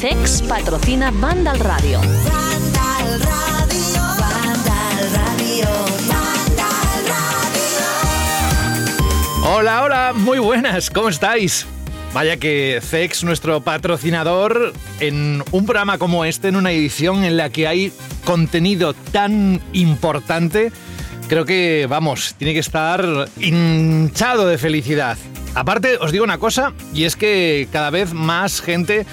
[0.00, 2.00] CEX patrocina Vandal Radio.
[2.00, 5.66] Vandal Radio, Vandal Radio,
[6.08, 7.84] Vandal Radio.
[9.44, 11.66] Hola, hola, muy buenas, ¿cómo estáis?
[12.14, 17.50] Vaya que CEX, nuestro patrocinador, en un programa como este, en una edición en la
[17.50, 17.92] que hay
[18.24, 20.72] contenido tan importante,
[21.28, 25.18] creo que, vamos, tiene que estar hinchado de felicidad.
[25.54, 29.04] Aparte, os digo una cosa, y es que cada vez más gente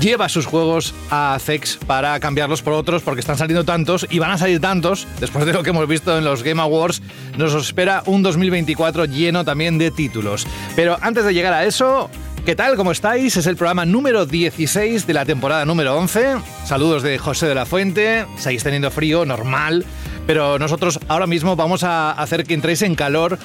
[0.00, 4.30] lleva sus juegos a CEX para cambiarlos por otros porque están saliendo tantos y van
[4.30, 7.02] a salir tantos, después de lo que hemos visto en los Game Awards,
[7.36, 10.46] nos espera un 2024 lleno también de títulos.
[10.74, 12.10] Pero antes de llegar a eso,
[12.44, 12.76] ¿Qué tal?
[12.76, 13.36] ¿Cómo estáis?
[13.36, 16.36] Es el programa número 16 de la temporada número 11.
[16.64, 18.24] Saludos de José de la Fuente.
[18.36, 19.84] Seguís teniendo frío, normal.
[20.28, 23.36] Pero nosotros ahora mismo vamos a hacer que entréis en calor.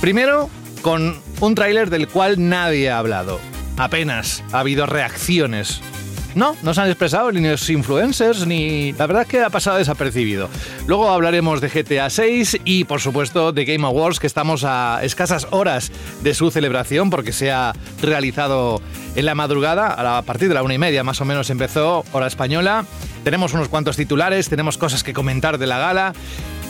[0.00, 0.50] Primero,
[0.82, 3.38] con un tráiler del cual nadie ha hablado.
[3.80, 5.80] Apenas ha habido reacciones.
[6.34, 8.92] No, no se han expresado ni los influencers, ni...
[8.92, 10.50] La verdad es que ha pasado desapercibido.
[10.86, 15.46] Luego hablaremos de GTA 6 y, por supuesto, de Game Awards, que estamos a escasas
[15.50, 15.90] horas
[16.22, 17.72] de su celebración, porque se ha
[18.02, 18.82] realizado
[19.16, 22.26] en la madrugada, a partir de la una y media más o menos empezó, hora
[22.26, 22.84] española.
[23.24, 26.12] Tenemos unos cuantos titulares, tenemos cosas que comentar de la gala.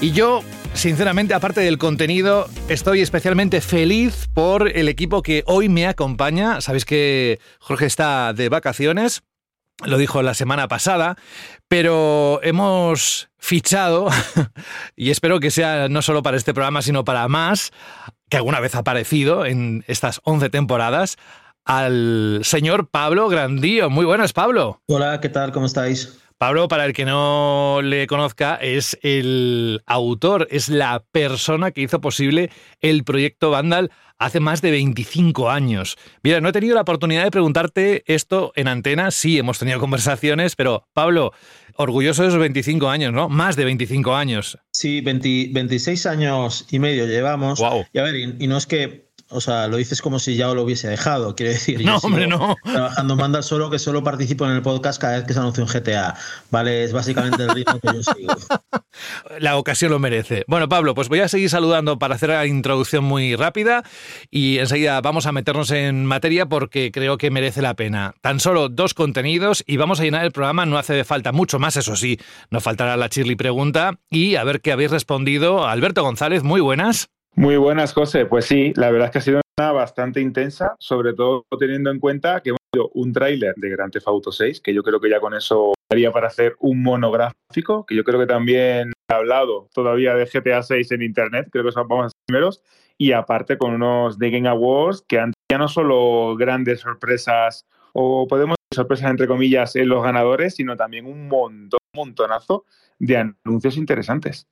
[0.00, 0.42] Y yo,
[0.74, 6.60] sinceramente, aparte del contenido, estoy especialmente feliz por el equipo que hoy me acompaña.
[6.60, 9.22] Sabéis que Jorge está de vacaciones
[9.84, 11.16] lo dijo la semana pasada,
[11.68, 14.08] pero hemos fichado,
[14.96, 17.70] y espero que sea no solo para este programa, sino para más,
[18.28, 21.16] que alguna vez ha aparecido en estas 11 temporadas,
[21.64, 23.90] al señor Pablo Grandío.
[23.90, 24.80] Muy buenas, Pablo.
[24.86, 25.52] Hola, ¿qué tal?
[25.52, 26.18] ¿Cómo estáis?
[26.40, 32.00] Pablo, para el que no le conozca, es el autor, es la persona que hizo
[32.00, 35.98] posible el proyecto Vandal hace más de 25 años.
[36.22, 40.56] Mira, no he tenido la oportunidad de preguntarte esto en antena, sí, hemos tenido conversaciones,
[40.56, 41.34] pero Pablo,
[41.74, 43.28] orgulloso de esos 25 años, ¿no?
[43.28, 44.58] Más de 25 años.
[44.72, 47.60] Sí, 20 26 años y medio llevamos.
[47.60, 47.84] Wow.
[47.92, 50.52] Y a ver, y, y no es que o sea, lo dices como si ya
[50.52, 51.84] lo hubiese dejado, quiero decir.
[51.84, 52.56] No, hombre, no.
[52.64, 55.62] Trabajando en Vandal solo que solo participo en el podcast cada vez que se anuncia
[55.62, 56.16] un GTA.
[56.50, 58.34] Vale, es básicamente el ritmo que yo sigo.
[59.38, 60.44] La ocasión lo merece.
[60.48, 63.84] Bueno, Pablo, pues voy a seguir saludando para hacer la introducción muy rápida
[64.30, 68.14] y enseguida vamos a meternos en materia porque creo que merece la pena.
[68.20, 71.76] Tan solo dos contenidos y vamos a llenar el programa, no hace falta mucho más,
[71.76, 72.18] eso sí,
[72.50, 75.66] nos faltará la Chirly pregunta y a ver qué habéis respondido.
[75.66, 77.10] Alberto González, muy buenas.
[77.34, 78.26] Muy buenas, José.
[78.26, 82.00] Pues sí, la verdad es que ha sido una bastante intensa, sobre todo teniendo en
[82.00, 85.08] cuenta que hemos tenido un tráiler de Grand Theft Auto 6, que yo creo que
[85.08, 89.68] ya con eso daría para hacer un monográfico, que yo creo que también he hablado
[89.72, 92.62] todavía de GTA 6 en Internet, creo que son vamos a ser primeros,
[92.98, 98.28] y aparte con unos The Game Awards que han ya no solo grandes sorpresas o
[98.28, 102.64] podemos sorpresas entre comillas en los ganadores, sino también un montón, un montonazo
[103.00, 104.46] de anuncios interesantes.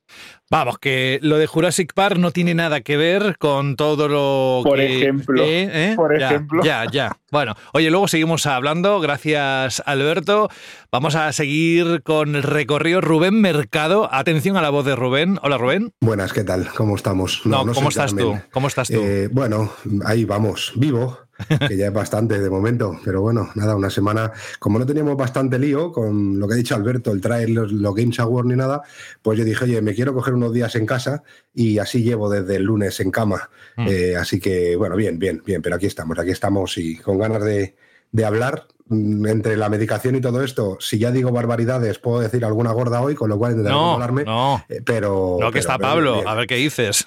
[0.49, 4.77] Vamos, que lo de Jurassic Park no tiene nada que ver con todo lo Por
[4.79, 4.97] que...
[4.97, 5.69] ejemplo, ¿eh?
[5.71, 5.93] ¿eh?
[5.95, 6.63] por Ya, ejemplo.
[6.63, 7.15] Ya, ya.
[7.31, 8.99] Bueno, oye, luego seguimos hablando.
[8.99, 10.49] Gracias, Alberto.
[10.91, 13.01] Vamos a seguir con el recorrido.
[13.01, 14.09] Rubén Mercado.
[14.11, 15.37] Atención a la voz de Rubén.
[15.43, 15.93] Hola, Rubén.
[16.01, 16.67] Buenas, ¿qué tal?
[16.75, 17.45] ¿Cómo estamos?
[17.45, 18.35] No, ¿cómo estás tú?
[18.51, 18.99] ¿Cómo estás tú?
[18.99, 19.71] Eh, bueno,
[20.05, 21.19] ahí vamos, vivo,
[21.67, 25.57] que ya es bastante de momento, pero bueno, nada, una semana, como no teníamos bastante
[25.57, 28.81] lío con lo que ha dicho Alberto, el traer los, los Games Awards ni nada,
[29.21, 31.23] pues yo dije, oye, me quiero coger unos días en casa
[31.53, 33.49] y así llevo desde el lunes en cama.
[33.77, 33.87] Mm.
[33.89, 37.43] Eh, así que, bueno, bien, bien, bien, pero aquí estamos, aquí estamos y con ganas
[37.43, 37.75] de,
[38.11, 38.65] de hablar.
[38.91, 43.01] mm, Entre la medicación y todo esto, si ya digo barbaridades, puedo decir alguna gorda
[43.01, 44.23] hoy, con lo cual intentaré no, controlarme.
[44.23, 44.65] no.
[44.67, 45.37] eh, Pero.
[45.39, 46.13] No, que pero- está pero Pablo.
[46.15, 46.27] bien.
[46.27, 47.03] A ver qué dices.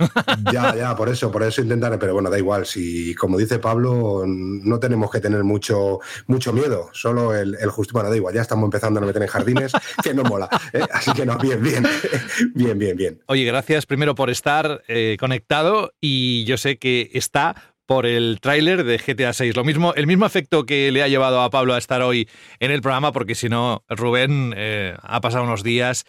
[0.52, 2.66] Ya, ya, por eso, por eso intentaré, pero bueno, da igual.
[2.66, 7.92] Si, como dice Pablo, no tenemos que tener mucho, mucho miedo, solo el, el justo.
[7.94, 9.72] Bueno, da igual, ya estamos empezando a meter en jardines,
[10.04, 10.48] que no mola.
[10.72, 10.82] ¿eh?
[10.92, 11.84] Así que no, bien, bien,
[12.54, 13.20] bien, bien, bien.
[13.26, 17.56] Oye, gracias primero por estar eh, conectado y yo sé que está
[17.86, 19.56] por el tráiler de GTA 6.
[19.56, 22.28] Lo mismo, el mismo efecto que le ha llevado a Pablo a estar hoy
[22.60, 26.04] en el programa, porque si no, Rubén eh, ha pasado unos días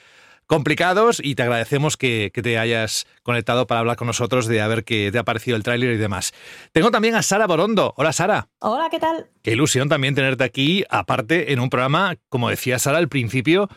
[0.48, 4.68] complicados y te agradecemos que, que te hayas conectado para hablar con nosotros de a
[4.68, 6.34] ver qué te ha parecido el tráiler y demás.
[6.72, 7.94] Tengo también a Sara Borondo.
[7.98, 8.50] Hola Sara.
[8.60, 9.28] Hola, ¿qué tal?
[9.42, 13.70] Qué ilusión también tenerte aquí, aparte en un programa, como decía Sara al principio,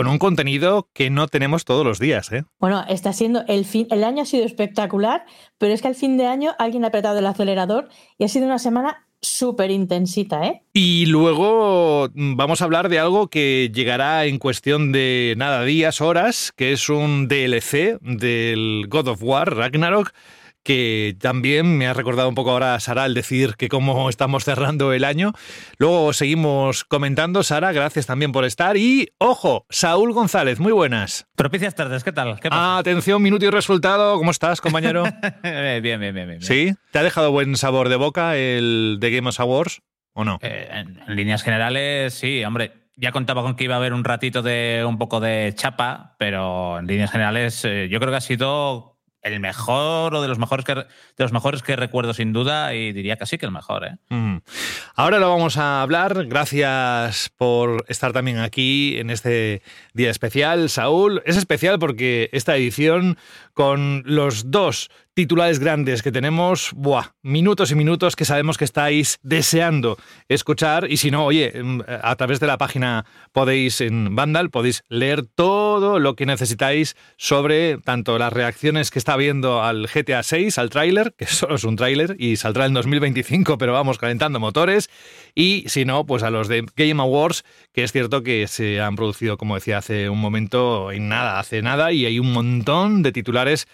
[0.00, 2.44] con un contenido que no tenemos todos los días, ¿eh?
[2.58, 5.26] Bueno, está siendo el fin, el año ha sido espectacular,
[5.58, 8.46] pero es que al fin de año alguien ha apretado el acelerador y ha sido
[8.46, 10.62] una semana súper intensita, ¿eh?
[10.72, 16.00] Y luego mm, vamos a hablar de algo que llegará en cuestión de nada, días,
[16.00, 20.14] horas, que es un DLC del God of War, Ragnarok,
[20.62, 24.92] que también me ha recordado un poco ahora Sara al decir que cómo estamos cerrando
[24.92, 25.32] el año.
[25.78, 28.76] Luego seguimos comentando, Sara, gracias también por estar.
[28.76, 31.26] Y, ojo, Saúl González, muy buenas.
[31.36, 32.38] Propicias tardes, ¿qué tal?
[32.40, 32.78] ¿Qué pasa?
[32.78, 34.18] Atención, minuto y resultado.
[34.18, 35.04] ¿Cómo estás, compañero?
[35.42, 36.42] Eh, bien, bien, bien, bien.
[36.42, 36.72] ¿Sí?
[36.92, 39.80] ¿Te ha dejado buen sabor de boca el de Game of Awards
[40.12, 40.38] o no?
[40.42, 42.72] Eh, en, en líneas generales, sí, hombre.
[42.96, 46.78] Ya contaba con que iba a haber un ratito de un poco de chapa, pero
[46.78, 50.64] en líneas generales eh, yo creo que ha sido el mejor o de los mejores
[50.64, 50.86] que de
[51.18, 53.98] los mejores que recuerdo sin duda y diría sí que el mejor, ¿eh?
[54.94, 56.26] Ahora lo vamos a hablar.
[56.26, 59.62] Gracias por estar también aquí en este
[59.92, 61.22] día especial, Saúl.
[61.26, 63.18] Es especial porque esta edición
[63.54, 69.18] con los dos titulares grandes que tenemos, buah, minutos y minutos que sabemos que estáis
[69.22, 69.96] deseando
[70.28, 70.90] escuchar.
[70.90, 75.22] Y si no, oye, mm, a través de la página podéis en Vandal podéis leer
[75.22, 80.70] todo lo que necesitáis sobre tanto las reacciones que está viendo al GTA 6, al
[80.70, 84.90] tráiler, que solo es un tráiler y saldrá en 2025, pero vamos calentando motores.
[85.34, 88.96] Y si no, pues a los de Game Awards, que es cierto que se han
[88.96, 93.12] producido, como decía hace un momento, en nada, hace nada y hay un montón de
[93.12, 93.66] titulares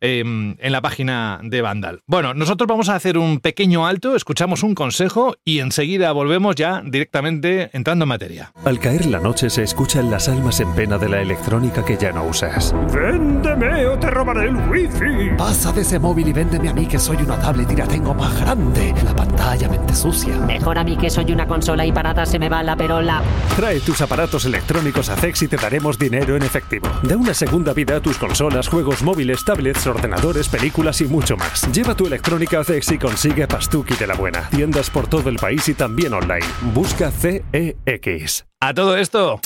[0.00, 2.02] eh, en la página de Vandal.
[2.06, 6.82] Bueno, nosotros vamos a hacer un pequeño alto, escuchamos un consejo y enseguida volvemos ya
[6.84, 8.52] directamente entrando en materia.
[8.64, 12.12] Al caer la noche se escuchan las almas en pena de la electrónica que ya
[12.12, 12.74] no usas.
[12.92, 15.36] ¡Véndeme o te robaré el wifi!
[15.36, 18.14] Pasa de ese móvil y véndeme a mí que soy una tablet y la tengo
[18.14, 18.94] más grande.
[19.04, 20.36] La pantalla mente sucia.
[20.46, 23.22] Mejor a mí que soy una consola y parada se me va la perola.
[23.56, 26.88] Trae tus aparatos electrónicos a CEX y te daremos dinero en efectivo.
[27.02, 31.70] Da una segunda vida a tus consolas, juegos móviles, tablets, ordenadores, películas y mucho más.
[31.72, 34.48] Lleva tu electrónica a CEX y consigue Pastuki de la buena.
[34.50, 36.46] Tiendas por todo el país y también online.
[36.74, 38.44] Busca CEX.
[38.60, 39.40] A todo esto,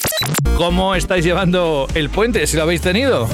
[0.56, 3.28] ¿cómo estáis llevando el puente si lo habéis tenido?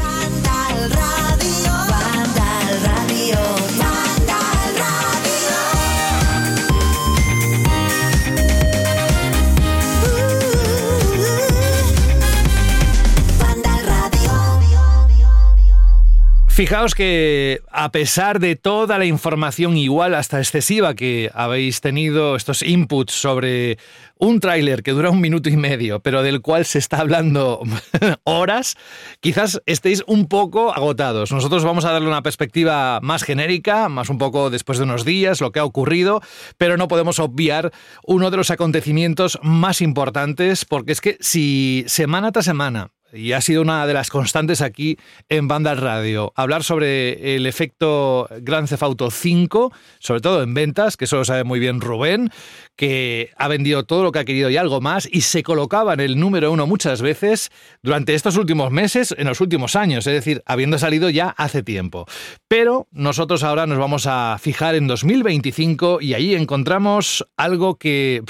[16.59, 22.65] Fijaos que a pesar de toda la información igual hasta excesiva que habéis tenido, estos
[22.65, 23.79] inputs sobre
[24.17, 27.63] un tráiler que dura un minuto y medio, pero del cual se está hablando
[28.25, 28.75] horas,
[29.21, 31.31] quizás estéis un poco agotados.
[31.31, 35.41] Nosotros vamos a darle una perspectiva más genérica, más un poco después de unos días,
[35.41, 36.23] lo que ha ocurrido,
[36.57, 37.71] pero no podemos obviar
[38.05, 43.41] uno de los acontecimientos más importantes, porque es que si semana tras semana y ha
[43.41, 46.33] sido una de las constantes aquí en Banda Radio.
[46.37, 51.25] Hablar sobre el efecto Grand Theft Auto 5, sobre todo en ventas, que eso lo
[51.25, 52.31] sabe muy bien Rubén,
[52.77, 56.01] que ha vendido todo lo que ha querido y algo más, y se colocaba en
[56.01, 57.51] el número uno muchas veces
[57.83, 62.07] durante estos últimos meses, en los últimos años, es decir, habiendo salido ya hace tiempo.
[62.47, 68.23] Pero nosotros ahora nos vamos a fijar en 2025 y ahí encontramos algo que...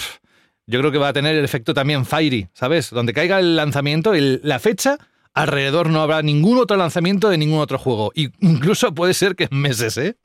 [0.69, 2.91] yo creo que va a tener el efecto también Fiery, ¿sabes?
[2.91, 4.98] Donde caiga el lanzamiento, el- la fecha,
[5.32, 8.13] alrededor no habrá ningún otro lanzamiento de ningún otro juego.
[8.15, 10.17] Y incluso puede ser que en meses, ¿eh?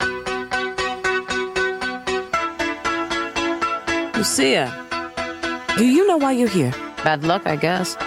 [4.18, 4.70] Lucia,
[5.78, 6.72] do you know why you're here?
[7.06, 7.98] Bad luck, I guess.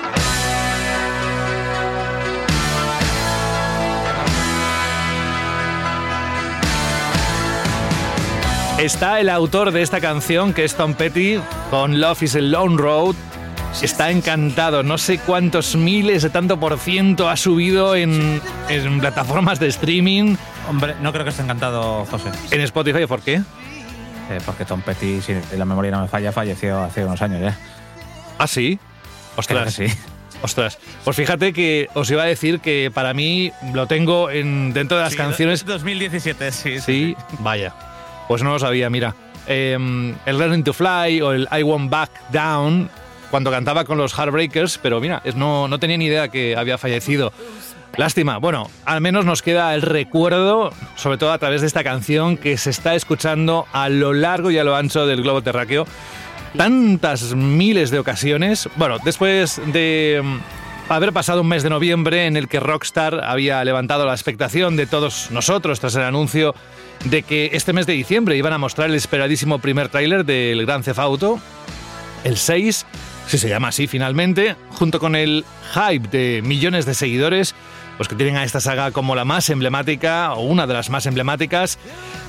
[8.78, 11.38] Está el autor de esta canción, que es Tom Petty,
[11.70, 13.14] con Love is a Lone Road.
[13.82, 19.60] Está encantado, no sé cuántos miles de tanto por ciento ha subido en, en plataformas
[19.60, 20.36] de streaming.
[20.68, 22.30] Hombre, no creo que esté encantado, José.
[22.50, 23.34] En Spotify, ¿por qué?
[24.30, 27.56] Eh, porque Tom Petty, si la memoria no me falla, falleció hace unos años ya.
[28.38, 28.78] ¿Ah, sí?
[29.36, 29.74] Ostras.
[29.74, 29.86] sí.
[30.42, 30.78] Ostras.
[31.04, 35.02] Pues fíjate que os iba a decir que para mí lo tengo en, dentro de
[35.04, 35.64] las Sí, canciones.
[35.66, 36.80] 2017, sí.
[36.80, 37.74] Sí, vaya.
[38.28, 39.14] Pues no lo sabía, mira.
[39.46, 39.74] Eh,
[40.26, 42.88] el Learning to Fly o el I Won't Back Down,
[43.30, 47.32] cuando cantaba con los Heartbreakers, pero mira, no, no tenía ni idea que había fallecido.
[47.96, 48.36] Lástima.
[48.38, 52.58] Bueno, al menos nos queda el recuerdo, sobre todo a través de esta canción que
[52.58, 55.86] se está escuchando a lo largo y a lo ancho del globo terráqueo.
[56.56, 58.68] Tantas miles de ocasiones.
[58.76, 60.22] Bueno, después de
[60.88, 64.86] haber pasado un mes de noviembre en el que Rockstar había levantado la expectación de
[64.86, 66.54] todos nosotros tras el anuncio
[67.04, 70.82] de que este mes de diciembre iban a mostrar el esperadísimo primer tráiler del Gran
[70.82, 71.40] Theft Auto,
[72.24, 72.86] el 6,
[73.26, 77.54] si se llama así finalmente, junto con el hype de millones de seguidores
[77.96, 81.06] pues que tienen a esta saga como la más emblemática o una de las más
[81.06, 81.78] emblemáticas.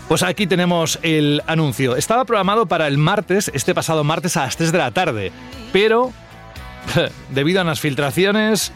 [0.08, 1.98] Pues aquí tenemos el anuncio.
[1.98, 5.32] Estaba programado para el martes, este pasado martes a las 3 de la tarde,
[5.74, 6.14] pero
[7.30, 8.72] debido a unas filtraciones,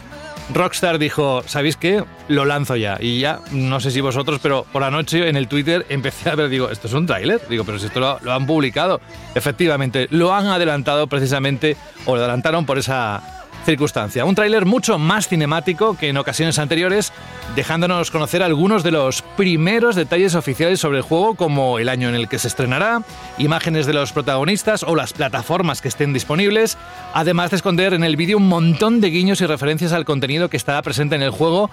[0.54, 2.04] Rockstar dijo, ¿sabéis qué?
[2.28, 2.98] Lo lanzo ya.
[3.00, 6.36] Y ya, no sé si vosotros, pero por la noche en el Twitter empecé a
[6.36, 7.42] ver, digo, ¿esto es un tráiler?
[7.50, 9.02] Digo, pero si esto lo, lo han publicado.
[9.36, 14.26] Efectivamente, lo han adelantado precisamente, o lo adelantaron por esa circunstancia.
[14.26, 17.14] Un tráiler mucho más cinemático que en ocasiones anteriores,
[17.56, 22.16] dejándonos conocer algunos de los primeros detalles oficiales sobre el juego, como el año en
[22.16, 23.04] el que se estrenará,
[23.38, 26.78] imágenes de los protagonistas o las plataformas que estén disponibles,
[27.14, 30.58] además de esconder en el vídeo un montón de guiños y referencias al contenido que
[30.58, 31.70] estará presente en el juego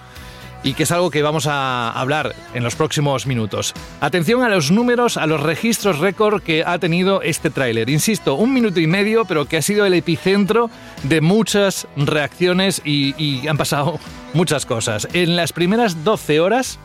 [0.63, 3.73] y que es algo que vamos a hablar en los próximos minutos.
[4.01, 7.89] Atención a los números, a los registros récord que ha tenido este tráiler.
[7.89, 10.69] Insisto, un minuto y medio, pero que ha sido el epicentro
[11.03, 13.99] de muchas reacciones y, y han pasado
[14.33, 15.07] muchas cosas.
[15.13, 16.79] En las primeras 12 horas,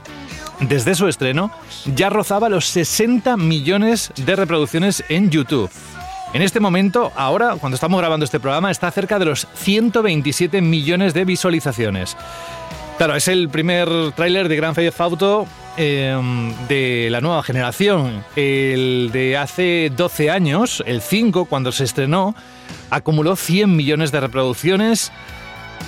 [0.61, 1.51] desde su estreno,
[1.95, 5.71] ya rozaba los 60 millones de reproducciones en YouTube.
[6.35, 11.15] En este momento, ahora, cuando estamos grabando este programa, está cerca de los 127 millones
[11.15, 12.17] de visualizaciones.
[12.97, 15.47] Claro, es el primer tráiler de Grand Theft Auto
[15.77, 16.17] eh,
[16.69, 18.25] de la nueva generación.
[18.37, 22.37] El de hace 12 años, el 5, cuando se estrenó,
[22.91, 25.11] acumuló 100 millones de reproducciones,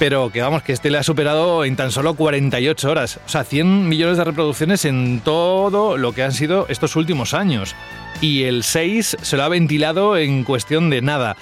[0.00, 3.20] pero que vamos, que este le ha superado en tan solo 48 horas.
[3.24, 7.76] O sea, 100 millones de reproducciones en todo lo que han sido estos últimos años.
[8.20, 11.36] Y el 6 se lo ha ventilado en cuestión de nada.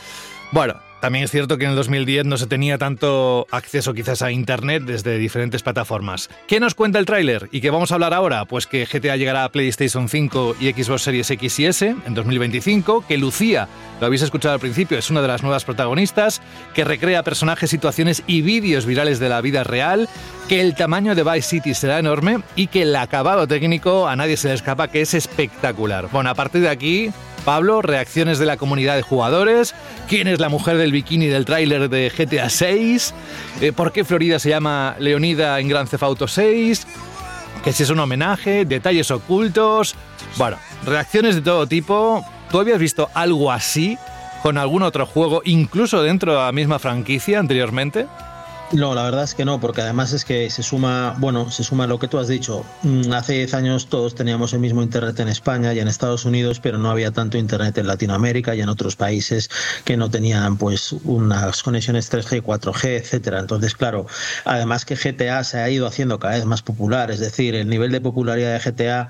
[0.52, 0.74] Bueno,
[1.04, 4.84] también es cierto que en el 2010 no se tenía tanto acceso quizás a Internet
[4.84, 6.30] desde diferentes plataformas.
[6.48, 8.46] ¿Qué nos cuenta el tráiler y qué vamos a hablar ahora?
[8.46, 13.04] Pues que GTA llegará a PlayStation 5 y Xbox Series X y S en 2025,
[13.06, 13.68] que Lucía,
[14.00, 16.40] lo habéis escuchado al principio, es una de las nuevas protagonistas,
[16.72, 20.08] que recrea personajes, situaciones y vídeos virales de la vida real,
[20.48, 24.38] que el tamaño de Vice City será enorme y que el acabado técnico a nadie
[24.38, 26.08] se le escapa que es espectacular.
[26.10, 27.10] Bueno, a partir de aquí,
[27.44, 29.74] Pablo, reacciones de la comunidad de jugadores,
[30.08, 33.14] quién es la mujer del bikini del tráiler de GTA 6,
[33.60, 36.86] eh, por qué Florida se llama Leonida en Grand Theft Auto 6,
[37.62, 39.94] que si es un homenaje, detalles ocultos,
[40.36, 42.24] bueno, reacciones de todo tipo.
[42.50, 43.98] ¿Tú habías visto algo así
[44.42, 48.06] con algún otro juego, incluso dentro de la misma franquicia anteriormente?
[48.74, 51.86] No, la verdad es que no, porque además es que se suma, bueno, se suma
[51.86, 52.64] lo que tú has dicho.
[52.82, 56.58] Mm, Hace 10 años todos teníamos el mismo Internet en España y en Estados Unidos,
[56.58, 59.48] pero no había tanto Internet en Latinoamérica y en otros países
[59.84, 63.38] que no tenían pues unas conexiones 3G, 4G, etcétera.
[63.38, 64.06] Entonces, claro,
[64.44, 67.92] además que GTA se ha ido haciendo cada vez más popular, es decir, el nivel
[67.92, 69.08] de popularidad de GTA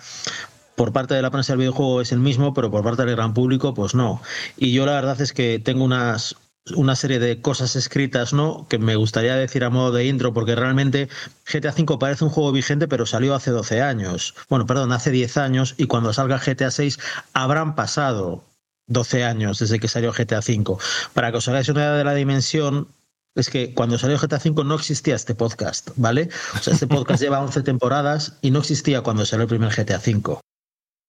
[0.75, 3.33] por parte de la prensa del videojuego es el mismo, pero por parte del gran
[3.33, 4.21] público, pues no.
[4.57, 6.37] Y yo la verdad es que tengo unas,
[6.75, 8.67] una serie de cosas escritas, ¿no?
[8.69, 11.09] Que me gustaría decir a modo de intro, porque realmente
[11.51, 14.35] GTA V parece un juego vigente, pero salió hace 12 años.
[14.49, 16.99] Bueno, perdón, hace 10 años, y cuando salga GTA 6
[17.35, 18.45] habrán pasado
[18.87, 20.77] 12 años desde que salió GTA V.
[21.13, 22.89] Para que os hagáis una idea de la dimensión,
[23.35, 26.31] es que cuando salió GTA V no existía este podcast, ¿vale?
[26.55, 29.99] O sea, este podcast lleva 11 temporadas y no existía cuando salió el primer GTA
[29.99, 30.41] V.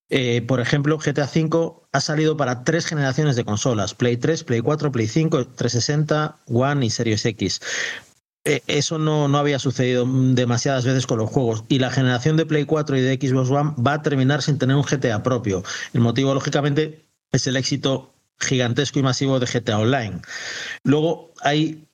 [0.08, 4.60] Eh, por ejemplo, GTA V ha salido para tres generaciones de consolas: Play 3, Play
[4.60, 7.60] 4, Play 5, 360, One y Series X.
[8.44, 11.64] Eh, eso no, no había sucedido demasiadas veces con los juegos.
[11.68, 14.76] Y la generación de Play 4 y de Xbox One va a terminar sin tener
[14.76, 15.64] un GTA propio.
[15.92, 20.20] El motivo, lógicamente, es el éxito gigantesco y masivo de GTA Online.
[20.84, 21.86] Luego hay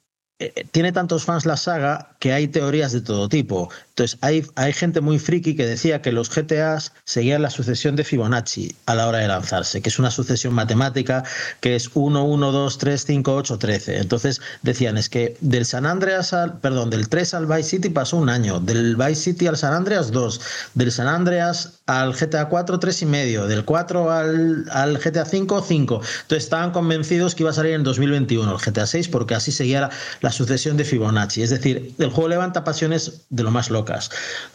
[0.42, 3.70] eh, tiene tantos fans la saga que hay teorías de todo tipo.
[3.92, 8.04] Entonces, hay, hay gente muy friki que decía que los GTAs seguían la sucesión de
[8.04, 11.24] Fibonacci a la hora de lanzarse, que es una sucesión matemática
[11.60, 13.98] que es 1, 1, 2, 3, 5, 8, 13.
[13.98, 18.16] Entonces, decían, es que del San Andreas al, perdón, del 3 al Vice City pasó
[18.16, 20.40] un año, del Vice City al San Andreas 2,
[20.72, 25.64] del San Andreas al GTA 4, 3 y medio, del 4 al, al GTA 5,
[25.68, 25.94] 5.
[26.22, 29.82] Entonces, estaban convencidos que iba a salir en 2021 el GTA 6 porque así seguía
[29.82, 29.90] la,
[30.22, 31.42] la sucesión de Fibonacci.
[31.42, 33.68] Es decir, el juego levanta pasiones de lo más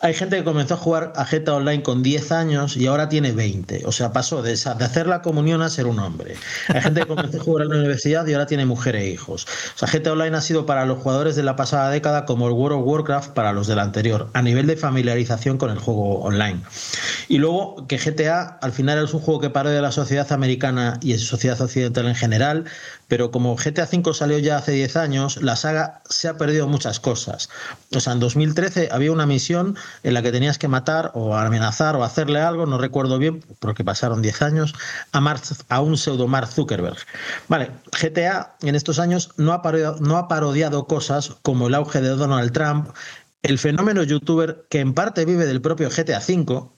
[0.01, 3.31] Hay gente que comenzó a jugar a GTA Online con 10 años y ahora tiene
[3.31, 3.83] 20.
[3.85, 6.35] O sea, pasó de, de hacer la comunión a ser un hombre.
[6.67, 9.47] Hay gente que comenzó a jugar en la universidad y ahora tiene mujer e hijos.
[9.75, 12.53] O sea, GTA Online ha sido para los jugadores de la pasada década como el
[12.53, 16.19] World of Warcraft para los de la anterior, a nivel de familiarización con el juego
[16.19, 16.61] online.
[17.27, 21.17] Y luego que GTA al final es un juego que parodia la sociedad americana y
[21.17, 22.65] sociedad occidental en general,
[23.07, 26.99] pero como GTA V salió ya hace 10 años, la saga se ha perdido muchas
[26.99, 27.49] cosas.
[27.95, 31.95] O sea, en 2013 había una misión en la que tenías que matar o amenazar
[31.95, 34.73] o hacerle algo, no recuerdo bien, porque pasaron 10 años,
[35.11, 35.35] a,
[35.69, 36.97] a un pseudo Mark Zuckerberg.
[37.47, 42.01] Vale, GTA en estos años no ha, parodiado, no ha parodiado cosas como el auge
[42.01, 42.89] de Donald Trump,
[43.43, 46.69] el fenómeno youtuber que en parte vive del propio GTA V,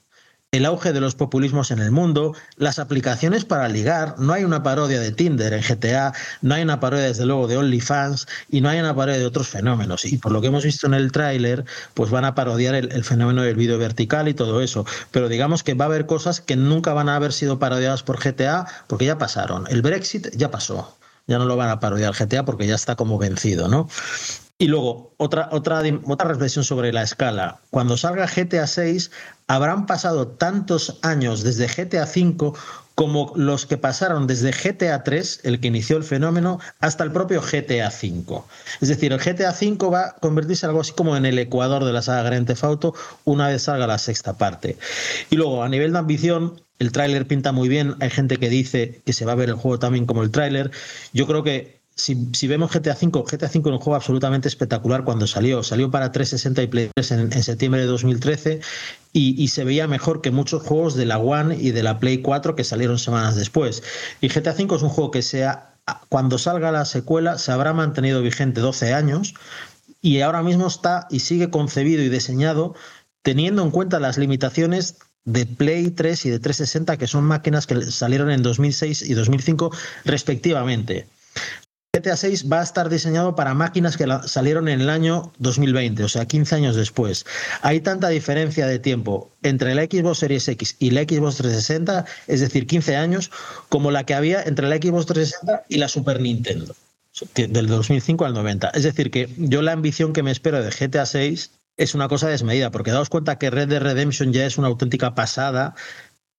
[0.52, 4.64] el auge de los populismos en el mundo, las aplicaciones para ligar, no hay una
[4.64, 8.68] parodia de Tinder en GTA, no hay una parodia desde luego de OnlyFans y no
[8.68, 10.04] hay una parodia de otros fenómenos.
[10.04, 11.64] Y por lo que hemos visto en el tráiler,
[11.94, 14.84] pues van a parodiar el, fenómeno del vídeo vertical y todo eso.
[15.12, 18.18] Pero digamos que va a haber cosas que nunca van a haber sido parodiadas por
[18.18, 19.68] GTA porque ya pasaron.
[19.68, 20.96] El Brexit ya pasó.
[21.28, 23.88] Ya no lo van a parodiar GTA porque ya está como vencido, ¿no?
[24.60, 27.60] Y luego, otra, otra, otra reflexión sobre la escala.
[27.70, 29.10] Cuando salga GTA 6,
[29.46, 32.54] habrán pasado tantos años desde GTA 5
[32.94, 37.40] como los que pasaron desde GTA 3, el que inició el fenómeno, hasta el propio
[37.40, 38.46] GTA 5.
[38.82, 41.94] Es decir, el GTA 5 va a convertirse algo así como en el ecuador de
[41.94, 44.76] la saga Grand Theft Auto una vez salga la sexta parte.
[45.30, 47.96] Y luego, a nivel de ambición, el tráiler pinta muy bien.
[48.00, 50.70] Hay gente que dice que se va a ver el juego también como el tráiler.
[51.14, 55.26] Yo creo que si, vemos GTA V, GTA V era un juego absolutamente espectacular cuando
[55.26, 55.62] salió.
[55.62, 58.60] Salió para 360 y Play 3 en, septiembre de 2013
[59.12, 62.22] y, y se veía mejor que muchos juegos de la One y de la Play
[62.22, 63.82] 4 que salieron semanas después.
[64.20, 65.74] Y GTA V es un juego que sea,
[66.08, 69.34] cuando salga la secuela se habrá mantenido vigente 12 años
[70.00, 72.74] y ahora mismo está y sigue concebido y diseñado
[73.22, 77.82] teniendo en cuenta las limitaciones de Play 3 y de 360, que son máquinas que
[77.82, 79.70] salieron en 2006 y 2005
[80.04, 81.06] respectivamente.
[82.00, 86.08] GTA 6 va a estar diseñado para máquinas que salieron en el año 2020, o
[86.08, 87.26] sea, 15 años después.
[87.62, 92.40] Hay tanta diferencia de tiempo entre la Xbox Series X y la Xbox 360, es
[92.40, 93.30] decir, 15 años,
[93.68, 96.74] como la que había entre la Xbox 360 y la Super Nintendo,
[97.34, 98.70] del 2005 al 90.
[98.70, 102.28] Es decir, que yo la ambición que me espero de GTA 6 es una cosa
[102.28, 105.74] desmedida, porque daos cuenta que Red Dead Redemption ya es una auténtica pasada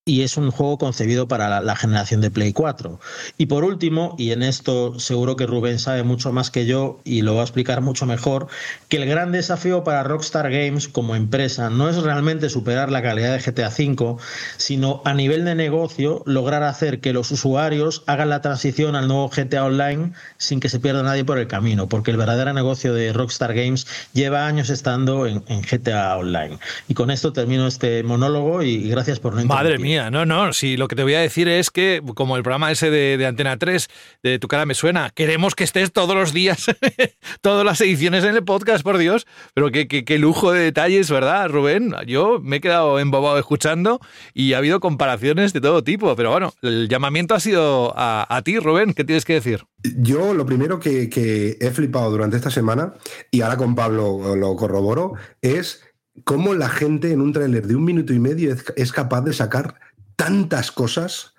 [0.04, 3.00] y es un juego concebido para la, la generación de Play 4.
[3.38, 7.22] Y por último, y en esto seguro que Rubén sabe mucho más que yo y
[7.22, 8.48] lo va a explicar mucho mejor,
[8.90, 13.38] que el gran desafío para Rockstar Games como empresa no es realmente superar la calidad
[13.38, 14.18] de GTA V,
[14.58, 19.30] sino a nivel de negocio lograr hacer que los usuarios hagan la transición al nuevo
[19.30, 23.14] GTA Online sin que se pierda nadie por el camino, porque el verdadero negocio de
[23.14, 26.58] Rockstar Games lleva años estando en, en GTA Online.
[26.88, 29.91] Y con esto termino este monólogo y gracias por no Madre interrumpir.
[30.12, 32.90] No, no, si lo que te voy a decir es que, como el programa ese
[32.90, 33.88] de, Antena 3,
[34.24, 36.66] de Tu cara me suena, queremos que estés todos los días,
[37.42, 41.50] todas las ediciones en el podcast, por Dios, pero qué, qué- lujo de detalles, ¿verdad,
[41.50, 41.94] Rubén?
[42.06, 44.00] Yo me he quedado embobado escuchando
[44.34, 48.42] y ha habido comparaciones de todo tipo, pero bueno, el llamamiento ha sido a, a
[48.44, 49.64] ti, Rubén, ¿qué tienes que decir?
[49.98, 52.94] Yo lo primero que, que he flipado durante esta semana,
[53.32, 55.84] y ahora con Pablo lo corroboro, es
[56.24, 59.34] cómo la gente en un tráiler de un minuto y medio es, es capaz de
[59.34, 59.80] sacar
[60.16, 61.34] tantas cosas.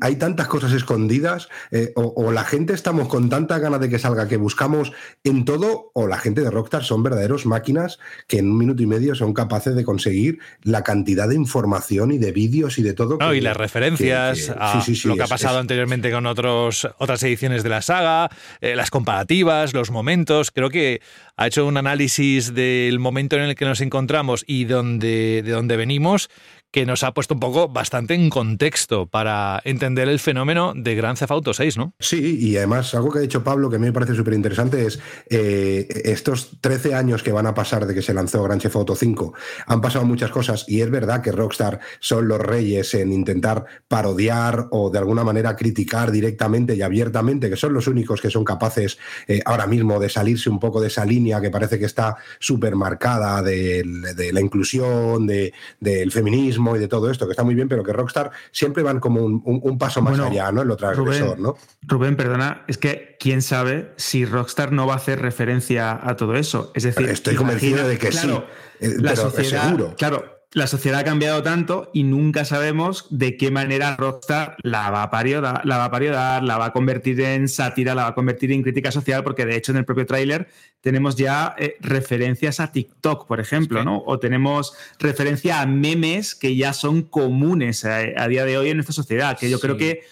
[0.00, 3.98] Hay tantas cosas escondidas, eh, o, o la gente estamos con tanta ganas de que
[3.98, 8.50] salga que buscamos en todo, o la gente de Rockstar son verdaderos máquinas que en
[8.50, 12.78] un minuto y medio son capaces de conseguir la cantidad de información y de vídeos
[12.78, 13.18] y de todo.
[13.20, 15.56] No, que- y las referencias que- que- a sí, sí, sí, lo que ha pasado
[15.56, 18.30] es- anteriormente con otros, otras ediciones de la saga,
[18.62, 20.52] eh, las comparativas, los momentos.
[20.52, 21.02] Creo que
[21.36, 25.76] ha hecho un análisis del momento en el que nos encontramos y donde, de dónde
[25.76, 26.30] venimos
[26.76, 31.18] que nos ha puesto un poco bastante en contexto para entender el fenómeno de Grand
[31.18, 31.94] Theft Auto 6, ¿no?
[31.98, 34.84] Sí, y además algo que ha dicho Pablo que a mí me parece súper interesante
[34.84, 34.98] es
[35.30, 38.94] eh, estos 13 años que van a pasar de que se lanzó Grand Theft Auto
[38.94, 39.32] 5,
[39.68, 44.66] han pasado muchas cosas y es verdad que Rockstar son los reyes en intentar parodiar
[44.70, 48.98] o de alguna manera criticar directamente y abiertamente, que son los únicos que son capaces
[49.28, 52.76] eh, ahora mismo de salirse un poco de esa línea que parece que está súper
[52.76, 53.82] marcada de,
[54.14, 57.84] de la inclusión, de, del feminismo y de todo esto, que está muy bien, pero
[57.84, 60.62] que Rockstar siempre van como un, un- un paso más Bueno, allá, ¿no?
[60.62, 61.56] En lo transgresor, Rubén, ¿no?
[61.82, 66.34] Rubén, perdona, es que quién sabe si Rockstar no va a hacer referencia a todo
[66.34, 66.72] eso.
[66.74, 68.46] Es decir, Estoy convencido de que sí, claro,
[68.80, 69.94] eh, pero sociedad, seguro.
[69.96, 75.02] Claro, la sociedad ha cambiado tanto y nunca sabemos de qué manera Rockstar la va
[75.02, 78.14] a parodiar, la va a, parodiar, la va a convertir en sátira, la va a
[78.14, 80.48] convertir en crítica social, porque de hecho en el propio tráiler
[80.80, 84.02] tenemos ya eh, referencias a TikTok, por ejemplo, ¿no?
[84.06, 88.78] O tenemos referencia a memes que ya son comunes a, a día de hoy en
[88.78, 90.04] nuestra sociedad, que yo creo que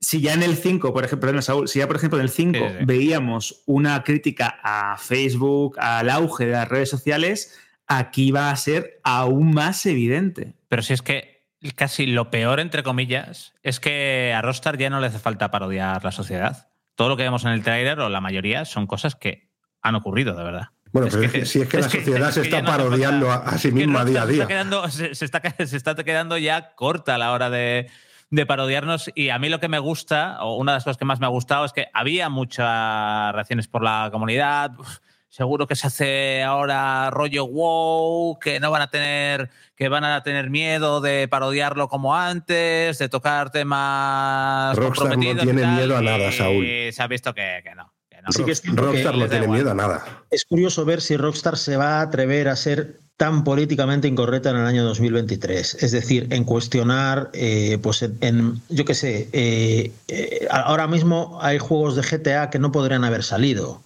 [0.00, 2.30] si ya en el 5, por ejemplo, perdón, Saúl, si ya por ejemplo en el
[2.30, 2.84] 5 Sí, sí.
[2.84, 7.58] veíamos una crítica a Facebook, al auge de las redes sociales,
[7.88, 10.54] aquí va a ser aún más evidente.
[10.68, 15.00] Pero si es que casi lo peor, entre comillas, es que a Rockstar ya no
[15.00, 16.68] le hace falta parodiar la sociedad.
[16.94, 19.48] Todo lo que vemos en el trailer, o la mayoría, son cosas que
[19.82, 20.68] han ocurrido, de verdad.
[20.92, 22.40] Bueno, Es pero que- es que- si es que es la que- sociedad es se
[22.42, 24.42] que está no parodiando falta- a, a sí misma día a se día.
[24.42, 27.90] está quedando- se, se está, se está quedando ya corta a la hora de,
[28.30, 29.10] de parodiarnos.
[29.14, 31.26] Y a mí lo que me gusta, o una de las cosas que más me
[31.26, 34.78] ha gustado, es que había muchas reacciones por la comunidad.
[34.78, 34.98] Uf,
[35.38, 40.22] seguro que se hace ahora rollo wow, que no van a tener, que van a
[40.24, 45.76] tener miedo de parodiarlo como antes, de tocar temas Rockstar no comprometidos y tiene tal,
[45.76, 46.66] miedo a nada, y Saúl.
[46.92, 47.92] se ha visto que, que no.
[48.10, 48.32] que no.
[48.32, 50.04] Sí que es cierto Rockstar que no tiene miedo a nada.
[50.30, 54.56] es curioso ver si Rockstar se va a atrever a ser tan políticamente incorrecta en
[54.56, 55.74] el año 2023.
[55.82, 61.38] Es decir, en cuestionar, eh, pues en, en- yo qué sé, eh, eh, ahora mismo
[61.40, 63.82] hay juegos de GTA que no podrían haber salido,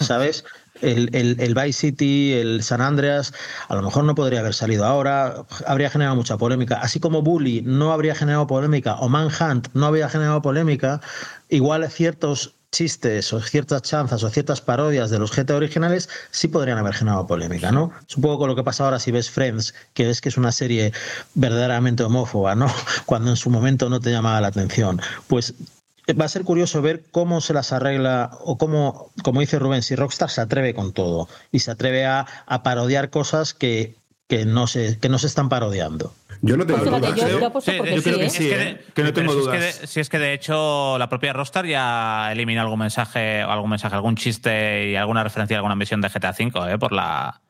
[0.00, 0.44] ¿sabes?
[0.82, 3.32] El, el- el Vice City, el San Andreas,
[3.68, 6.76] a lo mejor no podría haber salido ahora, habría generado mucha polémica.
[6.80, 11.00] Así como Bully no habría generado polémica o Manhunt no habría generado polémica,
[11.48, 16.76] igual ciertos chistes o ciertas chanzas o ciertas parodias de los GTA originales sí podrían
[16.76, 17.90] haber generado polémica, ¿no?
[18.20, 20.92] Poco con lo que pasa ahora si ves Friends, que ves que es una serie
[21.34, 22.66] verdaderamente homófoba, ¿no?
[23.06, 25.00] Cuando en su momento no te llamaba la atención.
[25.28, 25.54] Pues
[26.12, 29.96] va a ser curioso ver cómo se las arregla o cómo, como dice Rubén, si
[29.96, 33.96] Rockstar se atreve con todo y se atreve a, a parodiar cosas que,
[34.28, 36.12] que, no se, que no se están parodiando.
[36.42, 37.16] Yo no tengo Pues dudas.
[37.16, 37.40] yo- ¿eh?
[37.40, 38.30] yo creo sí, que ¿eh?
[38.30, 38.80] sí, Es ¿eh?
[38.94, 39.54] que no tengo si dudas.
[39.56, 43.40] Es que, de, si es que de hecho la propia Rockstar ya elimina algún mensaje,
[43.42, 46.78] algún mensaje, algún chiste y alguna referencia a alguna misión de GTA V ¿eh?
[46.78, 47.40] por la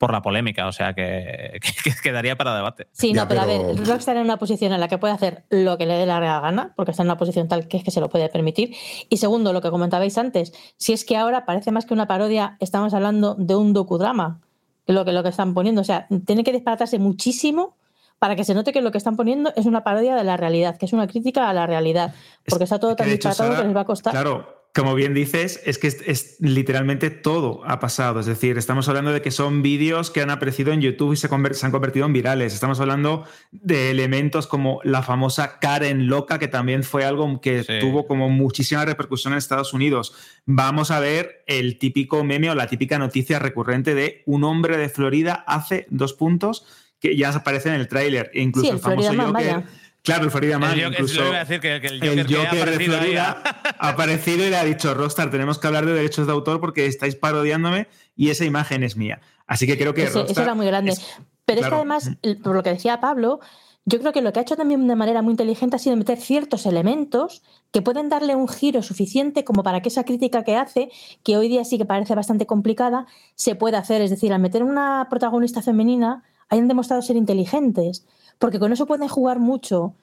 [0.00, 2.88] por la polémica, o sea que, que- que quedaría para debate.
[2.90, 5.44] Sí, Ya, no, pero, a ver, Rockstar en una posición en la que puede hacer
[5.50, 7.84] lo que le dé la real gana, porque está en una posición tal que es
[7.84, 8.74] que se lo puede permitir.
[9.10, 12.56] Y segundo, lo que comentabais antes, si es que ahora parece más que una parodia,
[12.60, 14.40] estamos hablando de un docudrama,
[14.86, 15.82] que es lo que, lo que están poniendo.
[15.82, 17.76] O sea, tiene que disparatarse muchísimo
[18.18, 20.78] para que se note que lo que están poniendo es una parodia de la realidad,
[20.78, 22.14] que es una crítica a la realidad,
[22.48, 24.12] porque está todo tan disparatado que les va a costar.
[24.14, 28.20] Claro, como bien dices, es que es, es- literalmente todo ha pasado.
[28.20, 31.26] Es decir, estamos hablando de que son vídeos que han aparecido en YouTube y se,
[31.26, 32.54] han convertido en virales.
[32.54, 37.72] Estamos hablando de elementos como la famosa Karen loca, que también fue algo que Sí.
[37.80, 40.14] tuvo como muchísima repercusión en Estados Unidos.
[40.46, 44.88] Vamos a ver el típico meme o la típica noticia recurrente de un hombre de
[44.88, 46.64] Florida hace dos puntos
[47.00, 48.30] que ya aparece en el tráiler.
[48.34, 49.54] E incluso Sí, el el famoso Florida Man, Joker.
[49.56, 49.68] vaya.
[50.02, 50.72] Claro, el Florida Man.
[50.72, 52.60] El Joker- incluso lo iba a decir que, que el Joker, el que ha de
[52.62, 53.42] aparecido ahí Florida
[53.78, 56.86] ha aparecido y le ha dicho Rockstar, tenemos que hablar de derechos de autor porque
[56.86, 57.86] estáis parodiándome
[58.16, 59.20] y esa imagen es mía.
[59.46, 60.92] Así que creo que Ese- eso era muy grande.
[60.92, 61.04] es-
[61.44, 62.10] Pero es que además,
[62.42, 63.40] por lo que decía Pablo,
[63.86, 66.18] yo creo que lo que ha hecho también de manera muy inteligente ha sido meter
[66.18, 70.90] ciertos elementos que pueden darle un giro suficiente como para que esa crítica que hace,
[71.24, 74.00] que hoy día sí que parece bastante complicada, se pueda hacer.
[74.02, 78.06] Es decir, al meter una protagonista femenina, hayan demostrado ser inteligentes,
[78.40, 79.94] porque con eso pueden jugar mucho.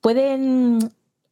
[0.00, 0.78] Pueden.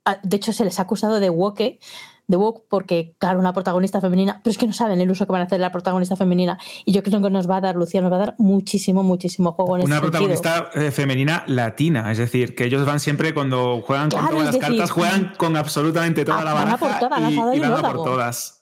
[0.04, 1.80] ah, De hecho, se les ha acusado de woke,
[2.28, 5.32] de woke porque, claro, una protagonista femenina, pero es que no saben el uso que
[5.32, 6.58] van a hacer de la protagonista femenina.
[6.84, 9.52] Y yo creo que nos va a dar, Lucía, nos va a dar muchísimo, muchísimo
[9.52, 14.10] juego en Una protagonista eh, femenina latina, es decir, que ellos van siempre cuando juegan
[14.10, 17.08] con todas las decir, cartas, juegan con absolutamente toda ah, la van a baraja por
[17.08, 18.59] todas, y, y van a por todas.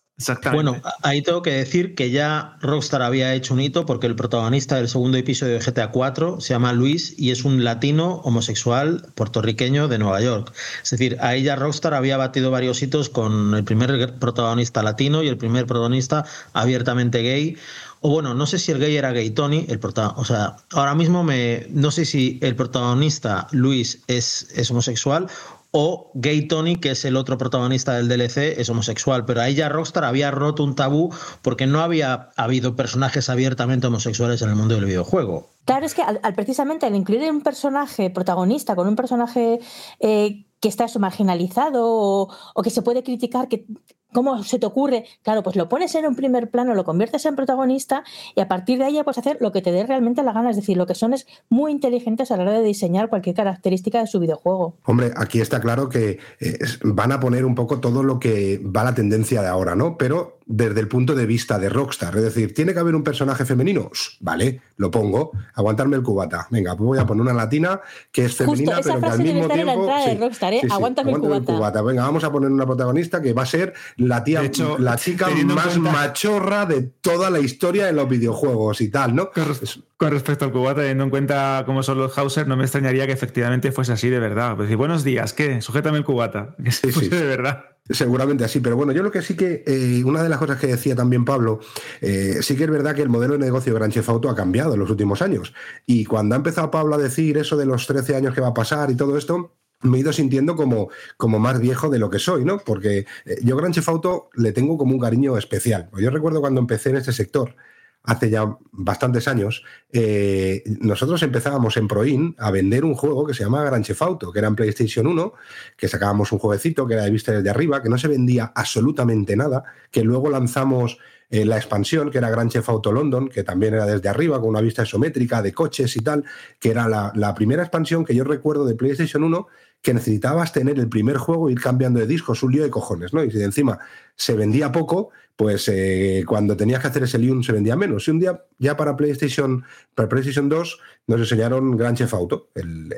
[0.53, 4.75] Bueno, ahí tengo que decir que ya Rockstar había hecho un hito porque el protagonista
[4.75, 9.87] del segundo episodio de GTA 4 se llama Luis y es un latino homosexual puertorriqueño
[9.87, 10.53] de Nueva York.
[10.83, 15.29] Es decir, ahí ya Rockstar había batido varios hitos con el primer protagonista latino y
[15.29, 17.57] el primer protagonista abiertamente gay.
[18.01, 20.95] O bueno, no sé si el gay era gay Tony, el prota o sea, ahora
[20.97, 25.29] mismo me no sé si el protagonista Luis es homosexual
[25.71, 29.25] o Gay Tony, que es el otro protagonista del DLC, es homosexual.
[29.25, 34.41] Pero ahí ya Rockstar había roto un tabú porque no había habido personajes abiertamente homosexuales
[34.43, 35.51] en el mundo del videojuego.
[35.65, 39.61] Claro, es que al, precisamente al incluir un personaje protagonista con un personaje
[40.01, 43.67] eh, que está eso, marginalizado o que se puede criticar, que
[44.12, 45.05] ¿cómo se te ocurre?
[45.23, 48.79] Claro, pues lo pones en un primer plano, lo conviertes en protagonista y a partir
[48.79, 50.51] de ahí ya puedes hacer lo que te dé realmente la gana.
[50.51, 54.01] Es decir, lo que son es muy inteligentes a la hora de diseñar cualquier característica
[54.01, 54.77] de su videojuego.
[54.85, 58.85] Hombre, aquí está claro que eh, van a poner un poco todo lo que va
[58.85, 59.97] la tendencia de ahora, ¿no?
[59.99, 62.16] Pero desde el punto de vista de Rockstar.
[62.16, 63.90] Es decir, ¿tiene que haber un personaje femenino?
[64.21, 65.33] Vale, lo pongo.
[65.55, 66.49] Aguantarme el cubata.
[66.51, 69.12] Venga, pues voy a poner una latina que es Justo, femenina, esa pero que al
[69.12, 69.90] frase debe mismo estar en la tiempo.
[69.90, 70.62] entrada de Rockstar, ¿eh?
[70.71, 71.83] Aguántame el cubata.
[71.83, 75.29] Venga, vamos a poner una protagonista que va a ser la tía, hecho, la chica
[75.45, 79.31] más cuenta- machorra de toda la historia de los videojuegos y tal, ¿no?
[79.31, 82.63] Con, res- con respecto al cubata, teniendo en cuenta cómo son los Hauser, no me
[82.65, 84.53] extrañaría que efectivamente fuese así de verdad.
[84.53, 85.61] Es decir, buenos días, ¿qué?
[85.61, 86.55] Sujétame el cubata.
[86.65, 87.17] Que Sí, fuese sí.
[87.17, 87.65] de verdad.
[87.91, 90.67] Seguramente así, pero bueno, yo lo que sí que, eh, una de las cosas que
[90.67, 91.59] decía también Pablo,
[92.03, 94.35] eh, sí que es verdad que el modelo de negocio de Gran Chef Auto ha
[94.37, 95.55] cambiado en los últimos años.
[95.87, 98.55] Y cuando ha empezado Pablo a decir eso de los 13 años que va a
[98.55, 102.19] pasar y todo esto, me he ido sintiendo como, como más viejo de lo que
[102.19, 102.59] soy, ¿no?
[102.59, 105.88] Porque eh, yo Gran Chef Auto le tengo como un cariño especial.
[105.99, 107.55] Yo recuerdo cuando empecé en este sector,
[108.03, 109.62] hace ya bastantes años,
[109.93, 114.33] eh, nosotros empezábamos en Proin a vender un juego que se llama Gran Chef Auto,
[114.33, 115.33] que era en PlayStation 1,
[115.77, 119.37] que sacábamos un jueguecito que era de vista desde arriba, que no se vendía absolutamente
[119.37, 120.99] nada, que luego lanzamos
[121.31, 124.49] eh, la expansión, que era Gran Chef Auto London, que también era desde arriba, con
[124.49, 126.25] una vista isométrica de coches y tal,
[126.59, 129.47] que era la, la primera expansión que yo recuerdo de PlayStation 1
[129.83, 133.12] que necesitabas tener el primer juego e ir cambiando de discos, un lío de cojones,
[133.14, 133.23] ¿no?
[133.25, 133.79] Y si de encima
[134.17, 138.09] se vendía poco, pues eh, cuando tenías que hacer ese lío se vendía menos.
[138.09, 139.64] Y un día, ya para PlayStation,
[139.95, 142.93] para PlayStation 2, nos enseñaron Gran Chef Auto, el,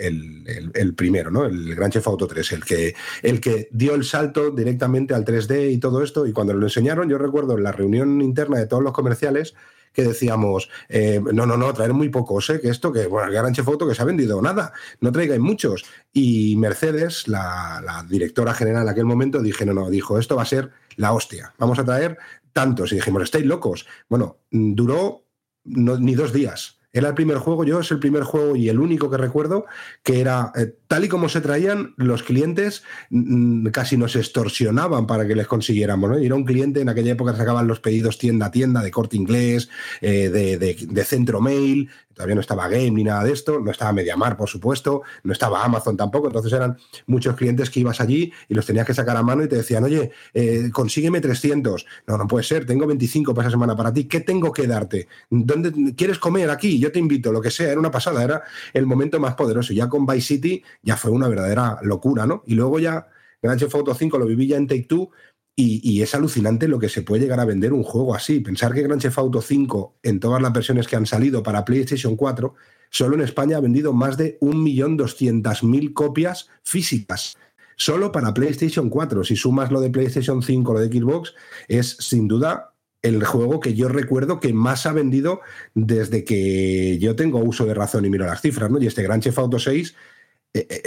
[0.75, 1.45] el- primero, ¿no?
[1.45, 5.71] El Gran Chef Auto 3, el que, el que dio el salto directamente al 3D
[5.71, 6.27] y todo esto.
[6.27, 9.55] Y cuando lo enseñaron, yo recuerdo en la reunión interna de todos los comerciales,
[9.93, 12.61] que decíamos, eh, no, no, no, traer muy pocos, ¿eh?
[12.61, 15.85] que esto, que bueno, Chef Auto que se ha vendido nada, no traigáis muchos.
[16.13, 20.47] Y Mercedes, la, directora general en aquel momento, dije, no, no, dijo, esto va a
[20.47, 22.19] ser la hostia, vamos a traer
[22.53, 22.93] tantos.
[22.93, 23.87] Y dijimos, estáis locos.
[24.09, 25.25] Bueno, mm, duró
[25.65, 26.80] ni dos días.
[26.93, 29.65] Era el primer juego, yo es el primer juego y el único que recuerdo
[30.03, 35.27] que era eh, tal y como se traían, los clientes mm, casi nos extorsionaban para
[35.27, 36.11] que les consiguiéramos.
[36.11, 36.19] ¿no?
[36.19, 39.17] Y era un cliente en aquella época sacaban los pedidos tienda a tienda, de corte
[39.17, 39.69] inglés,
[40.01, 43.71] eh, de, de- de centro mail, todavía no estaba Game ni nada de esto, no
[43.71, 48.33] estaba Mediamar, por supuesto, no estaba Amazon tampoco, entonces eran muchos clientes que ibas allí
[48.49, 51.87] y los tenías que sacar a mano y te decían, oye, eh, consígueme 300.
[52.07, 55.09] No, no puede ser, tengo 25 para esa semana para ti, ¿qué tengo que darte?
[55.31, 56.79] ¿Dónde quieres comer aquí?
[56.79, 58.43] Yo te invito, lo que sea, era una pasada, era
[58.73, 59.73] el momento más poderoso.
[59.73, 62.43] Ya con Vice City ya fue una verdadera locura, ¿no?
[62.47, 63.07] Y luego ya
[63.43, 65.11] Grand Theft Auto 5 lo viví ya en Take Two
[65.57, 68.41] y, es alucinante lo que se puede llegar a vender un juego así.
[68.41, 72.17] Pensar que Grand Theft Auto 5, en todas las versiones que han salido para PlayStation
[72.17, 72.55] 4,
[72.89, 77.37] solo en España ha vendido más de 1.200.000 copias físicas.
[77.77, 79.25] Solo para PlayStation 4.
[79.25, 81.35] Si sumas lo de PlayStation 5, lo de Xbox,
[81.69, 82.71] es sin duda
[83.03, 85.41] el juego que yo recuerdo que más ha vendido
[85.75, 88.81] desde que yo tengo uso de razón y miro las cifras, ¿no?
[88.81, 89.95] Y este Gran Chef Auto 6 eh, eh,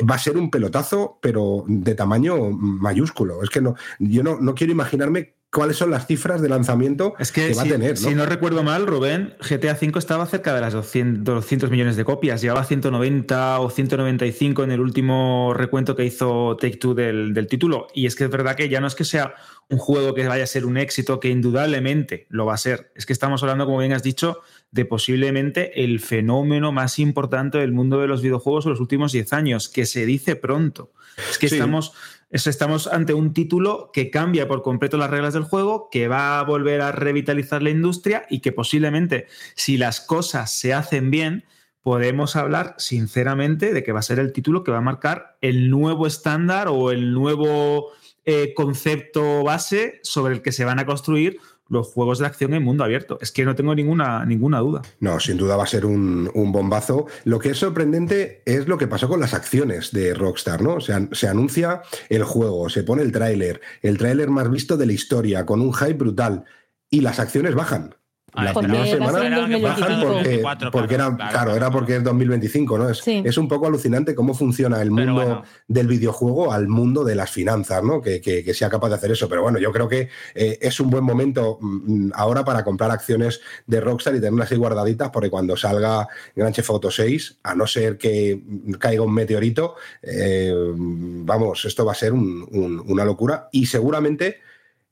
[0.10, 3.44] va a ser un pelotazo, pero de tamaño mayúsculo.
[3.44, 7.32] Es que no, yo no, no quiero imaginarme cuáles son las cifras de lanzamiento Es
[7.32, 7.92] que, va si, a tener.
[7.92, 8.10] ¿no?
[8.10, 12.04] si no recuerdo mal, Rubén, GTA V estaba cerca de las 200, 200 millones de
[12.04, 12.42] copias.
[12.42, 17.88] Llevaba 190 o 195 en el último recuento que hizo Take Two del, del título.
[17.94, 19.36] Y es que es verdad que ya no es que sea
[19.70, 22.92] un juego que vaya a ser un éxito, que indudablemente lo va a ser.
[22.96, 24.40] Es que estamos hablando, como bien has dicho,
[24.74, 29.32] de posiblemente el fenómeno más importante del mundo de los videojuegos en los últimos 10
[29.32, 30.92] años, que se dice pronto.
[31.30, 31.56] Es que Sí.
[31.56, 31.94] estamos,
[32.32, 36.40] es- estamos ante un título que cambia por completo las reglas del juego, que va
[36.40, 41.46] a volver a revitalizar la industria y que posiblemente, si las cosas se hacen bien,
[41.84, 45.70] podemos hablar sinceramente de que va a ser el título que va a marcar el
[45.70, 47.92] nuevo estándar o el nuevo
[48.26, 52.64] eh, concepto base sobre el que se van a construir los juegos de acción en
[52.64, 53.18] mundo abierto.
[53.22, 54.82] Es que no tengo ninguna, ninguna duda.
[55.00, 57.08] No, sin duda va a ser un, un bombazo.
[57.24, 60.76] Lo que es sorprendente es lo que pasó con las acciones de Rockstar, ¿no?
[60.76, 64.86] O sea, se anuncia el juego, se pone el tráiler, el tráiler más visto de
[64.86, 66.46] la historia, con un hype brutal,
[66.90, 67.96] y las acciones bajan.
[68.36, 69.68] La Porque primera semana en 2025.
[69.68, 72.90] bajan porque, 2024, porque claro, era, claro, era porque es 2025, ¿no?
[72.90, 73.22] Es, Sí.
[73.24, 75.44] es un poco alucinante cómo funciona el mundo bueno.
[75.68, 78.02] del videojuego al mundo de las finanzas, ¿no?
[78.02, 79.30] Que, que- que sea capaz de hacer eso.
[79.30, 83.40] Pero bueno, yo creo que eh, es un buen momento mm, ahora para comprar acciones
[83.68, 87.68] de Rockstar y tenerlas ahí guardaditas, porque cuando salga Grand Theft Auto 6, a no
[87.68, 93.06] ser que mm, caiga un meteorito, eh, vamos, esto va a ser un- un- una
[93.06, 94.40] locura y seguramente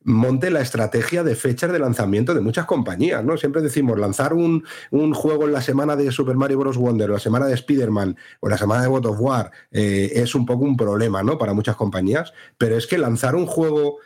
[0.04, 3.38] monte la estrategia de fechas de lanzamiento de muchas compañías, ¿no?
[3.38, 6.78] Siempre decimos lanzar un, un juego en la semana de Super Mario Bros.
[6.78, 10.36] Wonder, o la semana de Spider-Man, o la semana de God of War, eh, es
[10.36, 11.38] un poco un problema, ¿no?
[11.38, 13.98] Para muchas compañías, pero es que lanzar un juego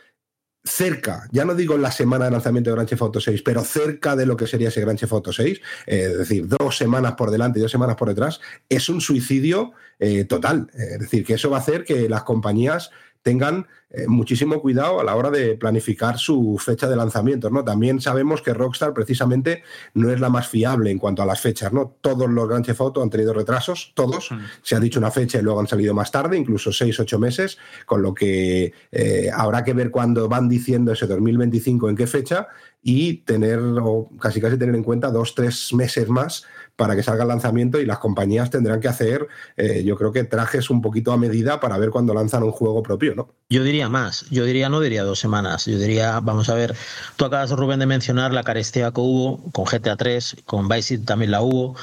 [0.66, 3.62] cerca, ya no digo en la semana de lanzamiento de Grand Theft Auto 6, pero
[3.62, 7.14] cerca de lo que sería ese Grand Theft Auto 6, eh, es decir, dos semanas
[7.14, 10.68] por delante y dos semanas por detrás, es un suicidio eh, total.
[10.74, 12.90] Es decir, que eso va a hacer que las compañías
[13.26, 17.50] tengan eh, muchísimo cuidado a la hora de planificar su fecha de lanzamiento.
[17.50, 17.64] ¿no?
[17.64, 21.72] También sabemos que Rockstar precisamente no es la más fiable en cuanto a las fechas.
[21.72, 21.96] ¿no?
[22.00, 24.28] Todos los Grand Theft Auto han tenido retrasos, todos.
[24.62, 27.58] Se ha dicho una fecha y luego han salido más tarde, incluso seis, ocho meses,
[27.84, 32.46] con lo que eh, habrá que ver cuando van diciendo ese 2025 en qué fecha
[32.80, 36.44] y tener, o casi casi tener en cuenta dos, tres meses más
[36.76, 40.24] para que salga el lanzamiento y las compañías tendrán que hacer, eh, yo creo que
[40.24, 43.28] trajes un poquito a medida para ver cuándo lanzan un juego propio, ¿no?
[43.48, 46.74] Yo diría más, yo diría no diría dos semanas, yo diría, vamos a ver,
[47.16, 51.30] tú acabas Rubén de mencionar la carestía que hubo con GTA 3, con Vice también
[51.30, 51.76] la hubo.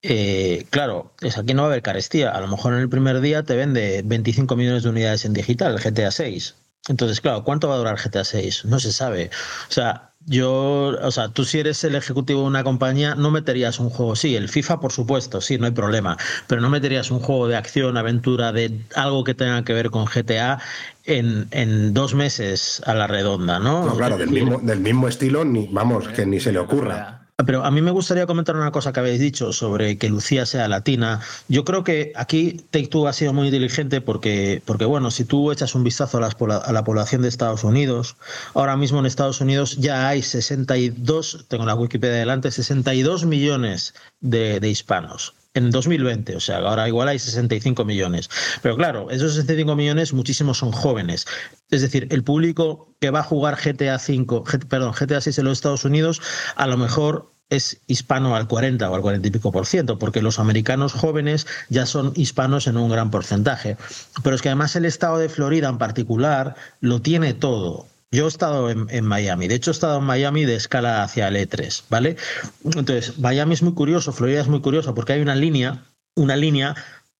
[0.00, 3.20] Eh, claro, es aquí no va a haber carestía, a lo mejor en el primer
[3.20, 6.54] día te vende 25 millones de unidades en digital, GTA 6.
[6.88, 8.64] Entonces, claro, ¿cuánto va a durar GTA 6?
[8.64, 9.30] No se sabe.
[9.68, 13.80] O sea, yo, o sea, tú si eres el ejecutivo de una compañía, no meterías
[13.80, 17.20] un juego, sí, el FIFA por supuesto, sí, no hay problema, pero no meterías un
[17.20, 20.60] juego de acción, aventura, de algo que tenga que ver con GTA
[21.04, 23.86] en, en dos meses a la redonda, ¿no?
[23.86, 27.17] No, claro, del mismo, del mismo estilo, ni, vamos, que ni se le ocurra.
[27.46, 30.66] Pero a mí me gustaría comentar una cosa que habéis dicho sobre que Lucía sea
[30.66, 31.20] latina.
[31.46, 35.52] Yo creo que aquí Take Two ha sido muy inteligente porque, porque bueno, si tú
[35.52, 38.16] echas un vistazo a, la población de Estados Unidos,
[38.54, 44.68] ahora mismo en Estados Unidos ya hay 62, tengo la Wikipedia delante, 62 millones de
[44.68, 45.37] hispanos.
[45.54, 48.28] En 2020, o sea, ahora igual hay 65 millones.
[48.62, 51.26] Pero claro, esos 65 millones, muchísimos son jóvenes.
[51.70, 55.58] Es decir, el público que va a jugar GTA 5, perdón, GTA 6 en los
[55.58, 56.20] Estados Unidos,
[56.54, 60.22] a lo mejor es hispano al 40 o al 40 y pico por ciento, porque
[60.22, 63.76] los americanos jóvenes ya son hispanos en un gran porcentaje.
[64.22, 67.86] Pero es que además el estado de Florida en particular lo tiene todo.
[68.10, 71.36] Yo he estado en, Miami, de hecho he estado en Miami de escala hacia el
[71.36, 72.16] E3, ¿vale?
[72.64, 76.74] Entonces, Miami es muy curioso, Florida es muy curioso, porque hay una línea, una línea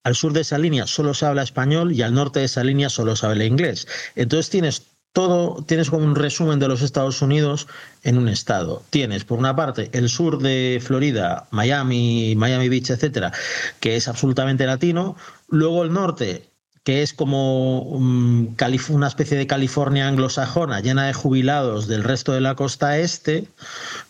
[0.04, 2.88] al sur de esa línea solo se habla español y al norte de esa línea
[2.88, 3.86] solo se habla inglés.
[4.14, 7.66] Entonces tienes todo, tienes como un resumen de los Estados Unidos
[8.04, 8.82] en un estado.
[8.88, 13.32] Tienes, por una parte, el sur de Florida, Miami, Miami Beach, etcétera,
[13.80, 15.16] que es absolutamente latino.
[15.48, 16.48] Luego el norte,
[16.84, 18.54] que es como um,
[18.90, 23.48] una especie de California anglosajona llena de jubilados del resto de la costa este,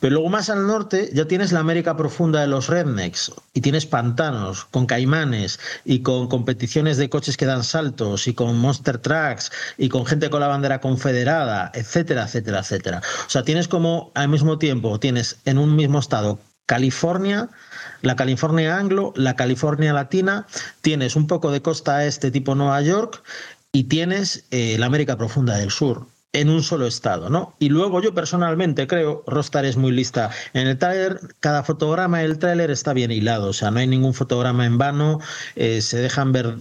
[0.00, 3.86] pero luego más al norte ya tienes la América profunda de los rednecks y tienes
[3.86, 9.50] pantanos con caimanes y con competiciones de coches que dan saltos y con monster trucks
[9.76, 13.02] y con gente con la bandera confederada, etcétera, etcétera, etcétera.
[13.26, 17.48] O sea, tienes como al mismo tiempo, tienes en un mismo estado California,
[18.02, 20.46] la California anglo, la California latina,
[20.80, 23.22] tienes un poco de costa este tipo Nueva York
[23.72, 27.54] y tienes eh, la América profunda del sur en un solo estado, ¿no?
[27.58, 32.38] Y luego yo personalmente creo, Rostar es muy lista, en el tráiler, cada fotograma del
[32.38, 35.20] tráiler está bien hilado, o sea, no hay ningún fotograma en vano,
[35.56, 36.56] eh, se dejan ver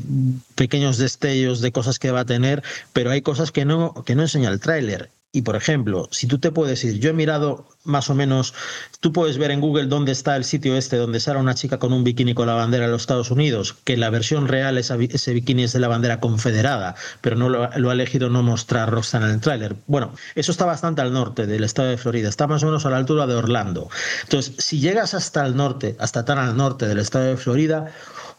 [0.56, 4.22] pequeños destellos de cosas que va a tener, pero hay cosas que no, que no
[4.22, 5.10] enseña el tráiler.
[5.34, 8.54] Y por ejemplo, si tú te puedes ir, yo he mirado más o menos,
[9.02, 11.92] tú puedes ver en Google dónde está el sitio este donde sale una chica con
[11.92, 15.34] un bikini con la bandera de los Estados Unidos, que la versión real esa ese
[15.34, 19.26] bikini es de la bandera confederada, pero no lo, lo ha elegido no mostrar Roxanne
[19.26, 19.76] en el tráiler.
[19.86, 22.90] Bueno, eso está bastante al norte del estado de Florida, está más o menos a
[22.90, 23.90] la altura de Orlando.
[24.24, 27.92] Entonces, si llegas hasta el norte, hasta tan al norte del estado de Florida,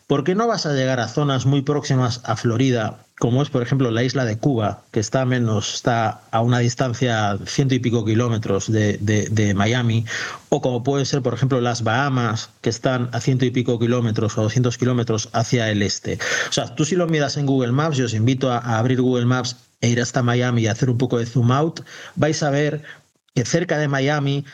[0.06, 3.62] ¿por qué no vas a llegar a zonas muy próximas a Florida, como es, por
[3.62, 8.04] ejemplo, la isla de Cuba, que está menos, está a una distancia ciento y pico
[8.04, 10.04] kilómetros de, de- de Miami,
[10.50, 14.38] o como puede ser, por ejemplo, las Bahamas, que están a ciento y pico kilómetros
[14.38, 16.18] o 200 kilómetros hacia el este?
[16.48, 19.00] O sea, tú si lo miras en Google Maps, yo os invito a, a abrir
[19.00, 21.80] Google Maps e ir hasta Miami y hacer un poco de zoom out,
[22.16, 22.82] vais a ver
[23.34, 24.44] que cerca de Miami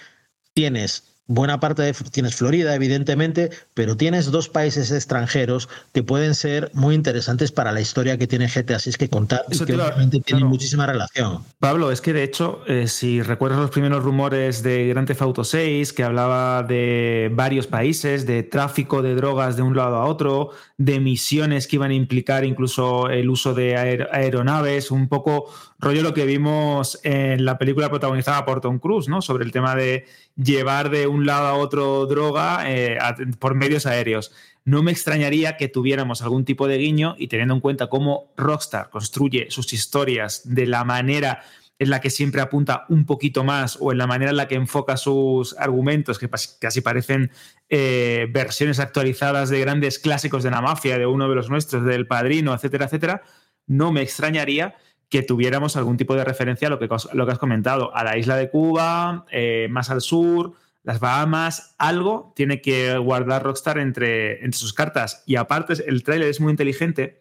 [0.55, 6.71] tienes buena parte de tienes Florida evidentemente, pero tienes dos países extranjeros que pueden ser
[6.75, 10.21] muy interesantes para la historia que tiene GTA 6 que contar y Eso que obviamente
[10.21, 11.43] tienen muchísima relación.
[11.59, 15.45] Pablo, es que de hecho, eh, si recuerdas los primeros rumores de Grand Theft Auto
[15.45, 20.51] 6, que hablaba de varios países, de tráfico de drogas de un lado a otro,
[20.77, 25.47] de misiones que iban a implicar incluso el uso de aer- aeronaves, un poco
[25.79, 29.21] rollo lo que vimos en la película protagonizada por Tom Cruise, ¿no?
[29.23, 32.99] Sobre el tema de llevar de un lado a otro droga eh,
[33.39, 34.33] por medios aéreos.
[34.65, 38.91] No me extrañaría que tuviéramos algún tipo de guiño y teniendo en cuenta cómo Rockstar
[38.91, 41.43] construye sus historias de la manera
[41.79, 44.55] en la que siempre apunta un poquito más o en la manera en la que
[44.55, 47.31] enfoca sus argumentos, que casi parecen
[47.69, 52.07] eh, versiones actualizadas de grandes clásicos de la mafia, de uno de los nuestros, del
[52.07, 53.23] Padrino, etcétera, etcétera,
[53.67, 54.77] no me extrañaría
[55.15, 56.89] que tuviéramos algún tipo de referencia a lo que,
[57.33, 62.61] has comentado, a la isla de Cuba, eh, más al sur, las Bahamas, algo tiene
[62.61, 65.23] que guardar Rockstar entre, entre sus cartas.
[65.25, 67.21] Y aparte, el tráiler es muy inteligente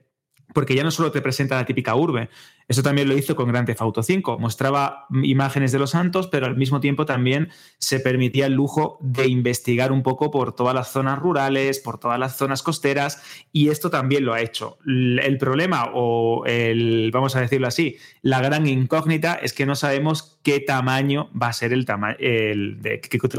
[0.56, 2.32] porque ya no solo te presenta la típica urbe,
[2.68, 6.46] eso también lo hizo con Grand Theft Auto 5, mostraba imágenes de los santos, pero
[6.46, 10.92] al mismo tiempo también se permitía el lujo de investigar un poco por todas las
[10.92, 13.22] zonas rurales, por todas las zonas costeras,
[13.52, 14.78] y esto también lo ha hecho.
[14.86, 20.40] El problema, o el, vamos a decirlo así, la gran incógnita es que no sabemos
[20.44, 22.18] qué tamaño va a ser el tamaño,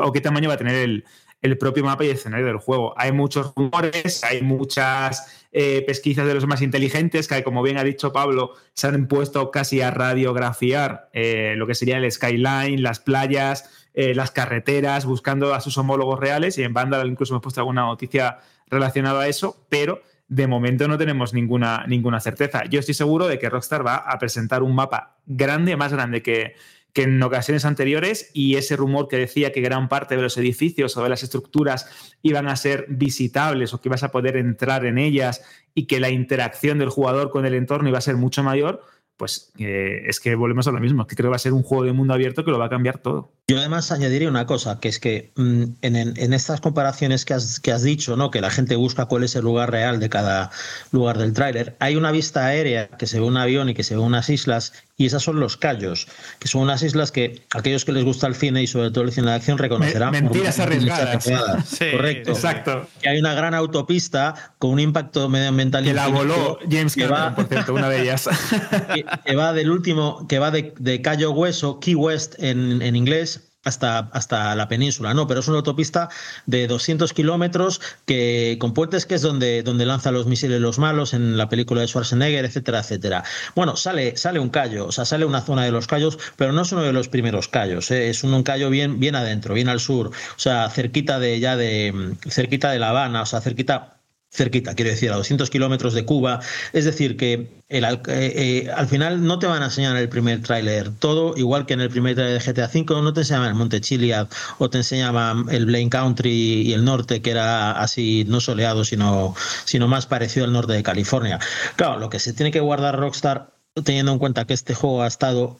[0.01, 1.05] o qué tamaño va a tener el,
[1.45, 2.95] el propio mapa y escenario del juego.
[2.97, 7.85] Hay muchos rumores, hay muchas eh, pesquisas de los más inteligentes que, como bien ha
[7.85, 12.99] dicho Pablo, se han puesto casi a radiografiar eh, lo que sería el skyline, las
[12.99, 17.61] playas, eh, las carreteras, buscando a sus homólogos reales y en Vandal incluso hemos puesto
[17.61, 18.39] alguna noticia
[18.69, 22.65] relacionada a eso, pero de momento no tenemos ninguna, ninguna certeza.
[22.65, 26.57] Yo estoy seguro de que Rockstar va a presentar un mapa grande, más grande que,
[26.95, 30.97] que en ocasiones anteriores y ese rumor que decía que gran parte de los edificios
[30.97, 31.87] o de las estructuras
[32.23, 35.43] iban a ser visitables o que ibas a poder entrar en ellas
[35.75, 38.81] y que la interacción del jugador con el entorno iba a ser mucho mayor,
[39.17, 41.63] pues eh, es que volvemos a lo mismo, que creo que va a ser un
[41.63, 43.33] juego de mundo abierto que lo va a cambiar todo.
[43.47, 47.61] Yo además añadiría una cosa, que es que mm, en, en- estas comparaciones que has,
[47.61, 48.33] que has dicho, ¿no?
[48.33, 50.51] que la gente busca cuál es el lugar real de cada
[50.91, 53.95] lugar del tráiler, hay una vista aérea que se ve un avión y que se
[53.95, 56.07] ve unas islas, y esas son los Cayos,
[56.39, 59.11] que son unas islas que aquellos que les gusta el cine y sobre todo el
[59.13, 60.13] cine de acción reconocerán.
[60.13, 61.25] Mentiras arriesgadas.
[61.67, 62.31] Sí, Correcto.
[62.33, 62.87] exacto.
[63.03, 67.23] Que hay una gran autopista con un impacto medioambiental Que la voló James que Cameron,
[67.33, 68.29] va- por cierto, una de ellas.
[68.95, 72.95] que, que va del último, que va de, de Cayo Hueso, Key West en, en
[72.95, 75.27] inglés, hasta, hasta la península, ¿no?
[75.27, 76.09] Pero es una autopista
[76.47, 81.15] de 200 kilómetros que, con puentes que es donde, donde lanzan los misiles los malos
[81.15, 83.25] en la película de Schwarzenegger, etcétera, etcétera.
[83.55, 86.63] Bueno, sale, sale un callo, o sea, sale una zona de los callos, pero no
[86.63, 88.11] es uno de los primeros callos, ¿eh?
[88.11, 91.57] es un, un callo bien, bien adentro, bien al sur, o sea, cerquita de ya
[91.57, 93.95] de, cerquita de La Habana, o sea, cerquita
[94.35, 96.41] cerquita, quiero decir, a 200 kilómetros de Cuba.
[96.73, 100.03] Es decir, que el al- eh, eh, al final no te van a enseñar en
[100.03, 103.21] el primer tráiler todo, igual que en el primer tráiler de GTA V, no te
[103.21, 104.29] enseñaban el Monte Chiliad
[104.59, 109.35] o te enseñaban el Blaine Country y el norte, que era así, no soleado, sino,
[109.65, 111.39] sino más parecido al norte de California.
[111.77, 113.55] Claro, lo que se tiene que guardar Rockstar,
[113.85, 115.59] teniendo en cuenta que este juego ha estado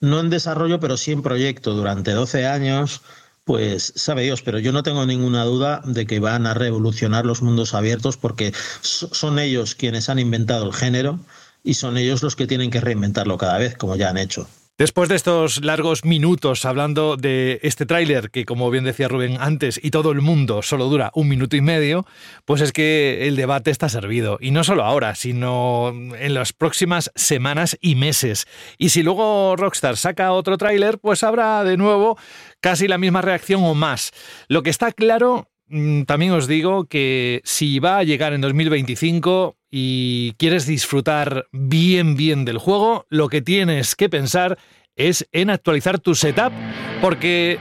[0.00, 3.02] no en desarrollo, pero sí en proyecto durante 12 años,
[3.44, 7.42] pues sabe Dios, pero yo no tengo ninguna duda de que van a revolucionar los
[7.42, 11.18] mundos abiertos porque so- son ellos quienes han inventado el género
[11.64, 14.48] y son ellos los que tienen que reinventarlo cada vez, como ya han hecho.
[14.82, 19.78] Después de estos largos minutos hablando de este tráiler, que como bien decía Rubén antes,
[19.80, 22.04] y todo el mundo solo dura un minuto y medio,
[22.44, 24.38] pues es que el debate está servido.
[24.40, 28.48] Y no solo ahora, sino en las próximas semanas y meses.
[28.76, 32.18] Y si luego Rockstar saca otro tráiler, pues habrá de nuevo
[32.60, 34.10] casi la misma reacción o más.
[34.48, 39.56] Lo que está claro Mm, También os digo que si va a llegar en 2025
[39.74, 44.58] y quieres disfrutar bien bien del juego, lo que tienes que pensar
[44.96, 46.52] es en actualizar tu setup,
[47.00, 47.58] porque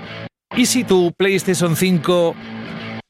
[0.55, 2.35] ¿y si tu PlayStation 5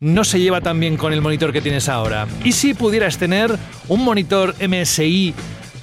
[0.02, 2.28] no se lleva tan bien con el monitor que tienes ahora?
[2.44, 5.34] ¿Y si pudieras tener un monitor MSI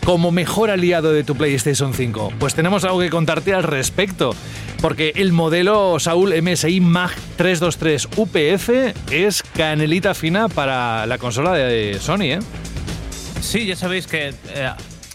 [0.04, 2.34] como mejor aliado de tu PlayStation 5?
[2.38, 4.32] Pues tenemos algo que contarte al respecto,
[4.80, 11.98] porque el modelo Saúl MSI Mag 323 UPF es canelita fina para la consola de
[12.00, 12.38] Sony, ¿eh?
[13.40, 14.72] Sí, ya sabéis que eh,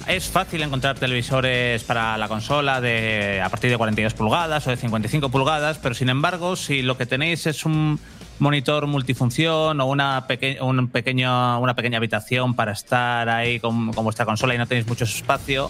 [0.08, 4.78] es fácil encontrar televisores para la consola de a partir de 42 pulgadas o de
[4.78, 8.00] 55 pulgadas, pero sin embargo, si lo que tenéis es un
[8.40, 14.58] monitor multifunción o una, peque una pequeña habitación para estar ahí con, vuestra consola y
[14.58, 15.70] no tenéis mucho espacio,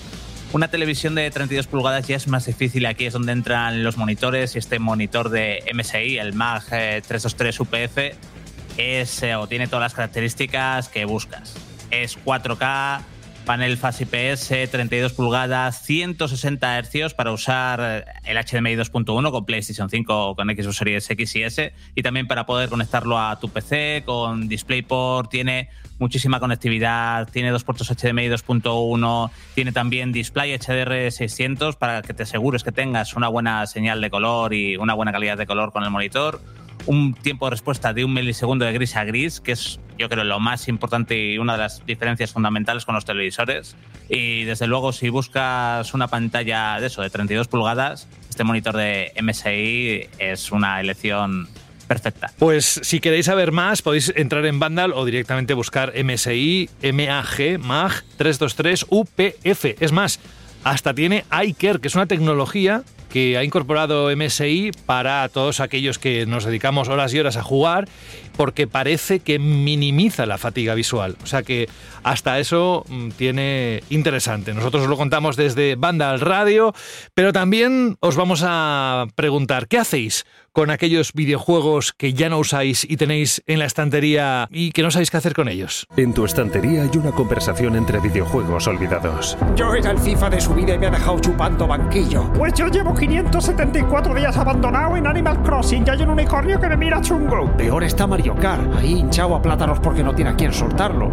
[0.54, 2.86] una televisión de 32 pulgadas ya es más difícil.
[2.86, 7.60] Aquí es donde entran los monitores y este monitor de MSI, el MAG eh, 323
[7.60, 11.56] UPF, es, eh, o tiene todas las características que buscas.
[12.01, 13.01] Es 4K,
[13.45, 20.29] panel Fast IPS, 32 pulgadas, 160 Hz para usar el HDMI 2.1 con PlayStation 5
[20.29, 24.01] o con Xbox Series X y S y también para poder conectarlo a tu PC
[24.07, 25.69] con DisplayPort, tiene
[25.99, 32.23] muchísima conectividad, tiene dos puertos HDMI 2.1, tiene también display HDR 600 para que te
[32.23, 35.83] asegures que tengas una buena señal de color y una buena calidad de color con
[35.83, 36.41] el monitor
[36.86, 40.23] un tiempo de respuesta de un milisegundo de gris a gris, que es yo creo
[40.23, 43.75] lo más importante y una de las diferencias fundamentales con los televisores.
[44.09, 49.13] Y desde luego si buscas una pantalla de eso, de 32 pulgadas, este monitor de
[49.21, 51.47] MSI es una elección
[51.88, 52.31] perfecta.
[52.39, 58.03] Pues si queréis saber más, podéis entrar en Vandal o directamente buscar MSI MAG MAG
[58.17, 59.81] 323 UPF.
[59.81, 60.19] Es más,
[60.63, 62.84] hasta tiene iCare, que es una tecnología
[63.14, 67.88] que ha incorporado MSI para todos aquellos que nos dedicamos horas y horas a jugar,
[68.36, 71.15] porque parece que minimiza la fatiga visual.
[71.23, 71.69] O sea que
[72.03, 74.53] hasta eso mm, tiene interesante.
[74.53, 76.73] Nosotros os lo contamos desde Banda al Radio,
[77.13, 82.86] pero también os vamos a preguntar, ¿qué hacéis con aquellos videojuegos que ya no usáis
[82.88, 85.88] y tenéis en la estantería y que no sabéis qué hacer con ellos?
[85.97, 89.38] En tu estantería hay una conversación entre videojuegos olvidados.
[89.55, 92.31] Yo era el FIFA de su vida y me ha dejado chupando banquillo.
[92.34, 96.77] Pues yo llevo 574 días abandonado en Animal Crossing y hay un unicornio que me
[96.77, 97.51] mira chungo.
[97.57, 101.09] Peor está Mario Kart, ahí hinchado a plátanos porque no tiene a quién soltarlo.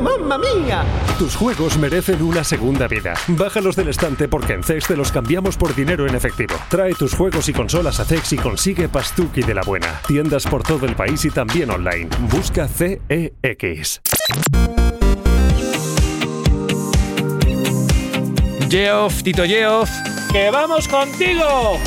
[0.00, 0.84] ¡Mamma mía!
[1.18, 3.14] Tus juegos merecen una segunda vida.
[3.26, 6.54] Bájalos del estante porque en CEX te los cambiamos por dinero en efectivo.
[6.68, 10.00] Trae tus juegos y consolas a CEX y consigue Pastuki de la buena.
[10.06, 12.10] Tiendas por todo el país y también online.
[12.30, 14.00] Busca CEX.
[18.70, 19.90] Geoff, Tito Geoff.
[20.30, 21.80] ¡Que vamos contigo!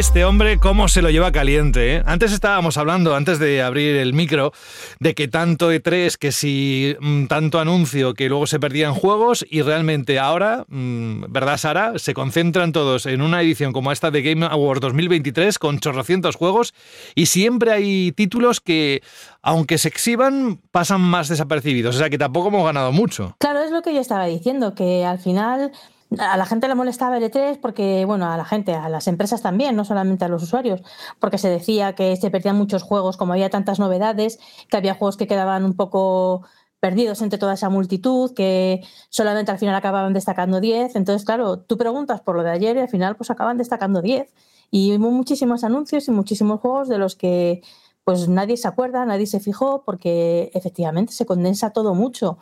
[0.00, 1.96] Este hombre, cómo se lo lleva caliente.
[1.96, 2.02] eh?
[2.06, 4.50] Antes estábamos hablando, antes de abrir el micro,
[4.98, 9.60] de que tanto E3, que si mm, tanto anuncio, que luego se perdían juegos, y
[9.60, 11.98] realmente ahora, mm, ¿verdad, Sara?
[11.98, 16.72] Se concentran todos en una edición como esta de Game Awards 2023 con chorrocientos juegos,
[17.14, 19.02] y siempre hay títulos que,
[19.42, 21.96] aunque se exhiban, pasan más desapercibidos.
[21.96, 23.36] O sea que tampoco hemos ganado mucho.
[23.38, 25.72] Claro, es lo que yo estaba diciendo, que al final
[26.18, 29.42] a la gente le molestaba el E3 porque, bueno, a la gente, a las empresas
[29.42, 30.82] también, no solamente a los usuarios,
[31.18, 34.38] porque se decía que se perdían muchos juegos, como había tantas novedades,
[34.68, 36.42] que había juegos que quedaban un poco
[36.80, 40.96] perdidos entre toda esa multitud, que solamente al final acababan destacando 10.
[40.96, 44.32] Entonces, claro, tú preguntas por lo de ayer y al final pues acaban destacando 10.
[44.70, 47.62] Y hubo muchísimos anuncios y muchísimos juegos de los que
[48.04, 52.38] pues nadie se acuerda, nadie se fijó, porque efectivamente se condensa todo mucho.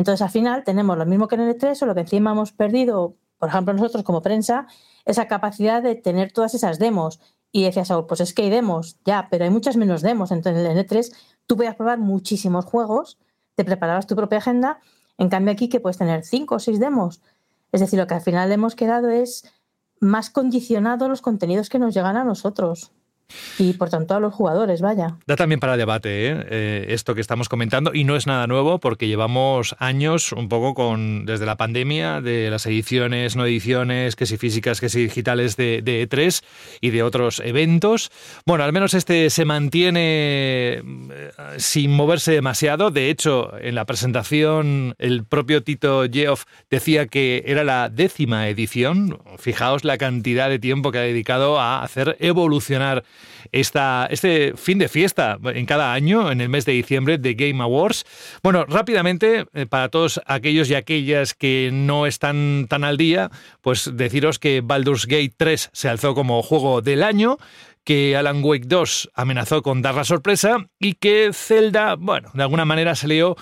[0.00, 3.16] Entonces, al final tenemos lo mismo que en el E3, solo que encima hemos perdido,
[3.36, 4.66] por ejemplo, nosotros como prensa,
[5.04, 7.20] esa capacidad de tener todas esas demos.
[7.52, 10.32] Y decías, Saúl, pues es que hay demos, ya, pero hay muchas menos demos.
[10.32, 11.14] Entonces, en el E3
[11.46, 13.18] tú podías probar muchísimos juegos,
[13.56, 14.80] te preparabas tu propia agenda,
[15.18, 17.20] en cambio aquí que puedes tener cinco o seis demos.
[17.70, 19.52] Es decir, lo que al final hemos quedado es
[20.00, 22.90] más condicionado los contenidos que nos llegan a nosotros.
[23.58, 25.16] Y por tanto a los jugadores, vaya.
[25.26, 26.46] Da también para debate ¿eh?
[26.50, 30.74] Eh, esto que estamos comentando y no es nada nuevo porque llevamos años un poco
[30.74, 35.56] con desde la pandemia de las ediciones, no ediciones, que si físicas, que si digitales
[35.56, 36.42] de, de E3
[36.80, 38.10] y de otros eventos.
[38.46, 40.82] Bueno, al menos este se mantiene eh,
[41.56, 42.90] sin moverse demasiado.
[42.90, 49.18] De hecho, en la presentación el propio Tito Geoff decía que era la décima edición.
[49.38, 53.04] Fijaos la cantidad de tiempo que ha dedicado a hacer evolucionar
[53.52, 57.62] esta, este fin de fiesta en cada año, en el mes de diciembre, de Game
[57.62, 58.04] Awards.
[58.42, 63.30] Bueno, rápidamente, eh, para todos aquellos y aquellas que no están tan al día,
[63.60, 67.38] pues deciros que Baldur's Gate 3 se alzó como juego del año
[67.84, 72.64] que Alan Wake 2 amenazó con dar la sorpresa y que Zelda, bueno, de alguna
[72.64, 73.36] manera salió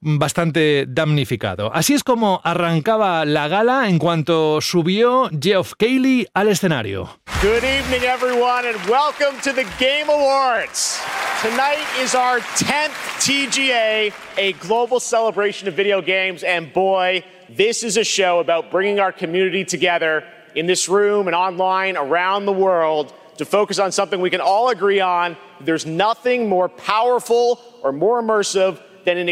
[0.00, 1.70] bastante damnificado.
[1.74, 7.18] Así es como arrancaba la gala en cuanto subió Geoff Keighley al escenario.
[7.42, 11.00] Good evening, everyone, and welcome to the Game Awards.
[11.42, 17.96] Tonight is our 10th TGA, a global celebration of video games, and boy, this is
[17.96, 20.24] a show about bringing our community together
[20.54, 24.70] in this room and online around the world to focus on something we can all
[24.70, 25.36] agree on.
[25.60, 29.28] There's nothing more powerful or more immersive than an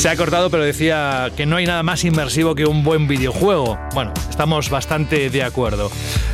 [0.00, 3.78] Se ha cortado, pero decía que no hay nada más inmersivo que un buen videojuego.
[3.92, 5.90] Bueno, estamos bastante de acuerdo.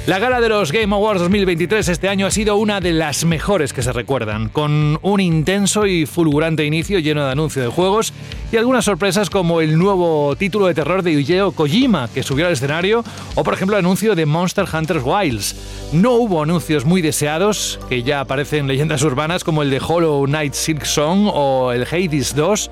[0.07, 3.73] La gala de los Game Awards 2023 este año ha sido una de las mejores
[3.73, 8.13] que se recuerdan, con un intenso y fulgurante inicio lleno de anuncios de juegos
[8.53, 12.53] y algunas sorpresas como el nuevo título de terror de Hideo Kojima que subió al
[12.53, 13.03] escenario
[13.35, 15.91] o por ejemplo el anuncio de Monster Hunter Wilds.
[15.93, 20.25] No hubo anuncios muy deseados que ya aparecen en leyendas urbanas como el de Hollow
[20.27, 22.71] Knight Silk Song o el Hades 2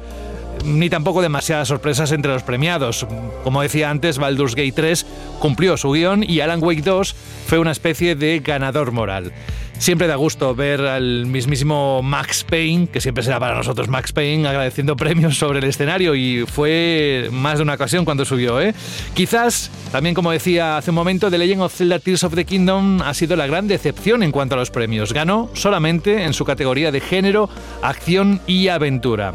[0.64, 3.06] ni tampoco demasiadas sorpresas entre los premiados.
[3.42, 5.06] Como decía antes, Baldur's Gate 3
[5.38, 7.14] cumplió su guion y Alan Wake 2
[7.46, 9.32] fue una especie de ganador moral.
[9.78, 14.46] Siempre da gusto ver al mismísimo Max Payne, que siempre será para nosotros Max Payne,
[14.46, 18.60] agradeciendo premios sobre el escenario y fue más de una ocasión cuando subió.
[18.60, 18.74] ¿eh?
[19.14, 23.02] Quizás, también como decía hace un momento, The Legend of Zelda Tears of the Kingdom
[23.02, 25.12] ha sido la gran decepción en cuanto a los premios.
[25.12, 27.50] Ganó solamente en su categoría de género,
[27.82, 29.34] acción y aventura.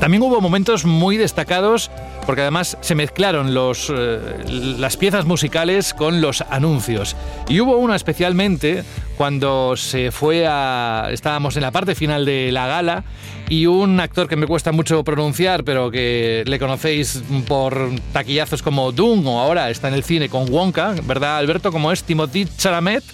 [0.00, 1.90] También hubo momentos muy destacados
[2.26, 4.18] porque además se mezclaron los, eh,
[4.78, 7.16] las piezas musicales con los anuncios.
[7.48, 8.84] Y hubo uno especialmente
[9.16, 11.08] cuando se fue a...
[11.10, 13.04] estábamos en la parte final de la gala
[13.48, 18.90] y un actor que me cuesta mucho pronunciar, pero que le conocéis por taquillazos como
[18.92, 21.70] Doom o ahora está en el cine con Wonka, ¿verdad Alberto?
[21.70, 23.04] Como es Timothy Chalamet.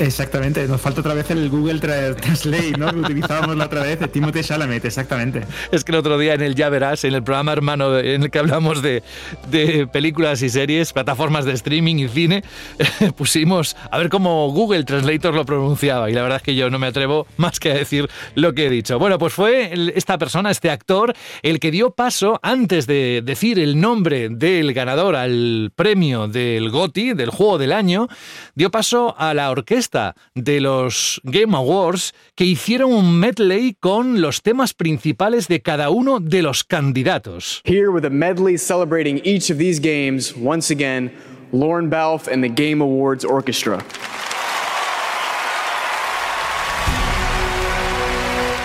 [0.00, 2.90] Exactamente, nos falta otra vez el Google Tra- Translate, ¿no?
[2.90, 5.42] Que utilizábamos la otra vez, de Timothée Chalamet, exactamente.
[5.70, 8.30] Es que el otro día en el Ya Verás, en el programa hermano en el
[8.30, 9.02] que hablamos de,
[9.50, 12.42] de películas y series, plataformas de streaming y cine,
[13.16, 16.78] pusimos a ver cómo Google Translator lo pronunciaba y la verdad es que yo no
[16.78, 18.98] me atrevo más que a decir lo que he dicho.
[18.98, 23.78] Bueno, pues fue esta persona, este actor, el que dio paso, antes de decir el
[23.78, 28.08] nombre del ganador al premio del GOTY, del juego del año,
[28.54, 29.89] dio paso a la orquesta
[30.34, 36.20] de los Game Awards que hicieron un medley con los temas principales de cada uno
[36.20, 37.62] de los candidatos.
[37.64, 41.10] Here with a medley celebrating each of these games, once again,
[41.52, 43.82] Lauren Balfe and the Game Awards Orchestra.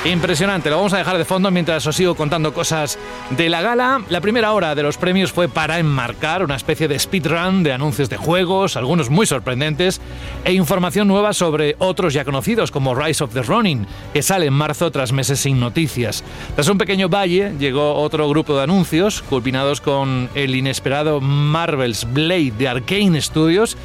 [0.06, 3.00] Impresionante, lo vamos a dejar de fondo mientras os sigo contando cosas
[3.32, 4.04] de la gala.
[4.10, 8.08] La primera hora de los premios fue para enmarcar una especie de speedrun de anuncios
[8.08, 10.00] de juegos, algunos muy sorprendentes,
[10.44, 14.54] e información nueva sobre otros ya conocidos como Rise of the Ronin, que sale en
[14.54, 16.24] marzo tras meses sin noticias.
[16.54, 22.54] Tras un pequeño valle llegó otro grupo de anuncios, culminados con el inesperado Marvel's Blade
[22.60, 23.76] de Arkane Studios,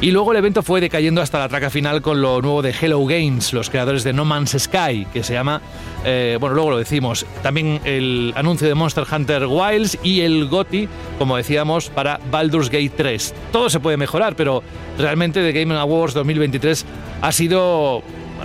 [0.00, 3.04] y luego el evento fue decayendo hasta la traca final con lo nuevo de Hello
[3.04, 5.60] Games, los creadores de No Man's Sky, que se llama,
[6.04, 10.88] eh, bueno, luego lo decimos, también el anuncio de Monster Hunter Wilds y el GOTY,
[11.18, 13.34] como decíamos, para Baldur's Gate 3.
[13.50, 14.62] Todo se puede mejorar, pero
[14.98, 16.86] realmente The Game Awards 2023
[17.20, 18.04] ha sido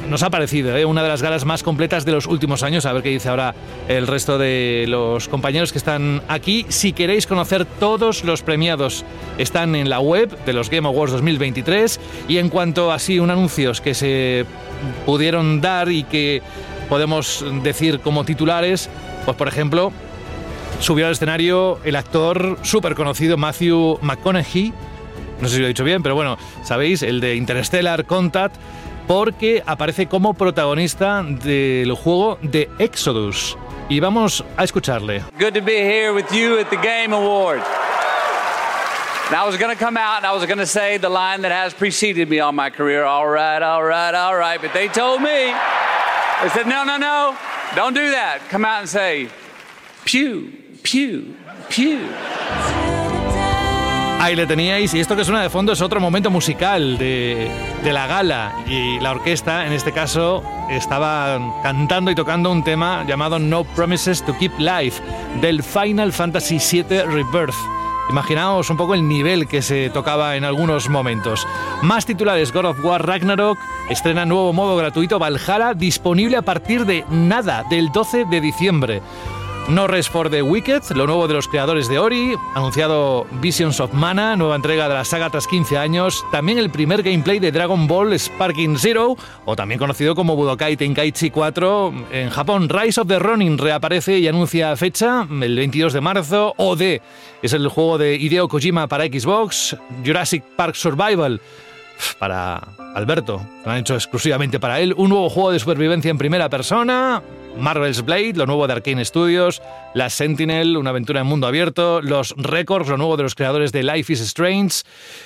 [0.09, 0.85] nos ha parecido ¿eh?
[0.85, 2.85] una de las galas más completas de los últimos años.
[2.85, 3.55] A ver qué dice ahora
[3.87, 6.65] el resto de los compañeros que están aquí.
[6.69, 9.05] Si queréis conocer todos los premiados,
[9.37, 11.99] están en la web de los Game Awards 2023.
[12.27, 14.45] Y en cuanto así un anuncios que se
[15.05, 16.41] pudieron dar y que
[16.89, 18.89] podemos decir como titulares,
[19.25, 19.91] pues por ejemplo,
[20.79, 24.73] subió al escenario el actor súper conocido Matthew McConaughey.
[25.41, 28.55] No sé si lo he dicho bien, pero bueno, sabéis, el de Interstellar Contact,
[29.07, 33.57] porque aparece como protagonista del juego de Exodus.
[33.89, 35.23] Y vamos a escucharle.
[35.37, 37.65] Good to be here with you at the Game Awards.
[39.31, 41.41] Now, I was going to come out and I was going to say the line
[41.41, 44.61] that has preceded me all my career all right, all right, all right.
[44.61, 45.53] But they told me,
[46.41, 47.37] they said, no, no, no,
[47.75, 48.41] don't do that.
[48.49, 49.29] Come out and say,
[50.05, 50.51] pew,
[50.83, 51.35] pew,
[51.69, 52.09] pew.
[54.23, 57.51] Ahí le teníais, y esto que suena de fondo es otro momento musical de,
[57.83, 58.53] de la gala.
[58.65, 64.23] Y la orquesta, en este caso, estaba cantando y tocando un tema llamado No Promises
[64.25, 65.03] to Keep Life
[65.41, 67.53] del Final Fantasy VII Rebirth.
[68.09, 71.45] Imaginaos un poco el nivel que se tocaba en algunos momentos.
[71.81, 73.59] Más titulares, God of War Ragnarok
[73.89, 79.01] estrena nuevo modo gratuito Valhalla disponible a partir de nada, del 12 de diciembre.
[79.69, 83.93] No Rest for the Wicked, lo nuevo de los creadores de Ori, anunciado Visions of
[83.93, 87.87] Mana, nueva entrega de la saga tras 15 años, también el primer gameplay de Dragon
[87.87, 92.67] Ball Sparking Zero, o también conocido como Budokai Tenkaichi 4 en Japón.
[92.67, 96.99] Rise of the Ronin reaparece y anuncia fecha, el 22 de marzo, OD
[97.41, 101.39] es el juego de Hideo Kojima para Xbox, Jurassic Park Survival
[102.19, 102.57] para
[102.95, 107.21] Alberto, lo han hecho exclusivamente para él, un nuevo juego de supervivencia en primera persona,
[107.57, 109.61] Marvel's Blade, lo nuevo de Arkane Studios,
[109.93, 113.83] La Sentinel, una aventura en mundo abierto, los Records, lo nuevo de los creadores de
[113.83, 114.83] Life is Strange,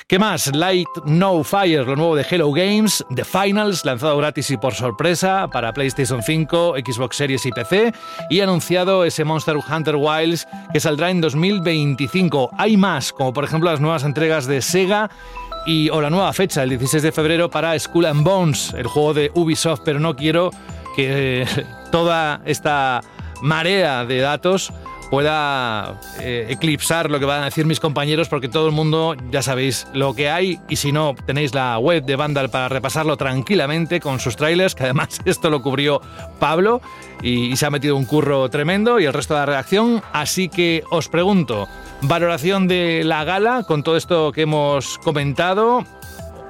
[0.07, 0.53] ¿qué más?
[0.55, 5.47] Light No Fire, lo nuevo de Hello Games, The Finals, lanzado gratis y por sorpresa
[5.51, 7.93] para PlayStation 5, Xbox Series y PC,
[8.30, 12.51] y anunciado ese Monster Hunter Wilds que saldrá en 2025.
[12.57, 15.09] Hay más, como por ejemplo las nuevas entregas de Sega,
[15.65, 19.13] y o la nueva fecha, el 16 de febrero, para Skull and Bones, el juego
[19.13, 20.49] de Ubisoft, pero no quiero
[20.95, 21.45] que
[21.91, 23.01] toda esta
[23.41, 24.73] marea de datos
[25.09, 29.41] pueda eh, eclipsar lo que van a decir mis compañeros, porque todo el mundo ya
[29.41, 33.99] sabéis lo que hay, y si no, tenéis la web de Vandal para repasarlo tranquilamente
[33.99, 36.01] con sus trailers, que además esto lo cubrió
[36.39, 36.81] Pablo
[37.21, 40.01] y, y se ha metido un curro tremendo, y el resto de la redacción.
[40.11, 41.67] Así que os pregunto,
[42.01, 45.85] valoración de la gala con todo esto que hemos comentado.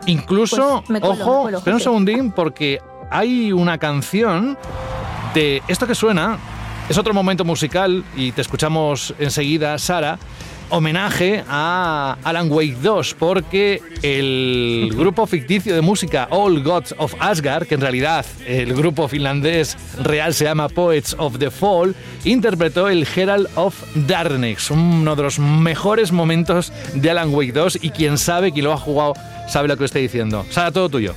[0.05, 2.79] Incluso, Pues me me ojo, cuelo, espera un segundín, porque
[3.11, 4.57] hay una canción
[5.37, 6.39] esto que suena,
[6.89, 10.17] es otro momento musical y te escuchamos enseguida, Sara.
[10.69, 17.67] Homenaje a Alan Wake 2, porque el grupo ficticio de música All Gods of Asgard,
[17.67, 23.07] que en realidad el grupo finlandés real se llama Poets of the Fall, interpretó el
[23.15, 28.51] Herald of Darkness, uno de los mejores momentos de Alan Wake 2 y quien sabe,
[28.51, 29.13] quien lo ha jugado,
[29.47, 30.45] sabe lo que estoy diciendo.
[30.49, 31.13] Sara, todo tuyo.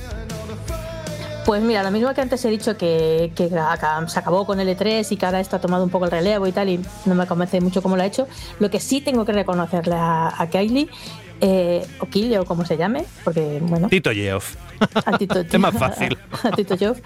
[1.45, 5.17] Pues mira, lo mismo que antes he dicho que, se acabó con el E3 y
[5.17, 7.59] que ahora esto ha tomado un poco el relevo y tal, y no me convence
[7.59, 8.27] mucho cómo lo ha hecho.
[8.59, 10.87] Lo que sí tengo que reconocerle a, a Kylie,
[11.41, 14.11] eh, o Kylie o como se llame, porque bueno, Tito
[15.05, 16.17] a Tito, Es más fácil.
[16.43, 16.99] a Tito Joff,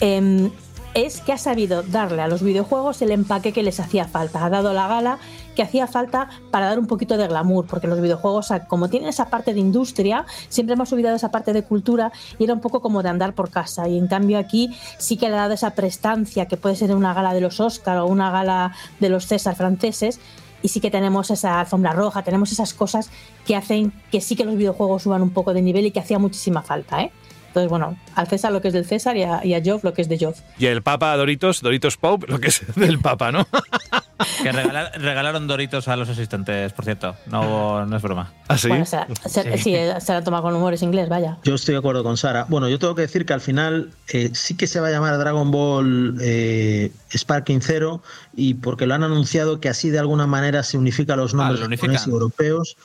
[0.00, 0.50] em,
[0.92, 4.44] es que ha sabido darle a los videojuegos el empaque que les hacía falta.
[4.44, 5.18] Ha dado la gala
[5.60, 9.28] que hacía falta para dar un poquito de glamour, porque los videojuegos, como tienen esa
[9.28, 13.02] parte de industria, siempre hemos olvidado esa parte de cultura y era un poco como
[13.02, 13.86] de andar por casa.
[13.86, 17.12] Y en cambio aquí sí que le ha dado esa prestancia que puede ser una
[17.12, 20.18] gala de los Oscar o una gala de los César franceses.
[20.62, 23.10] Y sí que tenemos esa alfombra roja, tenemos esas cosas
[23.44, 26.18] que hacen que sí que los videojuegos suban un poco de nivel y que hacía
[26.18, 27.12] muchísima falta, ¿eh?
[27.48, 30.08] Entonces, bueno, al César lo que es del César y a, y lo que es
[30.08, 30.40] de Joff.
[30.58, 33.46] Y el Papa Doritos, Doritos Pope, lo que es del Papa, ¿no?
[34.42, 37.14] Que regala- regalaron doritos a los asistentes, por cierto.
[37.26, 38.32] No, no es broma.
[38.48, 38.68] ¿Ah, sí?
[38.68, 38.98] Bueno, se,
[39.28, 41.38] se- sí, se la toma con humor, es inglés, vaya.
[41.44, 42.46] Yo estoy de acuerdo con Sara.
[42.48, 45.18] Bueno, yo tengo que decir que al final eh, sí que se va a llamar
[45.18, 48.02] Dragon Ball eh, Sparking Zero
[48.34, 51.66] y porque lo han anunciado que así de alguna manera se unifica los nombres lo
[51.66, 51.96] unifican.
[51.96, 52.76] japoneses y europeos.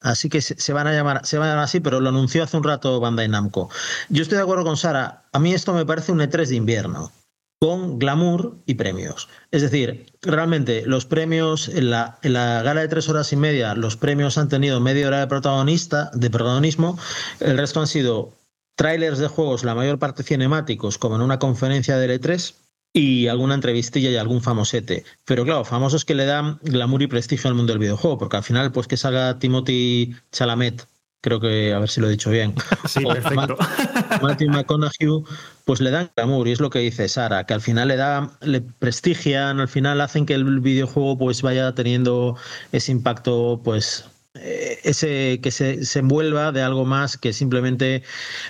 [0.00, 2.42] Así que se, se van a llamar, se van a llamar así, pero lo anunció
[2.44, 3.70] hace un rato Bandai Namco.
[4.10, 5.22] Yo estoy de acuerdo con Sara.
[5.32, 7.10] A mí esto me parece un E3 de invierno
[7.58, 9.28] con glamour y premios.
[9.50, 13.74] Es decir, realmente los premios en la, en la gala de tres horas y media,
[13.74, 16.98] los premios han tenido media hora de protagonista, de protagonismo,
[17.40, 18.32] el resto han sido
[18.76, 22.54] trailers de juegos, la mayor parte cinemáticos, como en una conferencia de E3,
[22.96, 25.04] y alguna entrevistilla y algún famosete.
[25.24, 28.44] Pero claro, famosos que le dan glamour y prestigio al mundo del videojuego, porque al
[28.44, 30.86] final, pues que salga Timothy Chalamet,
[31.24, 32.54] creo que, a ver si lo he dicho bien.
[32.86, 33.56] Sí, perfecto.
[33.58, 35.24] Ma- Matthew McConaughey,
[35.64, 38.30] pues le dan glamour, y es lo que dice Sara, que al final le da,
[38.42, 42.36] le prestigian, al final hacen que el videojuego pues vaya teniendo
[42.72, 44.04] ese impacto, pues
[44.34, 48.02] ese que se, se envuelva de algo más que simplemente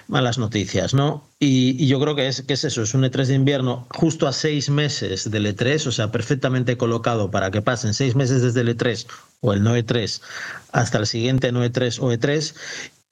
[0.09, 1.29] malas noticias, ¿no?
[1.39, 4.27] Y, y yo creo que es, que es eso, es un E3 de invierno justo
[4.27, 8.63] a seis meses del E3, o sea, perfectamente colocado para que pasen seis meses desde
[8.63, 9.07] el E3
[9.41, 10.23] o el no E3
[10.73, 12.55] hasta el siguiente no E3 o E3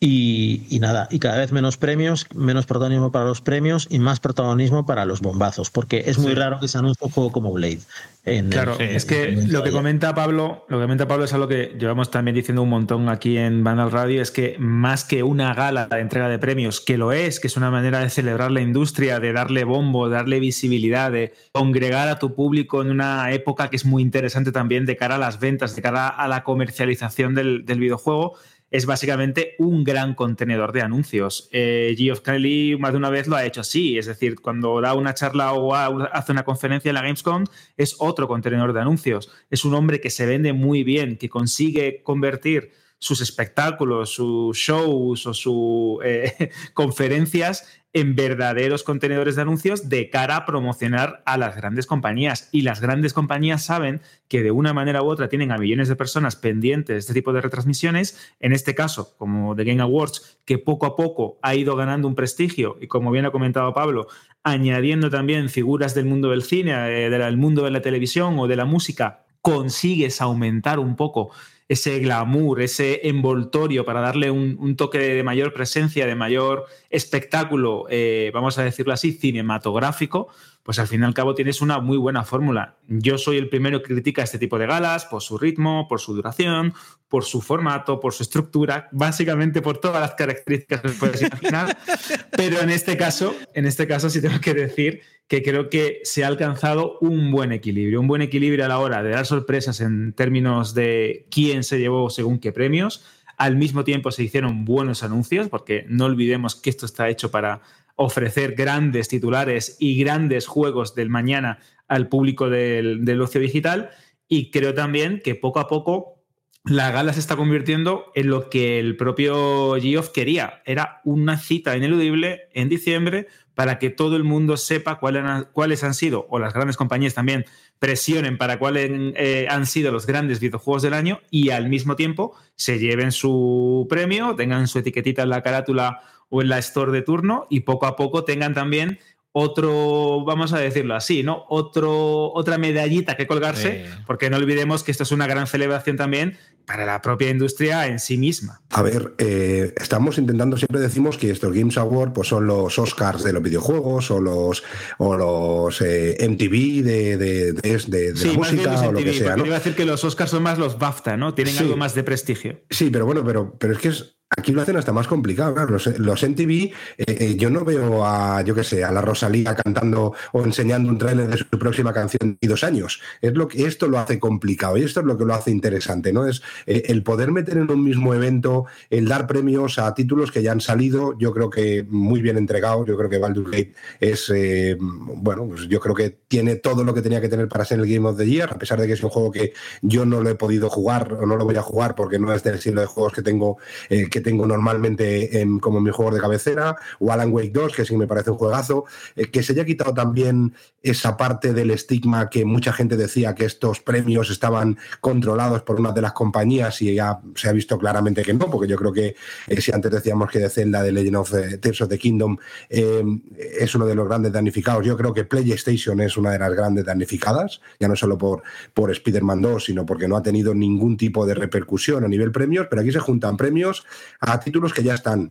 [0.04, 4.18] y, y nada, y cada vez menos premios, menos protagonismo para los premios y más
[4.18, 7.78] protagonismo para los bombazos, porque es muy raro que se anuncie un juego como Blade.
[8.24, 11.76] en- Claro, es que lo que comenta Pablo, lo que comenta Pablo es algo que
[11.78, 15.86] llevamos también diciendo un montón aquí en Vandal Radio, es que más que una gala
[15.86, 19.20] de entrega de premios, que lo es, que es una manera de celebrar la industria,
[19.20, 23.76] de darle bombo, de darle visibilidad, de congregar a tu público en una época que
[23.76, 27.64] es muy interesante también de cara a las ventas, de cara a la comercialización del,
[27.66, 28.34] del videojuego,
[28.72, 31.48] es básicamente un gran contenedor de anuncios.
[31.52, 34.94] Eh, Geoff Keighley más de una vez lo ha hecho así, es decir, cuando da
[34.94, 37.44] una charla o ha- hace una conferencia en la Gamescom,
[37.76, 39.30] es otro contenedor de anuncios.
[39.50, 45.26] Es un hombre que se vende muy bien, que consigue convertir sus espectáculos, sus shows
[45.26, 45.98] o sus
[46.74, 52.48] conferencias en verdaderos contenedores de anuncios de cara a promocionar a las grandes compañías.
[52.50, 55.96] Y las grandes compañías saben que de una manera u otra tienen a millones de
[55.96, 58.34] personas pendientes de este tipo de retransmisiones.
[58.40, 62.14] En este caso, como The Game Awards, que poco a poco ha ido ganando un
[62.14, 64.06] prestigio y como bien ha comentado Pablo,
[64.42, 66.72] añadiendo también figuras del mundo del cine,
[67.04, 71.30] eh, del mundo de la televisión o de la música, consigues aumentar un poco
[71.68, 77.86] ese glamour, ese envoltorio para darle un, un toque de mayor presencia, de mayor espectáculo,
[77.88, 80.28] eh, vamos a decirlo así, cinematográfico,
[80.62, 82.76] pues al fin y al cabo tienes una muy buena fórmula.
[82.86, 86.14] Yo soy el primero que critica este tipo de galas por su ritmo, por su
[86.14, 86.74] duración,
[87.08, 91.76] por su formato, por su estructura, básicamente por todas las características que puedes imaginar.
[92.36, 95.02] Pero en este caso, en este caso sí tengo que decir
[95.32, 99.02] que creo que se ha alcanzado un buen equilibrio, un buen equilibrio a la hora
[99.02, 103.02] de dar sorpresas en términos de quién se llevó según qué premios.
[103.38, 107.62] Al mismo tiempo se hicieron buenos anuncios, porque no olvidemos que esto está hecho para
[107.96, 113.88] ofrecer grandes titulares y grandes juegos del mañana al público del, del ocio digital.
[114.28, 116.21] Y creo también que poco a poco
[116.64, 120.62] la gala se está convirtiendo en lo que el propio Geoff quería.
[120.64, 126.26] Era una cita ineludible en diciembre para que todo el mundo sepa cuáles han, sido,
[126.30, 127.44] o las grandes compañías también
[127.78, 132.34] presionen para cuáles eh, han sido los grandes videojuegos del año y al mismo tiempo
[132.54, 136.00] se lleven su premio, tengan su etiquetita en la carátula
[136.30, 138.98] o en la store de turno y poco a poco tengan también
[139.32, 141.44] otro, vamos a decirlo así, ¿no?
[141.48, 143.90] Otro, otra medallita que colgarse, Sí.
[144.06, 147.98] porque no olvidemos que esto es una gran celebración también para la propia industria en
[147.98, 148.60] sí misma.
[148.70, 153.24] A ver, eh, estamos intentando, siempre decimos que estos Games Awards pues son los Oscars
[153.24, 154.62] de los videojuegos o los,
[154.98, 159.12] o los eh, MTV de, de, de- de- de Sí, la música o lo que
[159.12, 159.44] sea, ¿no?
[159.46, 161.34] iba a decir que los Oscars son más los BAFTA, ¿no?
[161.34, 161.60] Tienen Sí.
[161.60, 162.60] algo más de prestigio.
[162.70, 165.54] Sí, pero bueno, pero, pero es que es, Aquí lo hacen hasta más complicado.
[165.66, 169.54] Los, los MTV, eh, eh, yo no veo a, yo qué sé, a la Rosalía
[169.54, 173.00] cantando o enseñando un tráiler de su próxima canción y dos años.
[173.20, 176.12] Es lo que esto lo hace complicado y esto es lo que lo hace interesante,
[176.12, 176.26] ¿no?
[176.26, 180.42] Es eh, el poder meter en un mismo evento, el dar premios a títulos que
[180.42, 181.16] ya han salido.
[181.18, 182.86] Yo creo que muy bien entregado.
[182.86, 186.94] Yo creo que Baldur's Gate es, eh, bueno, pues yo creo que tiene todo lo
[186.94, 188.94] que tenía que tener para ser el Game of the Year, a pesar de que
[188.94, 189.52] es un juego que
[189.82, 192.42] yo no lo he podido jugar o no lo voy a jugar porque no es
[192.42, 193.58] del estilo de juegos que tengo
[193.88, 197.96] que tengo normalmente en, como mi juego de cabecera, o Alan Wake 2, que sí
[197.96, 198.84] me parece un juegazo,
[199.16, 203.44] eh, que se haya quitado también esa parte del estigma que mucha gente decía que
[203.44, 208.22] estos premios estaban controlados por una de las compañías y ya se ha visto claramente
[208.22, 209.14] que no, porque yo creo que
[209.46, 212.36] eh, si antes decíamos que de de Legend of eh, Tears of the Kingdom
[212.68, 216.84] es uno de los grandes damnificados, yo creo que PlayStation es una de las grandes
[216.84, 218.42] damnificadas, ya no solo por,
[218.74, 222.66] por Spider-Man 2, sino porque no ha tenido ningún tipo de repercusión a nivel premios,
[222.68, 223.84] pero aquí se juntan premios
[224.20, 225.30] a títulos que ya están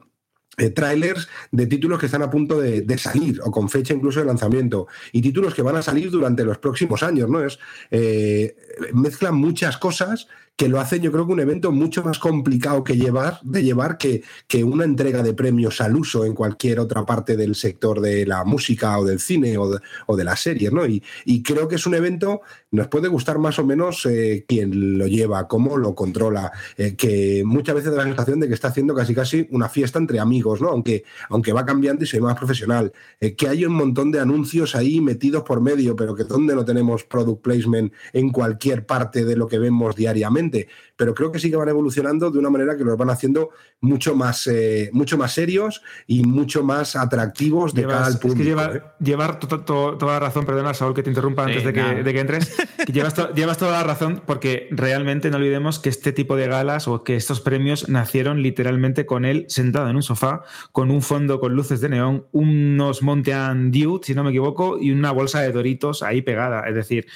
[0.57, 4.25] eh, trailers de títulos que están a punto de, salir o con fecha incluso de
[4.25, 7.41] lanzamiento y títulos que van a salir durante los próximos años, ¿no?
[7.41, 7.57] Es,
[7.89, 8.55] eh,
[8.93, 10.27] mezclan muchas cosas
[10.61, 13.97] que lo hacen yo creo que un evento mucho más complicado que llevar, de llevar
[13.97, 18.27] que, que una entrega de premios al uso en cualquier otra parte del sector de
[18.27, 20.85] la música o del cine o de, o de las series, ¿no?
[20.85, 24.99] Y, y creo que es un evento, nos puede gustar más o menos eh, quién
[24.99, 28.67] lo lleva, cómo lo controla, eh, que muchas veces da la sensación de que está
[28.67, 30.69] haciendo casi casi una fiesta entre amigos, ¿no?
[30.69, 32.93] Aunque, aunque va cambiando y se ve más profesional.
[33.19, 36.63] Eh, que hay un montón de anuncios ahí metidos por medio, pero que donde no
[36.63, 40.50] tenemos product placement en cualquier parte de lo que vemos diariamente.
[40.95, 43.49] Pero creo que sí que van evolucionando de una manera que los van haciendo
[43.79, 48.19] mucho más, eh, mucho más serios y mucho más atractivos de Llevas- cara al es
[48.35, 48.81] que lleva- ¿eh?
[48.99, 52.03] llevar to- to- toda la razón, perdona, Saúl, que te interrumpa Sí, antes de que,
[52.03, 52.55] de que entres.
[52.87, 56.47] que llevas, to- llevas toda la razón porque realmente no olvidemos que este tipo de
[56.47, 61.01] galas o que estos premios nacieron literalmente con él sentado en un sofá, con un
[61.01, 65.41] fondo con luces de neón, unos Mountain Dew, si no me equivoco, y una bolsa
[65.41, 66.67] de Doritos ahí pegada.
[66.67, 67.07] Es decir,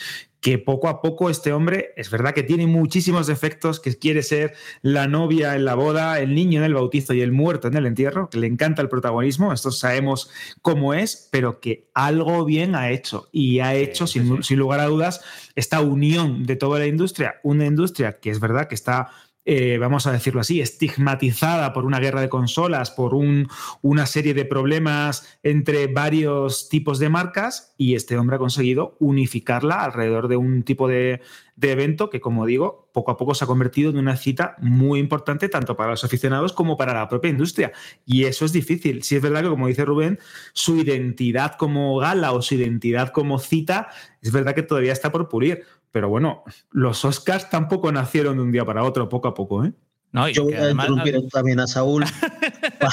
[0.46, 4.54] que poco a poco este hombre es verdad que tiene muchísimos defectos, que quiere ser
[4.84, 7.88] la novia en la boda, el niño en el bautizo y el muerto en el
[7.88, 10.30] entierro, que le encanta el protagonismo, esto sabemos
[10.62, 14.86] cómo es, pero que algo bien ha hecho y ha hecho sin, sin lugar a
[14.86, 15.22] dudas
[15.56, 19.10] esta unión de toda la industria, una industria que es verdad que está
[19.46, 23.48] eh, vamos a decirlo así, estigmatizada por una guerra de consolas, por un-
[23.82, 29.84] una serie de problemas entre varios tipos de marcas y este hombre ha conseguido unificarla
[29.84, 31.22] alrededor de un tipo de,
[31.56, 35.00] de evento que, como digo, poco a poco se ha convertido en una cita muy
[35.00, 37.72] importante tanto para los aficionados como para la propia industria.
[38.06, 39.04] Y eso es difícil.
[39.04, 40.18] Si es verdad que, como dice Rubén,
[40.54, 43.90] su identidad como gala o su identidad como cita,
[44.22, 45.64] es verdad que todavía está por pulir.
[45.96, 49.72] Pero bueno, los Oscars tampoco nacieron de un día para otro, poco a poco, ¿eh?
[50.12, 52.04] No, y Yo voy a además- interrumpir también a Saúl
[52.82, 52.92] para,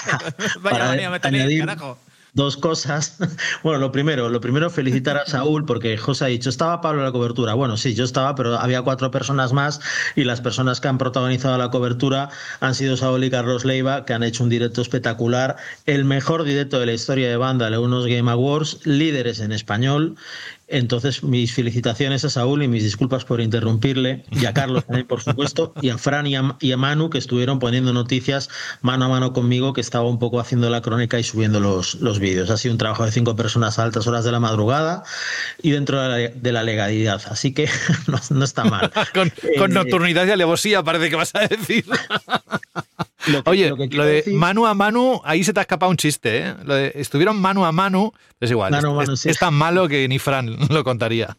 [0.60, 1.98] Vaya para manía, añadir carajo.
[2.32, 3.18] dos cosas.
[3.64, 7.06] Bueno, lo primero, lo primero felicitar a Saúl porque José ha dicho, estaba Pablo en
[7.06, 7.54] la cobertura.
[7.54, 9.80] Bueno, sí, yo estaba, pero había cuatro personas más
[10.14, 12.30] y las personas que han protagonizado la cobertura
[12.60, 16.78] han sido Saúl y Carlos Leiva, que han hecho un directo espectacular, el mejor directo
[16.78, 20.14] de la historia de banda de unos Game Awards, líderes en español.
[20.72, 25.20] Entonces, mis felicitaciones a Saúl y mis disculpas por interrumpirle, y a Carlos también, por
[25.20, 28.48] supuesto, y a Fran y a, y a Manu, que estuvieron poniendo noticias
[28.80, 32.18] mano a mano conmigo, que estaba un poco haciendo la crónica y subiendo los, los
[32.18, 32.48] vídeos.
[32.48, 35.02] Ha sido un trabajo de cinco personas a altas horas de la madrugada
[35.62, 37.68] y dentro de la, de la legalidad, así que
[38.06, 38.90] no, no está mal.
[39.14, 41.84] con, con Eh, nocturnidad y alevosía, parece que vas a decir.
[43.28, 45.60] Lo que- Oye, lo lo, que quiero de decir- mano a mano, ahí se te
[45.60, 46.54] ha escapado un chiste, ¿eh?
[46.64, 48.70] Lo de estuvieron mano a mano, es igual.
[48.72, 49.28] Mano es, mano, es- sí.
[49.28, 51.36] es tan malo que ni Fran lo contaría.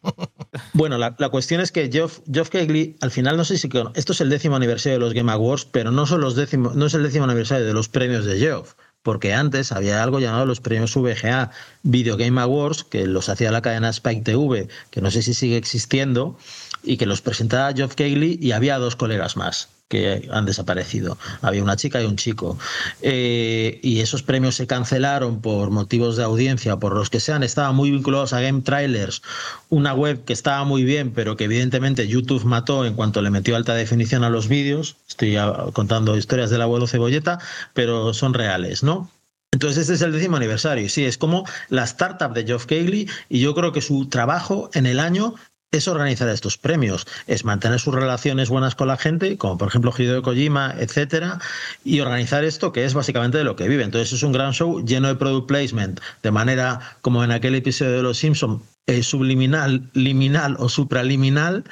[0.74, 4.14] Bueno, la, la cuestión es que Geoff, Geoff Keighley, al final no sé si esto
[4.14, 6.94] es el décimo aniversario de los Game Awards, pero no son los décimo, no es
[6.94, 10.96] el décimo aniversario de los premios de Geoff, porque antes había algo llamado los premios
[10.96, 15.34] VGA Video Game Awards, que los hacía la cadena Spike TV, que no sé si
[15.34, 16.38] sigue existiendo,
[16.84, 21.20] y que los presentaba Geoff Keighley y había dos colegas más que han desaparecido.
[21.44, 22.58] Había una chica y un chico.
[23.04, 27.44] Eh, y esos premios se cancelaron por motivos de audiencia, por los que sean.
[27.44, 29.22] Estaban muy vinculados a Game Trailers,
[29.70, 33.56] una web que estaba muy bien, pero que evidentemente YouTube mató en cuanto le metió
[33.56, 34.96] alta definición a los vídeos.
[35.08, 35.38] Estoy
[35.74, 37.38] contando historias del abuelo Cebolleta,
[37.76, 39.12] pero son reales, ¿no?
[39.52, 40.90] Entonces este es el décimo aniversario.
[40.90, 44.88] Sí, es como la startup de Geoff Keighley y yo creo que su trabajo en
[44.88, 45.36] el año
[45.78, 49.94] es organizar estos premios, es mantener sus relaciones buenas con la gente, como por ejemplo
[49.98, 51.40] Hideo Kojima, etcétera,
[51.84, 53.84] y organizar esto que es básicamente de lo que vive.
[53.84, 57.94] Entonces es un gran show lleno de product placement, de manera como en aquel episodio
[57.94, 61.64] de Los Simpson eh, subliminal, liminal o supraliminal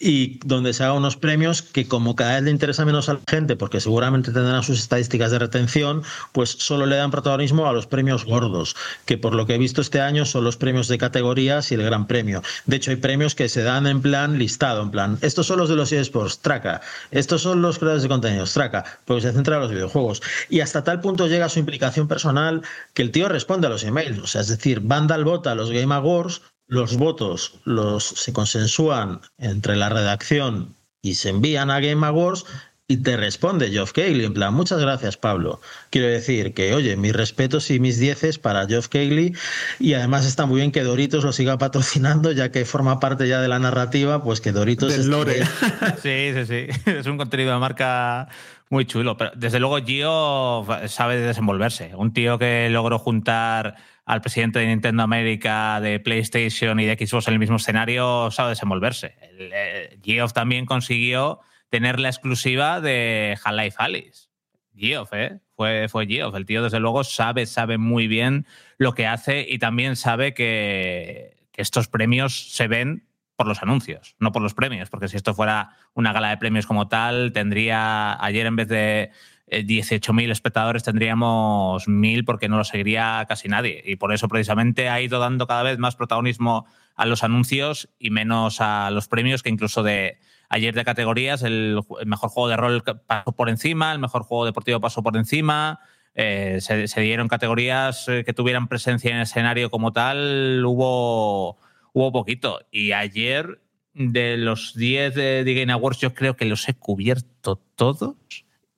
[0.00, 3.20] y donde se hagan unos premios que como cada vez le interesa menos a la
[3.28, 6.02] gente porque seguramente tendrán sus estadísticas de retención,
[6.32, 8.74] pues solo le dan protagonismo a los premios gordos,
[9.06, 11.82] que por lo que he visto este año son los premios de categorías y el
[11.82, 12.42] Gran Premio.
[12.66, 15.68] De hecho, hay premios que se dan en plan listado, en plan, estos son los
[15.68, 16.80] de los eSports, traca,
[17.12, 20.22] estos son los creadores de contenidos, traca, porque se centra en los videojuegos.
[20.48, 22.62] Y hasta tal punto llega su implicación personal
[22.94, 25.70] que el tío responde a los emails, o sea, es decir, Vandal vota a los
[25.70, 32.06] Game Awards los votos los, se consensúan entre la redacción y se envían a Game
[32.06, 32.44] Awards
[32.90, 35.60] y te responde Geoff Keighley en plan, muchas gracias Pablo.
[35.90, 39.34] Quiero decir que, oye, mis respetos y mis dieces para Geoff Keighley
[39.78, 43.42] y además está muy bien que Doritos lo siga patrocinando ya que forma parte ya
[43.42, 44.90] de la narrativa, pues que Doritos...
[44.90, 45.42] Del es- lore.
[46.02, 46.90] Sí, sí, sí.
[46.90, 48.28] Es un contenido de marca
[48.70, 49.16] muy chulo.
[49.18, 51.94] Pero desde luego Gio sabe desenvolverse.
[51.94, 53.76] Un tío que logró juntar
[54.08, 58.50] al presidente de Nintendo América, de PlayStation y de Xbox en el mismo escenario, sabe
[58.50, 59.16] desenvolverse.
[59.20, 64.28] El, eh, Geoff también consiguió tener la exclusiva de Half-Life Alice.
[64.74, 65.40] Geoff, ¿eh?
[65.54, 66.34] Fue, fue Geoff.
[66.36, 68.46] El tío, desde luego, sabe, sabe muy bien
[68.78, 74.30] lo que hace y también sabe que, estos premios se ven por los anuncios, no
[74.30, 78.46] por los premios, porque si esto fuera una gala de premios como tal, tendría ayer
[78.46, 79.10] en vez de
[79.50, 83.82] 18.000 espectadores tendríamos 1.000 porque no lo seguiría casi nadie.
[83.84, 88.10] Y por eso precisamente ha ido dando cada vez más protagonismo a los anuncios y
[88.10, 90.18] menos a los premios, que incluso de
[90.48, 94.80] ayer de categorías, el, mejor juego de rol pasó por encima, el mejor juego deportivo
[94.80, 95.80] pasó por encima.
[96.14, 101.58] eh, se, dieron categorías eh, que tuvieran presencia en el escenario como tal, hubo,
[101.92, 102.60] hubo poquito.
[102.72, 103.60] Y ayer,
[103.94, 108.16] de los 10 de, de Game Awards, yo creo que los he cubierto todos.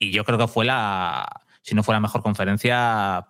[0.01, 1.29] Y yo creo que fue la,
[1.63, 3.27] si no fue la mejor conferencia,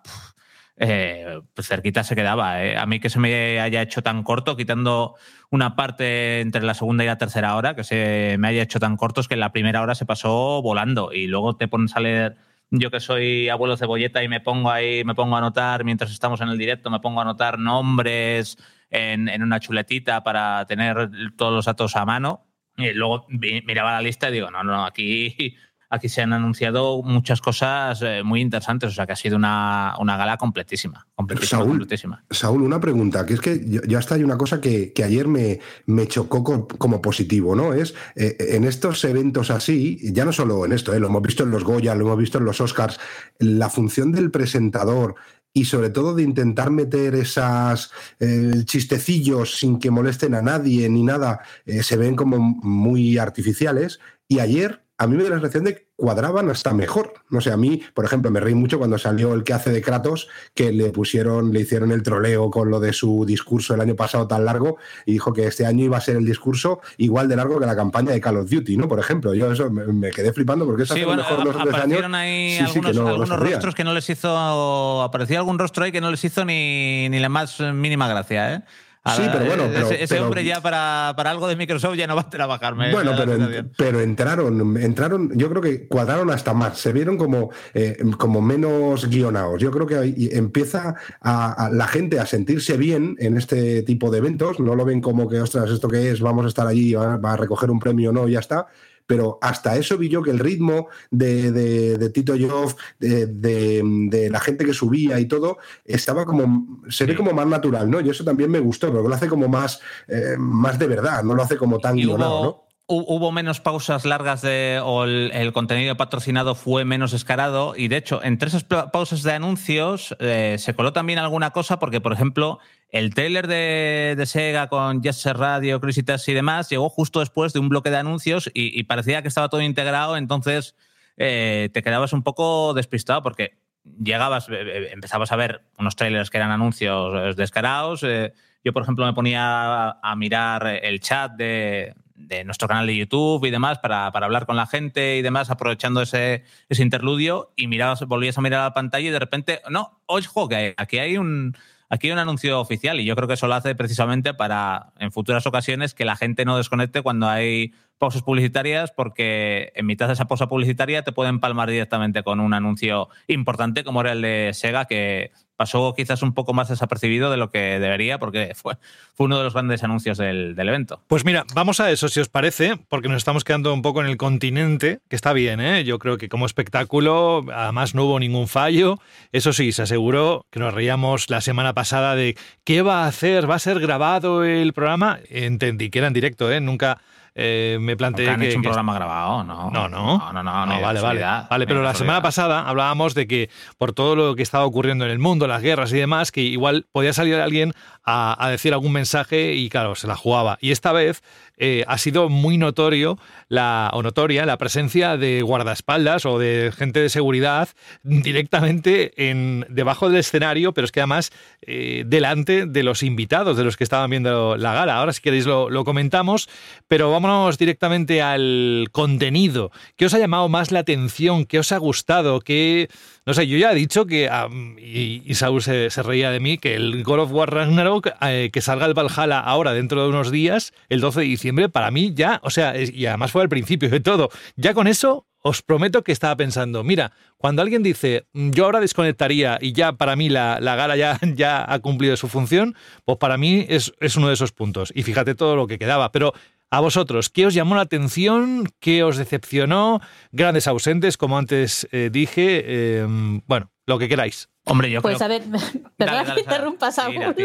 [0.77, 2.63] eh, pues cerquita se quedaba.
[2.63, 2.77] ¿eh?
[2.77, 5.15] A mí que se me haya hecho tan corto, quitando
[5.49, 8.95] una parte entre la segunda y la tercera hora, que se me haya hecho tan
[8.95, 11.11] cortos que en la primera hora se pasó volando.
[11.11, 12.37] Y luego te pones a leer,
[12.69, 16.39] yo que soy abuelo cebolleta y me pongo ahí, me pongo a anotar, mientras estamos
[16.39, 18.57] en el directo, me pongo a anotar nombres
[18.89, 22.47] en, en una chuletita para tener todos los datos a mano.
[22.77, 25.57] Y luego miraba la lista y digo, no, no, aquí,
[25.91, 28.89] aquí se han anunciado muchas cosas eh, muy interesantes.
[28.89, 31.05] O sea que ha sido una, una gala completísima.
[31.13, 32.23] Completísima, Saúl, completísima.
[32.31, 35.59] Saúl, una pregunta, que es que ya está hay una cosa que, que ayer me,
[35.85, 37.73] me chocó co- como positivo, ¿no?
[37.73, 41.43] Es eh, en estos eventos así, ya no solo en esto, eh, lo hemos visto
[41.43, 42.99] en los Goya, lo hemos visto en los Oscars,
[43.39, 45.15] la función del presentador
[45.53, 51.03] y sobre todo de intentar meter esas eh, chistecillos sin que molesten a nadie ni
[51.03, 53.99] nada, eh, se ven como muy artificiales.
[54.29, 57.13] Y ayer a mí me da la sensación de que cuadraban hasta mejor.
[57.29, 59.81] No sé, a mí, por ejemplo, me reí mucho cuando salió el que hace de
[59.81, 63.95] Kratos, que le pusieron, le hicieron el troleo con lo de su discurso el año
[63.95, 67.35] pasado tan largo y dijo que este año iba a ser el discurso igual de
[67.35, 68.87] largo que la campaña de Call of Duty, ¿no?
[68.87, 72.15] Por ejemplo, yo eso me, me quedé flipando porque eso Sí, bueno, mejor tres aparecieron
[72.15, 72.23] años.
[72.23, 75.01] ahí sí, sí, algunos, que no- no algunos rostros que no les hizo.
[75.01, 78.61] Aparecía algún rostro ahí que no les hizo ni, ni la más mínima gracia, ¿eh?
[79.03, 82.05] Sí, pero bueno, ese- pero- ese pero- hombre ya para, para algo de Microsoft ya
[82.05, 82.75] no va a trabajar.
[82.75, 87.49] Bueno, pero, en- pero entraron, entraron, yo creo que cuadraron hasta más, se vieron como,
[87.73, 89.59] eh, como menos guionados.
[89.59, 94.11] Yo creo que ahí empieza a, a la gente a sentirse bien en este tipo
[94.11, 96.93] de eventos, no lo ven como que, ostras, esto que es, vamos a estar allí,
[96.93, 98.67] va, a recoger un premio o no, ya está.
[99.11, 103.81] Pero hasta eso vi yo que el ritmo de, de- de Tito Joff, de, de-
[104.09, 107.99] de la gente que subía y todo, estaba como, se ve como más natural, ¿no?
[107.99, 111.35] Y eso también me gustó, porque lo hace como más, eh, más de verdad, no
[111.35, 112.49] lo hace como tan Y guionado, ¿no?
[112.51, 117.95] hubo, hubo menos pausas largas de, o el, contenido patrocinado fue menos descarado y de
[117.95, 122.59] hecho entre esas pausas de anuncios eh, se coló también alguna cosa porque por ejemplo
[122.89, 127.59] el trailer de, Sega con Set Radio, Crazy Taxi y demás llegó justo después de
[127.59, 130.75] un bloque de anuncios y, parecía que estaba todo integrado entonces
[131.15, 133.57] eh, te quedabas un poco despistado porque
[134.03, 138.01] llegabas, eh, empezabas a ver unos trailers que eran anuncios descarados.
[138.01, 141.95] yo, por ejemplo, me ponía a mirar el chat de,
[142.27, 145.49] de nuestro canal de YouTube y demás para, para hablar con la gente y demás,
[145.49, 149.61] aprovechando ese, ese interludio y mirabas, volvías a mirar a la pantalla y de repente,
[149.69, 151.55] no, ojo, que aquí hay un...
[151.93, 155.11] Aquí hay un anuncio oficial y yo creo que eso lo hace precisamente para, en
[155.11, 160.13] futuras ocasiones, que la gente no desconecte cuando hay pausas publicitarias, porque en mitad de
[160.13, 164.51] esa pausa publicitaria te pueden palmar directamente con un anuncio importante, como era el de
[164.53, 165.31] Sega, que
[165.61, 168.77] pasó quizás un poco más desapercibido de lo que debería, porque fue,
[169.13, 171.03] fue uno de los grandes anuncios del, del evento.
[171.05, 174.07] Pues mira, vamos a eso, si os parece, porque nos estamos quedando un poco en
[174.07, 175.83] el continente, que está bien, ¿eh?
[175.83, 178.97] Yo creo que como espectáculo, además no hubo ningún fallo.
[179.31, 183.47] Eso sí, se aseguró que nos reíamos la semana pasada de qué va a hacer,
[183.47, 185.19] va a ser grabado el programa.
[185.29, 186.59] Entendí que era en directo, ¿eh?
[186.59, 186.97] Nunca
[187.33, 189.71] eh, me planteé Nunca han que, hecho un que- programa grabado, ¿no?
[189.71, 190.17] No, no.
[190.17, 191.21] No, no, no, no hay vale, vale.
[191.49, 195.11] Vale, pero la semana pasada hablábamos de que por todo lo que estaba ocurriendo en
[195.11, 197.73] el mundo, las guerras y demás, que igual podía salir alguien
[198.03, 200.57] a, a decir algún mensaje y claro, se la jugaba.
[200.61, 201.23] Y esta vez
[201.63, 206.99] eh, ha sido muy notorio la, o notoria la presencia de guardaespaldas o de gente
[206.99, 207.69] de seguridad
[208.01, 211.31] directamente en, debajo del escenario, pero es que además
[211.61, 214.95] eh, delante de los invitados, de los que estaban viendo la gala.
[214.95, 216.49] Ahora si queréis lo, lo comentamos,
[216.87, 219.71] pero vámonos directamente al contenido.
[219.97, 221.45] ¿Qué os ha llamado más la atención?
[221.45, 222.39] ¿Qué os ha gustado?
[222.39, 222.89] ¿Qué,
[223.25, 224.49] no sé, yo ya he dicho que, ah,
[224.79, 228.95] y, se, reía de mí, que el God of War Ragnarok, eh, que salga el
[228.95, 232.73] Valhalla ahora dentro de unos días, el 12 de diciembre, para mí ya, o sea,
[232.75, 236.83] y además fue al principio de todo, ya con eso os prometo que estaba pensando,
[236.83, 240.95] mira, cuando alguien dice, "Mm, yo ahora desconectaría y ya para mí la, la gala
[240.95, 244.91] ya, ya ha cumplido su función, pues para mí es, es uno de esos puntos.
[244.95, 246.33] Y fíjate todo lo que quedaba, pero...
[246.73, 248.63] A vosotros, ¿qué os llamó la atención?
[248.79, 249.99] ¿Qué os decepcionó?
[250.31, 252.63] Grandes ausentes, como antes eh, dije.
[252.65, 253.05] eh,
[253.45, 254.47] bueno, lo que queráis.
[254.65, 255.43] Hombre, yo Pues a ver,
[255.97, 257.15] perdona que interrumpa, Saúl.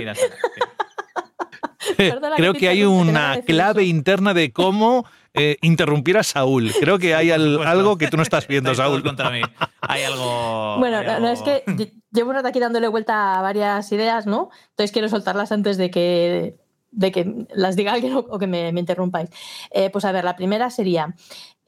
[1.96, 6.72] Perdona que Creo que hay a una clave interna de cómo eh, interrumpir a Saúl.
[6.80, 9.02] Creo que hay al- algo que tú no estás viendo, Saúl.
[9.02, 9.40] contra mí.
[9.82, 10.76] Hay algo.
[10.78, 14.26] Bueno, no, no, es que lle- llevo un rato aquí dándole vuelta a varias ideas,
[14.26, 14.50] ¿no?
[14.70, 16.56] Entonces quiero soltarlas antes de que,
[16.96, 19.30] de que las diga alguien o, que me, me interrumpáis.
[19.70, 21.14] Eh, pues a ver, la primera sería,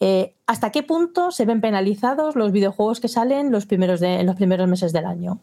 [0.00, 4.26] eh, ¿hasta qué punto se ven penalizados los videojuegos que salen los primeros de, en
[4.26, 5.38] los primeros meses del año?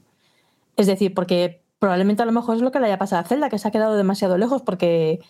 [0.75, 3.49] Es decir, porque probablemente a lo mejor es lo que le haya pasado a Zelda,
[3.49, 5.21] que se ha quedado demasiado lejos porque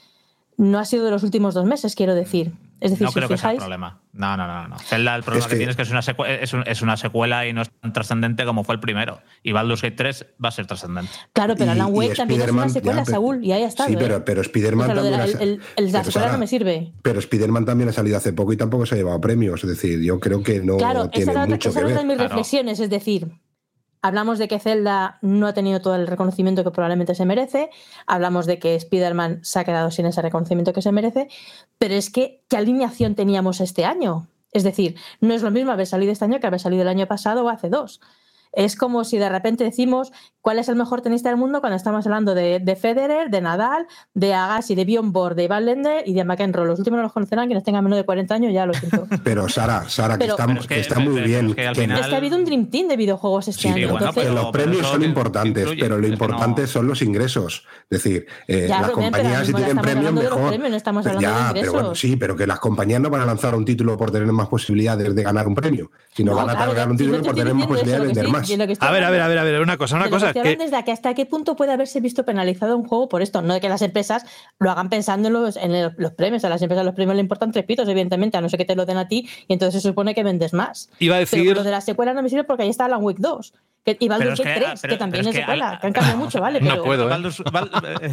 [0.57, 2.53] no ha sido de los últimos dos meses, quiero decir.
[2.81, 4.01] Es decir, no si creo que sea el problema.
[4.11, 4.67] No, no, no.
[4.67, 4.77] no.
[4.79, 6.81] Zelda, el problema Es que, que- tiene es que es una, secue- es, un- es
[6.81, 9.21] una secuela y no es tan trascendente como fue el primero.
[9.43, 11.09] Y Baldur's Gate 3 va a ser trascendente.
[11.31, 13.67] Claro, pero Alan Wake también es una Spider-Man, secuela, ya, pero- Saúl, y ahí ha
[13.67, 13.87] estado.
[13.89, 13.97] Sí, ¿eh?
[13.99, 16.37] pero, pero O Spider-Man sea, también la, el, el- el de la pero, secuela no
[16.37, 16.93] me sirve.
[17.01, 19.63] Pero Spider-Man también ha salido hace poco y tampoco se ha llevado premios.
[19.63, 22.05] Es decir, yo creo que no claro, tiene esa mucho esa que era ver.
[22.05, 23.29] una de mis reflexiones, es decir,
[24.05, 27.71] hablamos de que Zelda no ha tenido todo el reconocimiento que probablemente se merece,
[28.05, 31.27] hablamos de que Spider-Man se ha quedado sin ese reconocimiento que se merece,
[31.79, 34.27] pero es que, ¿qué alineación teníamos este año?
[34.51, 37.07] Es decir, no es lo mismo haber salido este año que haber salido el año
[37.07, 37.99] pasado o hace dos.
[38.55, 42.05] Es como si de repente decimos cuál es el mejor tenista del mundo cuando estamos
[42.05, 46.13] hablando de, de Federer, de Nadal, de Agassi, de Bjorn Borg, de Ivan Lendl y
[46.13, 46.65] de McEnroe.
[46.67, 49.07] Los últimos no los conocerán, quienes tengan menos de 40 años ya lo siento.
[49.23, 51.49] Pero Sara, Sara, que Pero- está, Pero es que que- está muy pero bien.
[51.49, 53.61] es que al que- final- Es que ha habido un Dream Team de videojuegos este
[53.63, 53.89] Sí, año.
[53.89, 57.01] bueno, entonces- pero los premios son que- importantes, pero lo que importante no- son los
[57.01, 57.65] ingresos.
[57.89, 60.49] Es decir, eh, Ya, las Rubén, compañías si tienen estamos premios hablando de los mejor.
[60.51, 61.99] premios, no estamos hablando de ya, pero bueno, ingresos.
[61.99, 65.15] sí, pero que las compañías no van a lanzar un título por tener más posibilidades
[65.15, 67.35] de ganar un premio, sino No, van a claro, ganar un si no título por
[67.35, 68.44] tener más posibilidades de que vender más.
[68.53, 70.05] De lo que estoy A ver, a ver, a ver, a ver, una cosa, una
[70.05, 70.27] de lo que cosa.
[70.27, 73.09] estoy Que, hablando es de que hasta qué punto puede haberse visto penalizado un juego
[73.09, 73.41] por esto.
[73.41, 74.25] No de que las empresas
[74.59, 76.43] lo hagan pensando en los, en el- los premios.
[76.45, 78.75] A las empresas los premios le importan tres pitos, evidentemente, a no ser que te
[78.75, 80.89] lo den a ti y entonces se supone que vendes más.
[80.99, 83.01] Iba a Pero decir- lo de la secuela no me sirve porque ahí está Alan
[83.03, 85.41] Wake 2 que, y Baldur's Pero Gate que- 3, pero- que también pero es es
[85.41, 86.59] secuela, al- que han cambiado mucho, ¿vale?
[86.59, 87.09] No Pero, puedo, ¿eh?
[87.09, 87.69] Baldur's, Bal-
[88.01, 88.11] eh,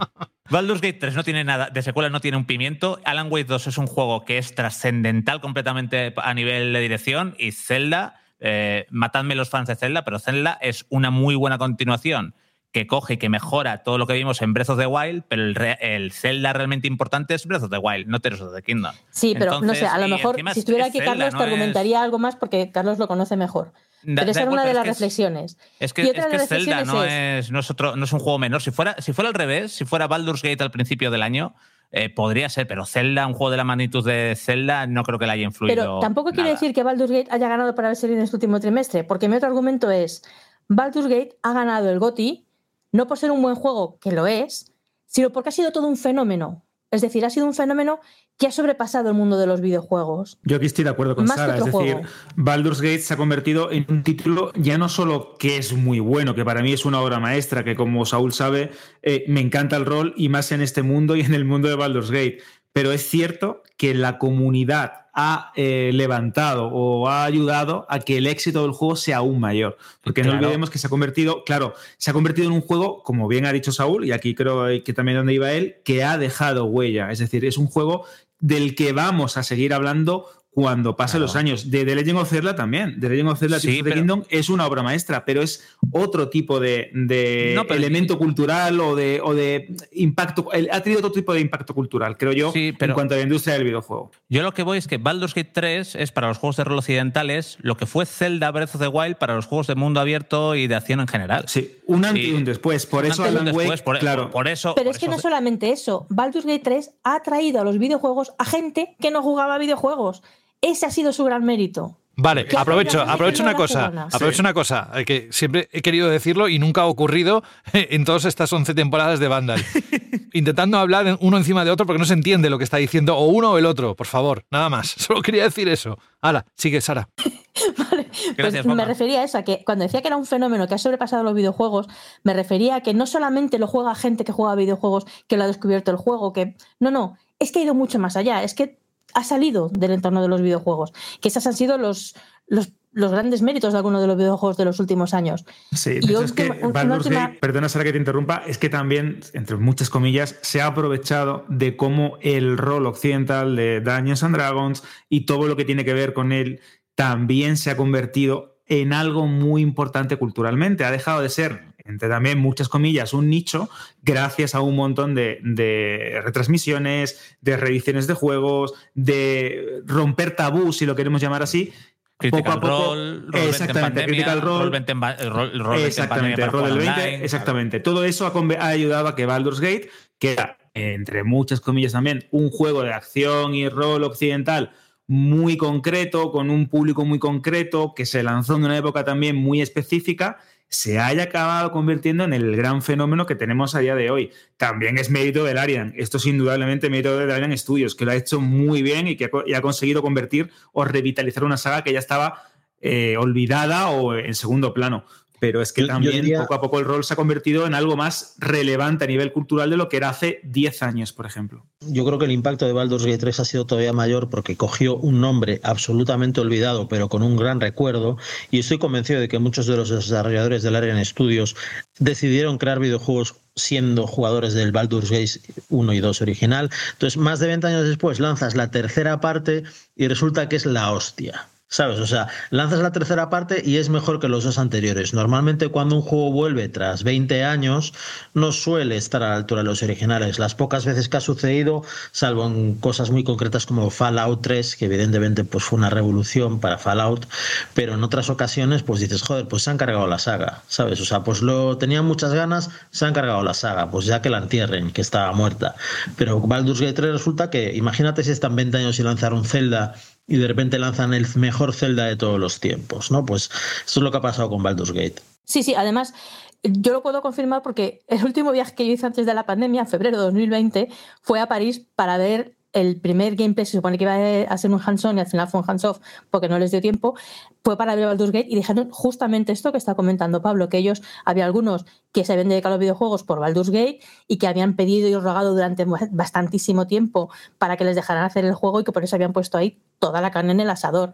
[0.51, 3.01] Baldur's Gate 3 no tiene nada, de secuela no tiene un pimiento.
[3.05, 7.53] Alan Wake 2 es un juego que es trascendental completamente a nivel de dirección y
[7.53, 12.35] Zelda, eh, matadme los fans de Zelda, pero Zelda es una muy buena continuación
[12.73, 15.43] que coge y que mejora todo lo que vimos en Breath of the Wild, pero
[15.43, 18.63] el, re- el Zelda realmente importante es Breath of the Wild, no Tears of the
[18.63, 18.95] Kingdom.
[19.11, 21.33] Sí, pero no sé, Entonces, a lo mejor si es- estuviera es aquí Zelda, Carlos
[21.35, 23.73] no te es- argumentaría algo más porque Carlos lo conoce mejor.
[24.03, 25.59] Da- Pero esa era una de las es es- reflexiones.
[25.81, 27.13] Es que, Y es, otra de que las Zelda no es-
[27.45, 28.63] es, no, es otro, no es un juego menor.
[28.63, 31.55] Si fuera, si fuera al revés, si fuera Baldur's Gate al principio del año,
[31.93, 35.27] eh, podría ser, pero Zelda, un juego de la magnitud de Zelda, no creo que
[35.27, 35.77] le haya influido.
[35.77, 36.55] Pero tampoco quiere nada.
[36.55, 39.37] decir que Baldur's Gate haya ganado por haber salido en este último trimestre, porque mi
[39.37, 40.23] otro argumento es,
[40.69, 42.47] Baldur's Gate ha ganado el GOTY
[42.93, 44.73] no por ser un buen juego, que lo es,
[45.07, 46.63] sino porque ha sido todo un fenómeno.
[46.91, 48.01] Es decir, ha sido un fenómeno
[48.43, 50.37] que ha sobrepasado el mundo de los videojuegos.
[50.43, 52.01] Yo aquí estoy de acuerdo con Más que Sara, es decir, juego.
[52.35, 56.35] Baldur's Gate se ha convertido en un título ya no solo que es muy bueno,
[56.35, 58.73] que para mí es una obra maestra, que como Saúl sabe,
[59.03, 61.77] eh, me encanta el rol y más en este mundo y en el mundo de
[61.77, 62.39] Baldur's Gate,
[62.73, 68.27] pero es cierto que la comunidad ha eh, levantado o ha ayudado a que el
[68.27, 72.11] éxito del juego sea aún mayor, porque no olvidemos que se ha convertido, claro, se
[72.11, 75.19] ha convertido en un juego, como bien ha dicho Saúl, y aquí creo que también
[75.19, 78.07] donde iba él, que ha dejado huella, es decir, es un juego
[78.43, 81.71] del que vamos a seguir hablando cuando pasen los años.
[81.71, 83.01] De The Legend of Zelda también.
[83.01, 85.41] The Legend of Zelda Sí, Tears of the pero- Kingdom es una obra maestra, pero
[85.41, 90.49] es otro tipo de, de No, pero- elemento cultural o de, o de impacto.
[90.71, 93.23] Ha tenido otro tipo de impacto cultural, creo yo, Sí, pero- en cuanto a la
[93.23, 94.11] industria del videojuego.
[94.29, 96.79] Yo lo que voy es que Baldur's Gate 3 es para los juegos de rol
[96.79, 100.55] occidentales lo que fue Zelda Breath of the Wild para los juegos de mundo abierto
[100.55, 101.45] y de acción en general.
[101.49, 102.85] Sí, un antes y un después.
[102.85, 104.31] Por Un eso Alan Wake, después, por, claro.
[104.31, 104.75] por eso.
[104.75, 107.79] Pero por es que eso- no solamente eso, Baldur's Gate 3 ha traído a los
[107.79, 110.23] videojuegos a gente que no jugaba videojuegos.
[110.63, 111.99] Ese ha sido su gran mérito.
[112.15, 114.41] Vale, aprovecho, aprovecho una cosa, aprovecho Sí.
[114.43, 118.75] una cosa, que siempre he querido decirlo y nunca ha ocurrido en todas estas 11
[118.75, 119.65] temporadas de Vandal.
[120.35, 123.27] Intentando hablar uno encima de otro porque no se entiende lo que está diciendo o
[123.27, 124.89] uno o el otro, por favor, nada más.
[124.99, 125.99] Solo quería decir eso.
[126.21, 127.09] Hala, sigue Sara.
[127.17, 130.75] Pues Gracias, me refería a eso, a que cuando decía que era un fenómeno que
[130.75, 131.89] ha sobrepasado los videojuegos,
[132.25, 135.47] me refería a que no solamente lo juega gente que juega videojuegos, que lo ha
[135.47, 136.57] descubierto el juego, que.
[136.79, 138.82] No, no, es que ha ido mucho más allá, es que
[139.15, 142.15] ha salido del entorno de los videojuegos, que esos han sido los,
[142.47, 145.45] los, los grandes méritos de algunos de los videojuegos de los últimos años.
[145.73, 148.59] Sí, de Y hecho es que Baldur's última- Gate, perdona Sara que te interrumpa, es
[148.59, 154.23] que también, entre muchas comillas, se ha aprovechado de cómo el rol occidental de Dungeons
[154.23, 156.61] and Dragons y todo lo que tiene que ver con él
[156.95, 160.85] también se ha convertido en algo muy importante culturalmente.
[160.85, 163.69] Ha dejado de ser, entre también muchas comillas, un nicho
[164.03, 170.87] gracias a un montón de, de retransmisiones, de reediciones de juegos, de romper tabús, si
[170.87, 171.73] lo queremos llamar así.
[172.19, 175.01] Critical poco a poco, Role, Roll 20 en exactamente, pandemia, Critical Role, Roll 20 en
[175.01, 177.81] ba- Roll- Roll 20 en pandemia Exactamente, para Roll del jugar 20, online, exactamente.
[177.81, 179.91] Todo eso ha, ha ayudado a que Baldur's Gate,
[180.21, 184.71] que era, entre muchas comillas también, un juego de acción y rol occidental
[185.09, 189.61] muy concreto, con un público muy concreto, que se lanzó en una época también muy
[189.61, 190.39] específica,
[190.73, 194.31] se haya acabado convirtiendo en el gran fenómeno que tenemos a día de hoy.
[194.57, 195.93] También es mérito del Arian.
[195.99, 199.27] Esto es indudablemente mérito del Arian Studios, que lo ha hecho muy bien y que
[199.55, 202.45] ha, conseguido convertir o revitalizar una saga que ya estaba
[202.81, 205.05] eh, olvidada o en segundo plano.
[205.43, 207.97] Pero es que también diría- poco a poco el rol se ha convertido en algo
[207.97, 211.67] más relevante a nivel cultural de lo que era hace 10 años, por ejemplo.
[211.81, 214.95] Yo creo que el impacto de Baldur's Gate 3 ha sido todavía mayor porque cogió
[214.95, 218.19] un nombre absolutamente olvidado, pero con un gran recuerdo.
[218.53, 221.57] Y estoy convencido de que muchos de los desarrolladores del Arian Studios
[221.99, 225.41] decidieron crear videojuegos siendo jugadores del Baldur's Gate
[225.71, 226.71] 1 y 2 original.
[226.93, 229.65] Entonces, más de 20 años después, lanzas la tercera parte
[229.97, 231.49] y resulta que es la hostia.
[231.73, 232.01] ¿Sabes?
[232.01, 235.15] O sea, lanzas la tercera parte y es mejor que los dos anteriores.
[235.15, 237.95] Normalmente cuando un juego vuelve tras 20 años,
[238.35, 240.39] no suele estar a la altura de los originales.
[240.39, 244.85] Las pocas veces que ha sucedido, salvo en cosas muy concretas como Fallout 3, que
[244.85, 247.27] evidentemente pues, fue una revolución para Fallout,
[247.73, 251.01] pero en otras ocasiones pues dices, joder, pues se han cargado la saga, ¿sabes?
[251.01, 254.29] O sea, pues lo tenían muchas ganas, se han cargado la saga, pues ya que
[254.29, 255.75] la entierren, que estaba muerta.
[256.19, 259.95] Pero Baldur's Gate 3 resulta que, imagínate si están 20 años y lanzaron Zelda
[260.27, 263.25] y de repente lanzan el mejor Zelda de todos los tiempos, ¿no?
[263.25, 263.51] Pues
[263.85, 265.17] esto es lo que ha pasado con Baldur's Gate.
[265.45, 266.15] Sí, sí, además
[266.63, 269.83] yo lo puedo confirmar porque el último viaje que yo hice antes de la pandemia,
[269.83, 270.89] en febrero de 2020,
[271.21, 274.81] fue a París para ver el primer gameplay, se supone que iba a ser un
[274.85, 276.01] hands-on y al final fue un hands-off
[276.31, 277.15] porque no les dio tiempo,
[277.63, 281.03] fue para ver Baldur's Gate y dijeron justamente esto que está comentando Pablo, que ellos,
[281.25, 284.75] había algunos que se habían dedicado a los videojuegos por Baldur's Gate y que habían
[284.77, 288.93] pedido y rogado durante bastantísimo tiempo para que les dejaran hacer el juego y que
[288.93, 291.13] por eso habían puesto ahí toda la carne en el asador.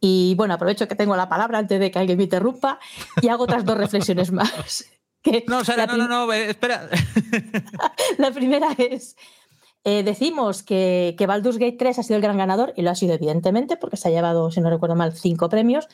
[0.00, 2.78] Y bueno, aprovecho que tengo la palabra antes de que alguien me interrumpa
[3.20, 4.86] y hago otras dos reflexiones más.
[5.22, 6.88] Que No, Sara, no, no, no, espera.
[8.16, 9.16] La primera es,
[9.84, 12.94] eh, decimos que, que Baldur's Gate 3 ha sido el gran ganador y lo ha
[12.94, 15.88] sido evidentemente porque se ha llevado, si no recuerdo mal, cinco premios,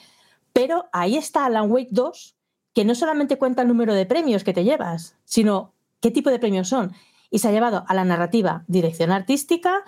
[0.52, 2.34] pero ahí está Alan Wake 2,
[2.74, 6.38] que no solamente cuenta el número de premios que te llevas, sino qué tipo de
[6.38, 6.92] premios son.
[7.30, 9.82] Y se ha llevado a la narrativa, dirección artística.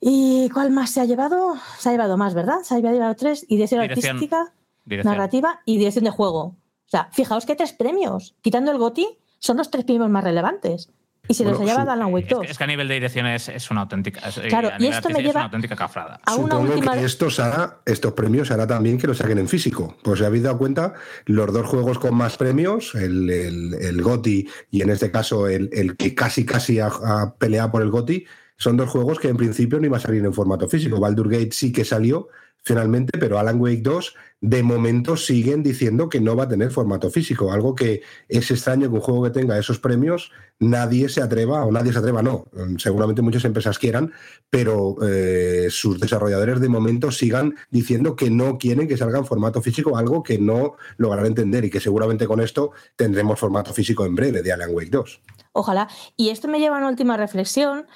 [0.00, 1.54] ¿Y cuál más se ha llevado?
[1.78, 2.60] Se ha llevado más, ¿verdad?
[2.62, 3.44] Se ha llevado tres.
[3.48, 4.16] Y dirección, Dirección.
[4.16, 4.52] artística,
[4.84, 5.12] Dirección.
[5.14, 6.40] narrativa y dirección de juego.
[6.42, 10.90] O sea, fijaos que tres premios, quitando el GOTI, son los tres premios más relevantes.
[11.28, 12.46] Y se los ha Bueno, llevado Alan Wake Es que, 2.
[12.50, 14.28] es que a nivel de dirección es, es una auténtica.
[14.28, 16.20] es- Claro, y esto me lleva una auténtica cafrada.
[16.24, 19.48] a una Supongo última- que estos, hará, estos premios hará también que los saquen en
[19.48, 19.96] físico.
[20.02, 20.94] Pues si habéis dado cuenta,
[21.26, 25.70] los dos juegos con más premios, el, el, el GOTI y en este caso el,
[25.72, 28.26] el que casi casi ha, ha peleado por el GOTI,
[28.58, 30.98] son dos juegos que en principio no iban a salir en formato físico.
[30.98, 32.28] Baldur Gate sí que salió
[32.62, 37.10] finalmente, pero Alan Wake 2 de momento siguen diciendo que no va a tener formato
[37.10, 37.52] físico.
[37.52, 41.72] Algo que es extraño que un juego que tenga esos premios nadie se atreva, o
[41.72, 42.46] nadie se atreva, no.
[42.78, 44.12] Seguramente muchas empresas quieran,
[44.50, 49.60] pero eh, sus desarrolladores de momento sigan diciendo que no quieren que salga en formato
[49.60, 54.14] físico, algo que no lograrán entender y que seguramente con esto tendremos formato físico en
[54.14, 55.20] breve de Alan Wake 2.
[55.52, 55.88] Ojalá.
[56.16, 57.86] Y esto me lleva a una última reflexión,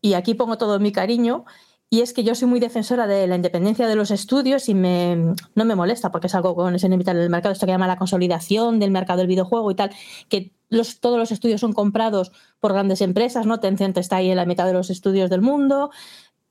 [0.00, 1.44] y aquí pongo todo mi cariño,
[1.92, 5.34] Y es que yo soy muy defensora de la independencia de los estudios y me,
[5.56, 7.88] no me molesta porque es algo con es inevitable en el mercado, esto que llama
[7.88, 9.90] la consolidación del mercado del videojuego y tal,
[10.28, 10.52] que
[11.00, 12.30] todos los estudios son comprados
[12.60, 13.58] por grandes empresas, ¿no?
[13.58, 15.90] Tencent está ahí en la mitad de los estudios del mundo.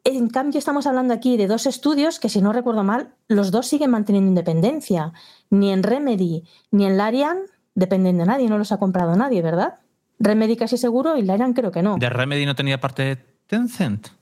[0.04, 3.66] En cambio, estamos hablando aquí de dos estudios que, si no recuerdo mal, los dos
[3.68, 5.14] siguen manteniendo independencia.
[5.50, 7.38] Ni en Remedy ni en Larian
[7.76, 9.76] dependen de nadie, no los ha comprado nadie, ¿verdad?
[10.20, 11.98] Remedy casi seguro y Larian creo que no.
[11.98, 13.16] ¿De Remedy no tenía parte de
[13.48, 14.19] Tencent?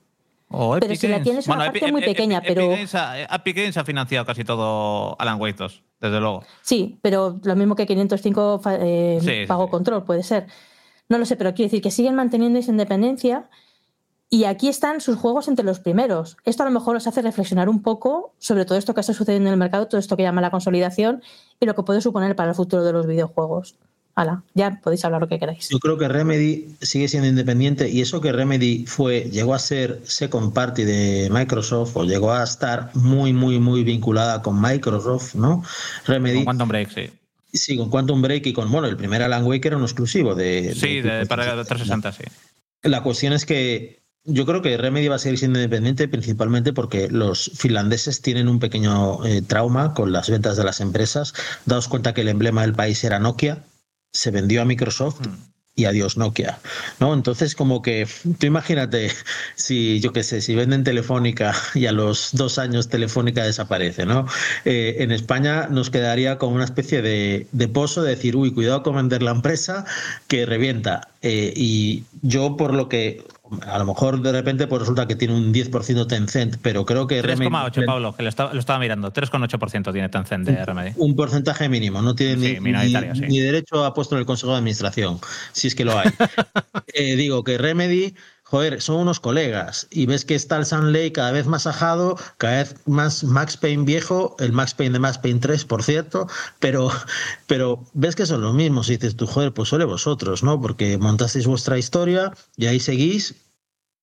[0.50, 2.68] O Pero Epic si la tienes una Bueno, parte Epi- muy Epi- pequeña, Epic pero-
[2.70, 6.42] Games ha- Epic Games ha financiado casi todo Alan Wake 2, desde luego.
[6.62, 10.46] Sí, pero lo mismo que 505 fa- eh, Sí, control, puede ser.
[11.08, 13.48] No lo sé, pero quiero decir que siguen manteniendo esa independencia
[14.30, 16.36] y aquí están sus juegos entre los primeros.
[16.44, 19.48] Esto a lo mejor os hace reflexionar un poco sobre todo esto que está sucediendo
[19.48, 21.22] en el mercado, todo esto que llama la consolidación
[21.60, 23.76] y lo que puede suponer para el futuro de los videojuegos.
[24.18, 25.68] Hala, ya podéis hablar lo que queráis.
[25.68, 30.00] Yo creo que Remedy sigue siendo independiente y eso que Remedy fue, llegó a ser
[30.04, 35.62] second party de Microsoft o llegó a estar muy, muy, muy vinculada con Microsoft, ¿no?
[36.04, 36.38] Remedy.
[36.38, 37.10] Con Quantum Break, sí.
[37.52, 40.74] Sí, con Quantum Break y con, bueno, el primer Alan Wake era un exclusivo de...
[40.74, 42.24] Sí, de- de, para 360, sí.
[42.82, 47.08] La cuestión es que yo creo que Remedy va a seguir siendo independiente principalmente porque
[47.08, 51.34] los finlandeses tienen un pequeño eh, trauma con las ventas de las empresas.
[51.66, 53.62] Daos cuenta que el emblema del país era Nokia,
[54.12, 55.20] se vendió a Microsoft
[55.78, 56.58] y adiós Nokia.
[56.98, 57.14] ¿no?
[57.14, 58.06] Entonces, como que
[58.38, 59.12] tú imagínate
[59.54, 64.26] si, yo qué sé, si venden Telefónica y a los dos años Telefónica desaparece, ¿no?
[64.64, 68.82] Eh, en España nos quedaría como una especie de, de pozo de decir, uy, cuidado
[68.82, 69.84] con vender la empresa
[70.26, 71.08] que revienta.
[71.22, 73.24] Eh, y yo, por lo que
[73.66, 77.22] a lo mejor de repente pues resulta que tiene un 10% Tencent, pero creo que
[77.22, 79.12] Remedy- 3,8, Pablo, que lo estaba, lo estaba mirando.
[79.12, 80.92] 3,8% tiene Tencent de Remedy.
[80.96, 83.26] un porcentaje mínimo, no tiene Sí, ni- minoritario, ni, sí.
[83.26, 85.18] ni derecho a puesto en el Consejo de Administración,
[85.52, 86.08] si es que lo hay.
[86.94, 88.14] Eh, digo que Remedy,
[88.50, 92.62] joder, son unos colegas y ves que está el Sunlay cada vez más ajado, cada
[92.62, 96.26] vez más Max Payne viejo, el Max Payne de Max Payne 3, por cierto,
[96.58, 96.90] pero,
[97.46, 100.60] pero ves que son los mismos y dices tú, joder, pues solo vosotros, ¿no?
[100.60, 103.34] Porque montasteis vuestra historia y ahí seguís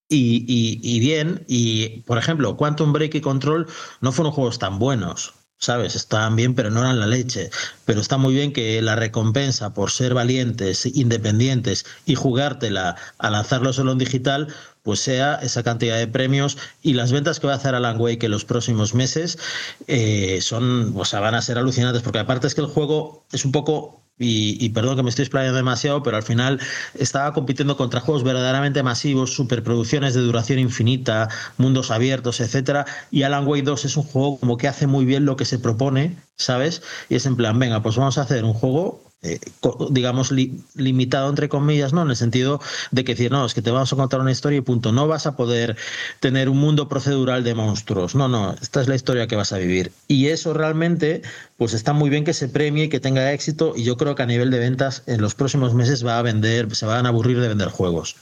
[0.08, 3.66] y- y bien, y por ejemplo, Quantum Break y Control
[4.02, 5.96] no fueron juegos tan buenos, ¿sabes?
[5.96, 7.50] Estaban bien, pero no eran la leche.
[7.86, 13.74] Pero está muy bien que la recompensa por ser valientes, independientes y jugártela a lanzarlo
[13.74, 14.48] solo en digital,
[14.84, 18.26] pues sea esa cantidad de premios y las ventas que va a hacer Alan Wake
[18.26, 19.40] en los próximos meses
[19.88, 23.52] eh, son, o van a ser alucinantes, porque aparte es que el juego es un
[23.52, 26.60] poco y, y perdón que me estoy explayando demasiado, pero al final
[26.94, 32.86] estaba compitiendo contra juegos verdaderamente masivos, superproducciones de duración infinita, mundos abiertos, etcétera.
[33.12, 35.60] Y Alan Wake 2 es un juego como que hace muy bien lo que se
[35.60, 36.82] propone, ¿sabes?
[37.10, 39.40] Y es en plan, venga, pues vamos a hacer un juego eh,
[39.90, 42.04] digamos, li- limitado entre comillas, ¿no?
[42.04, 42.62] En el sentido
[42.92, 44.92] de que decir, no, es que te vamos a contar una historia y punto.
[44.92, 45.76] No vas a poder
[46.20, 48.16] tener un mundo procedural de monstruos.
[48.16, 49.92] No, no, esta es la historia que vas a vivir.
[50.08, 51.24] Y eso realmente,
[51.58, 53.74] pues está muy bien que se premie y que tenga éxito.
[53.76, 56.74] Y yo creo que a nivel de ventas, en los próximos meses va a vender,
[56.76, 58.16] se van a aburrir de vender juegos.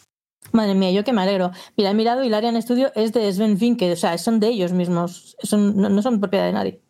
[0.51, 1.51] Madre mía, yo que me alegro.
[1.77, 5.35] Mira, he mirado en estudio es de Sven Finke, o sea, son de ellos mismos,
[5.51, 6.82] no son propiedad de nadie.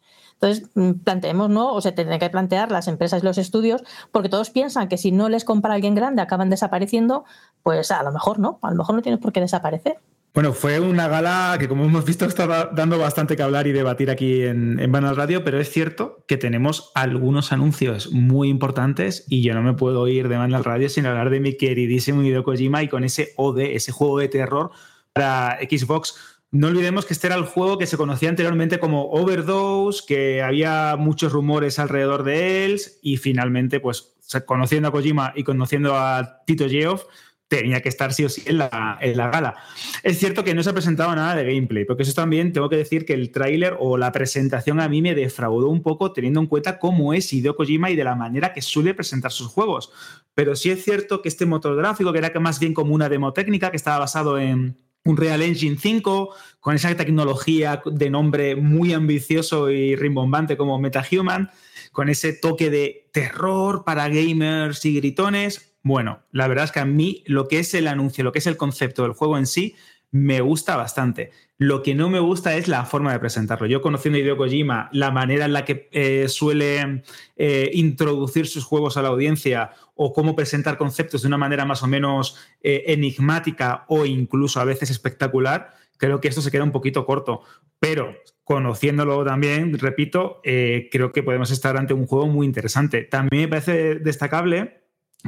[0.43, 1.71] Entonces, mm, planteemos, ¿no?
[1.73, 5.13] O se tendrán que plantear las empresas y los estudios, porque todos piensan que si
[5.13, 7.23] no les compra alguien grande acaban desapareciendo,
[7.63, 9.99] pues a lo mejor no, a lo mejor no tienes por qué desaparecer.
[10.33, 14.09] Bueno, fue una gala que, como hemos visto, está dando bastante que hablar y debatir
[14.09, 19.43] aquí en, en Banal Radio, pero es cierto que tenemos algunos anuncios muy importantes y
[19.43, 22.83] yo no me puedo ir de Banal Radio sin hablar de mi queridísimo Hideo Kojima
[22.83, 24.71] y con ese OD, ese juego de terror
[25.13, 26.15] para Xbox.
[26.53, 30.95] No olvidemos que este era el juego que se conocía anteriormente como Overdose, que había
[30.99, 34.13] muchos rumores alrededor de él y finalmente, pues
[34.45, 37.05] conociendo a Kojima y conociendo a Tito Geoff,
[37.47, 39.55] tenía que estar sí o sí en la, en la gala.
[40.03, 42.77] Es cierto que no se ha presentado nada de gameplay, porque eso también tengo que
[42.77, 46.45] decir que el tráiler o la presentación a mí me defraudó un poco teniendo en
[46.45, 49.91] cuenta cómo es Hideo Kojima y de la manera que suele presentar sus juegos.
[50.35, 53.33] Pero sí es cierto que este motor gráfico, que era más bien como una demo
[53.33, 58.93] técnica, que estaba basado en un Real Engine 5, con esa tecnología de nombre muy
[58.93, 61.51] ambicioso y rimbombante como MetaHuman,
[61.91, 65.75] con ese toque de terror para gamers y gritones.
[65.83, 68.47] Bueno, la verdad es que a mí lo que es el anuncio, lo que es
[68.47, 69.75] el concepto del juego en sí,
[70.13, 71.31] me gusta bastante.
[71.57, 73.65] Lo que no me gusta es la forma de presentarlo.
[73.65, 77.01] Yo conociendo a Hideo Kojima, la manera en la que eh, suele
[77.35, 81.81] eh, introducir sus juegos a la audiencia o cómo presentar conceptos de una manera más
[81.81, 86.71] o menos eh, enigmática o incluso a veces espectacular, creo que esto se queda un
[86.71, 87.41] poquito corto.
[87.79, 93.01] Pero conociéndolo también, repito, creo que podemos estar ante un juego muy interesante.
[93.01, 94.83] También me parece destacable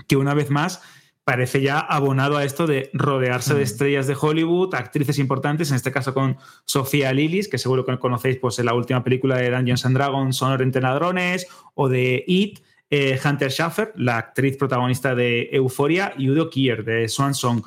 [0.07, 0.81] que una vez más
[1.25, 5.91] parece ya abonado a esto de rodearse de estrellas de Hollywood, actrices importantes, en este
[5.91, 9.85] caso con Sofía Lillis, que seguro que conocéis pues, en la última película de Dungeons
[9.87, 12.59] and Dragons, Sonor entre ladrones, o de It,
[12.91, 17.63] eh, Hunter Schaffer, la actriz protagonista de Euphoria, y Udo Kier, de Swan Song.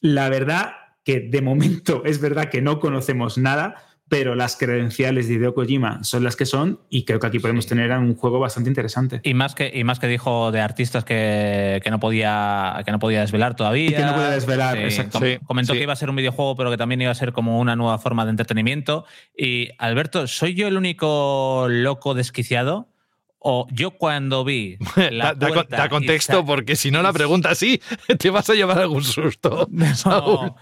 [0.00, 0.72] La verdad
[1.04, 3.74] que de momento es verdad que no conocemos nada,
[4.08, 7.66] pero las credenciales de Hideo Kojima son las que son y creo que aquí podemos
[7.66, 9.20] tener un juego bastante interesante.
[9.24, 13.00] Y más que, y más que dijo de artistas que, que no podía, que no
[13.00, 13.90] podía desvelar todavía.
[13.90, 15.18] Y que no podía desvelar, Sí, exacto.
[15.18, 15.78] com- Sí, Comentó sí.
[15.78, 17.98] que iba a ser un videojuego, pero que también iba a ser como una nueva
[17.98, 19.04] forma de entretenimiento.
[19.36, 22.88] Y Alberto, ¿soy yo el único loco desquiciado?
[23.38, 24.76] O yo cuando vi
[25.10, 27.80] la Da, contexto, porque si no la pregunta así,
[28.18, 29.68] te vas a llevar algún susto.
[29.94, 30.38] Saúl.
[30.52, 30.56] No.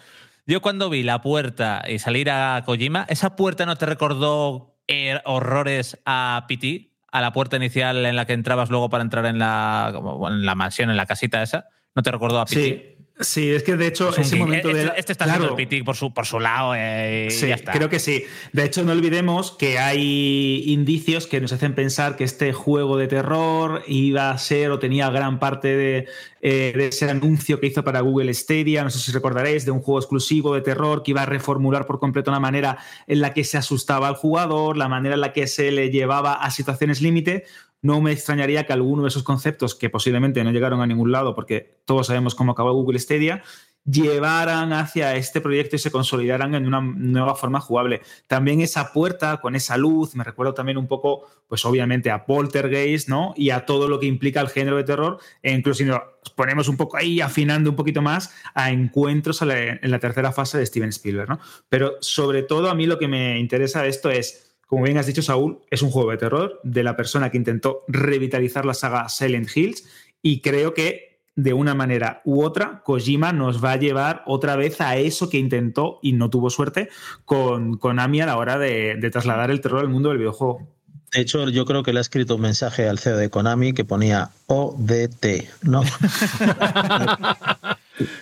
[0.46, 5.20] Yo cuando vi la puerta y salir a Kojima, ¿esa puerta no te recordó eh,
[5.24, 6.90] horrores a PT?
[7.10, 10.44] A la puerta inicial en la que entrabas luego para entrar en la, como en
[10.44, 11.68] la mansión, en la casita esa.
[11.94, 12.60] ¿No te recordó a PT?
[12.62, 15.54] Sí, sí, es que de hecho Es ese momento este, de la- este está Claro.
[15.54, 17.72] haciendo el por su, por su lado eh, y Sí, ya está.
[17.72, 18.24] creo que sí.
[18.52, 23.06] De hecho, no olvidemos que hay indicios que nos hacen pensar que este juego de
[23.06, 26.08] terror iba a ser o tenía gran parte de,
[26.42, 29.80] eh, de ese anuncio que hizo para Google Stadia, no sé si recordaréis, de un
[29.80, 33.44] juego exclusivo de terror que iba a reformular por completo la manera en la que
[33.44, 37.44] se asustaba al jugador, la manera en la que se le llevaba a situaciones límite.
[37.84, 41.34] No me extrañaría que alguno de esos conceptos, que posiblemente no llegaron a ningún lado,
[41.34, 43.42] porque todos sabemos cómo acabó Google Stadia,
[43.84, 48.00] llevaran hacia este proyecto y se consolidaran en una nueva forma jugable.
[48.26, 53.10] También esa puerta con esa luz, me recuerdo también un poco, pues obviamente a Poltergeist,
[53.10, 53.34] ¿no?
[53.36, 56.00] Y a todo lo que implica el género de terror, e incluso si nos
[56.34, 60.64] ponemos un poco ahí, afinando un poquito más, a encuentros en la tercera fase de
[60.64, 61.38] Steven Spielberg, ¿no?
[61.68, 65.06] Pero sobre todo a mí lo que me interesa de esto es, como bien has
[65.06, 69.08] dicho, Saúl, es un juego de terror de la persona que intentó revitalizar la saga
[69.08, 69.84] Silent Hills
[70.22, 74.80] y creo que de una manera u otra, Kojima nos va a llevar otra vez
[74.80, 76.88] a eso que intentó y no tuvo suerte
[77.24, 80.68] con Konami a la hora de, de trasladar el terror al mundo del videojuego.
[81.12, 83.84] De hecho, yo creo que le ha escrito un mensaje al CEO de Konami que
[83.84, 85.26] ponía ODT,
[85.62, 85.82] ¿no?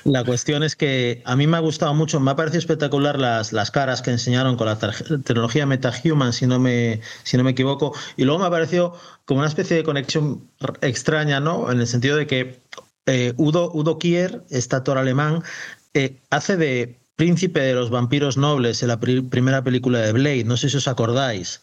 [0.04, 3.52] La cuestión es que a mí me ha gustado mucho, me ha parecido espectacular las,
[3.52, 7.94] las caras que enseñaron con la tecnología MetaHuman, si no, me, si no me equivoco,
[8.16, 8.94] y luego me ha parecido
[9.24, 10.46] como una especie de conexión
[10.82, 11.70] extraña, ¿no?
[11.72, 12.60] En el sentido de que
[13.06, 15.42] eh, Udo, Udo Kier, este actor alemán,
[15.94, 20.44] eh, hace de príncipe de los vampiros nobles en la pri- primera película de Blade,
[20.44, 21.62] no sé si os acordáis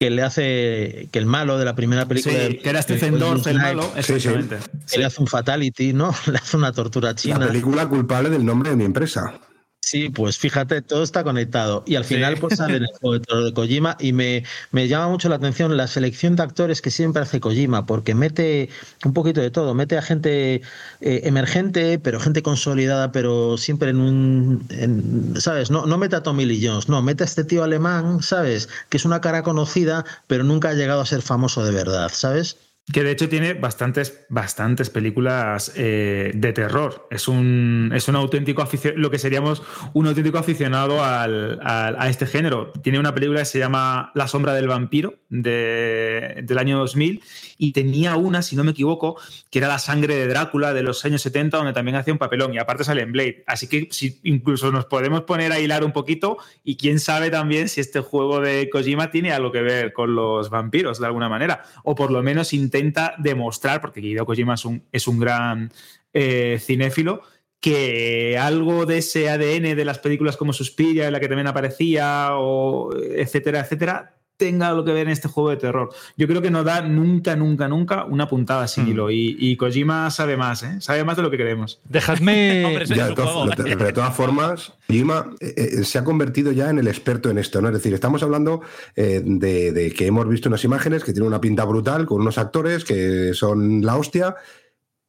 [0.00, 3.18] que le hace que el malo de la primera película Sí, de- que era Stephen
[3.18, 4.56] Dorff el malo, exactamente.
[4.90, 6.14] que le hace un fatality, ¿no?
[6.26, 7.38] Le hace una tortura china.
[7.38, 9.34] La película culpable del nombre de mi empresa.
[9.82, 11.82] Sí, pues fíjate, todo está conectado.
[11.86, 15.36] Y al final, pues sale el juego de Kojima y me, me llama mucho la
[15.36, 18.68] atención la selección de actores que siempre hace Kojima, porque mete
[19.04, 20.56] un poquito de todo, mete a gente
[21.00, 25.70] eh, emergente, pero gente consolidada, pero siempre en un, en- ¿sabes?
[25.70, 28.68] No, no mete a Tommy Lee Jones, no, mete a este tío alemán, ¿sabes?
[28.90, 32.58] Que es una cara conocida, pero nunca ha llegado a ser famoso de verdad, ¿sabes?
[32.92, 37.06] Que de hecho tiene bastantes, bastantes películas eh, de terror.
[37.10, 39.62] Es un, es un auténtico aficionado, lo que seríamos
[39.92, 42.72] un auténtico aficionado al- al- a este género.
[42.82, 47.22] Tiene una película que se llama La sombra del vampiro de- del año 2000
[47.60, 49.20] y tenía una, si no me equivoco,
[49.50, 52.54] que era La sangre de Drácula de los años 70, donde también hacía un papelón
[52.54, 53.44] y aparte sale en Blade.
[53.46, 53.90] Así que
[54.24, 58.40] incluso nos podemos poner a hilar un poquito y quién sabe también si este juego
[58.40, 62.22] de Kojima tiene algo que ver con los vampiros de alguna manera o por lo
[62.22, 65.70] menos intenta demostrar, porque Hideo Kojima es un, es un gran
[66.14, 67.20] eh, cinéfilo,
[67.60, 72.30] que algo de ese ADN de las películas como Suspiria, en la que también aparecía,
[72.38, 75.90] o etcétera, etcétera, tenga algo que ver en este juego de terror.
[76.16, 79.10] Yo creo que no da nunca, nunca, nunca una puntada sin hilo.
[79.10, 80.80] Y, y Kojima sabe más, ¿eh?
[80.80, 81.78] sabe más de lo que creemos.
[81.88, 82.80] Dejadme.
[82.88, 86.78] Ya, de, todas- de- de todas formas, Kojima eh, eh, se ha convertido ya en
[86.78, 87.68] el experto en esto, ¿no?
[87.68, 88.62] Es decir, estamos hablando
[88.96, 92.38] eh, de, de que hemos visto unas imágenes que tienen una pinta brutal, con unos
[92.38, 94.34] actores que son la hostia,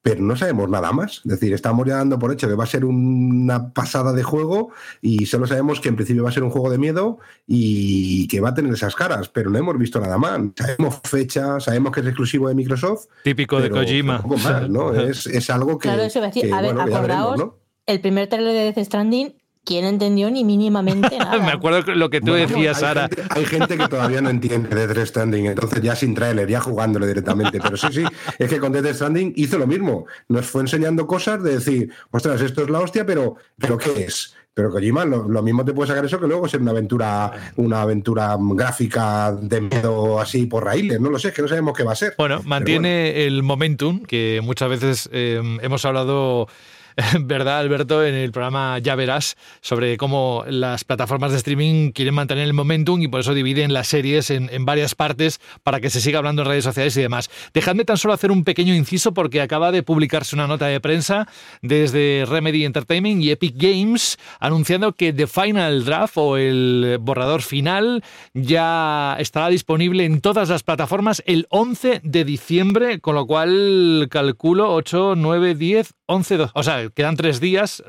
[0.02, 1.22] pero no sabemos nada más.
[1.24, 4.72] Es decir, estamos ya dando por hecho que va a ser una pasada de juego
[5.02, 8.40] y solo sabemos que en principio va a ser un juego de miedo y que
[8.40, 10.40] va a tener esas caras, pero no hemos visto nada más.
[10.56, 13.06] Sabemos fecha, sabemos que es exclusivo de Microsoft.
[13.24, 14.22] Típico de Kojima.
[14.22, 14.92] poco más, ¿no?
[15.02, 15.88] Es, es algo que.
[15.88, 16.50] claro, eso iba a decir.
[16.50, 17.62] que, a ver, bueno, acordaos, veremos, ¿no?
[17.88, 19.34] el primer trailer de Death Stranding,
[19.66, 21.38] ¿quién entendió ni mínimamente nada?
[21.40, 23.02] Me acuerdo lo que tú Bueno, decías, hay Sara.
[23.08, 27.06] gente- hay gente que todavía no entiende Death Stranding, entonces ya sin trailer, ya jugándolo
[27.08, 27.60] directamente.
[27.62, 28.04] Pero sí, sí,
[28.40, 30.06] es que con Death Stranding hizo lo mismo.
[30.28, 34.36] Nos fue enseñando cosas de decir, ostras, esto es la hostia, pero, pero ¿qué es?
[34.54, 37.84] Pero Kojima lo, lo mismo te puede sacar eso que luego ser una aventura, una
[37.84, 41.84] aventura gráfica de miedo así por raíles, no lo sé, es que no sabemos qué
[41.84, 42.16] va a ser.
[42.18, 46.48] Bueno, mantiene el momentum que muchas veces eh, hemos hablado
[47.22, 48.06] ¿verdad, Alberto?
[48.06, 53.02] En el programa Ya Verás, sobre cómo las plataformas de streaming quieren mantener el momentum
[53.02, 56.42] y por eso dividen las series en, en, varias partes para que se siga hablando
[56.42, 57.30] en redes sociales y demás.
[57.54, 61.28] Dejadme tan solo hacer un pequeño inciso porque acaba de publicarse una nota de prensa
[61.62, 68.04] desde Remedy Entertainment y Epic Games anunciando que The Final Draft o el borrador final
[68.34, 74.74] ya estará disponible en todas las plataformas el 11 de diciembre, con lo cual calculo
[74.74, 76.52] 8, 9, 10, 11, 12.
[76.56, 77.84] O sea, quedan tres días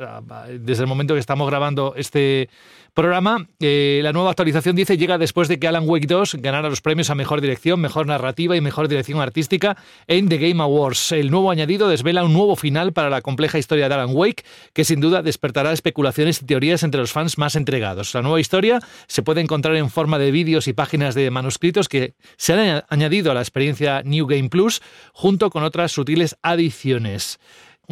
[0.60, 2.48] desde el momento que estamos grabando este
[2.94, 3.48] programa.
[3.60, 7.08] Eh, la nueva actualización dice llega después de que Alan Wake 2 ganara los premios
[7.10, 11.12] a mejor dirección, mejor narrativa y mejor dirección artística en The Game Awards.
[11.12, 14.44] El nuevo añadido desvela un nuevo final para la compleja historia de Alan Wake,
[14.74, 18.12] que sin duda despertará especulaciones y teorías entre los fans más entregados.
[18.14, 22.14] La nueva historia se puede encontrar en forma de vídeos y páginas de manuscritos que
[22.36, 24.82] se han añadido a la experiencia New Game Plus
[25.12, 27.38] junto con otras sutiles adiciones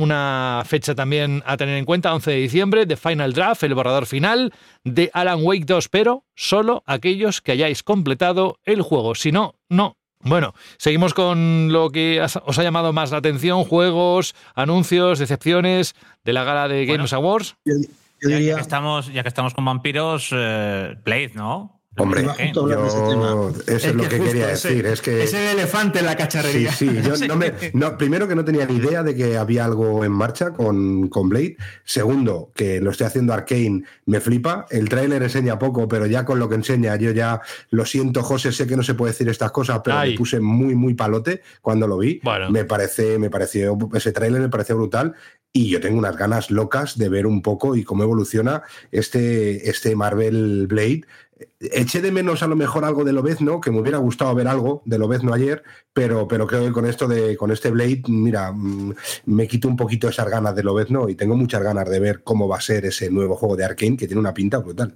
[0.01, 4.07] una fecha también a tener en cuenta, 11 de diciembre, de Final Draft, el borrador
[4.07, 4.53] final
[4.85, 9.15] de Alan Wake 2, pero solo aquellos que hayáis completado el juego.
[9.15, 9.97] Si no, no.
[10.23, 15.95] Bueno, seguimos con lo que os ha llamado más la atención, juegos, anuncios, decepciones
[16.25, 17.57] de la gala de Games bueno, Awards.
[17.65, 17.75] Yo,
[18.21, 18.41] yo diría...
[18.41, 21.80] ya, ya, que estamos, ya que estamos con vampiros, eh, Blade, ¿no?
[21.97, 24.87] Hombre, yo, eso es, es lo que, que quería ese, decir.
[24.87, 26.71] Es que es el elefante en la cacharrería.
[26.73, 27.03] Sí, sí.
[27.03, 27.27] Yo.
[27.27, 30.53] No me, no, primero que no tenía ni idea de que había algo en marcha
[30.53, 31.57] con, con Blade.
[31.85, 34.67] Segundo, que lo estoy haciendo Arkane, me flipa.
[34.71, 37.41] El tráiler enseña poco, pero ya con lo que enseña, yo ya
[37.71, 40.13] lo siento, José, sé que no se puede decir estas cosas, pero Ay.
[40.13, 42.21] me puse muy, muy palote cuando lo vi.
[42.23, 42.51] Bueno.
[42.51, 45.17] Me parece, me pareció, ese tráiler me pareció brutal
[45.53, 48.63] y yo tengo unas ganas locas de ver un poco y cómo evoluciona
[48.93, 51.03] este, este Marvel Blade.
[51.61, 54.83] Eché de menos a lo mejor algo de Lobezno, que me hubiera gustado ver algo
[54.85, 55.63] de Lobezno ayer,
[55.93, 58.95] pero, pero creo que con esto de con este Blade, mira, mm,
[59.27, 62.49] me quito un poquito esas ganas de Lobezno y tengo muchas ganas de ver cómo
[62.49, 64.95] va a ser ese nuevo juego de Arkane que tiene una pinta brutal.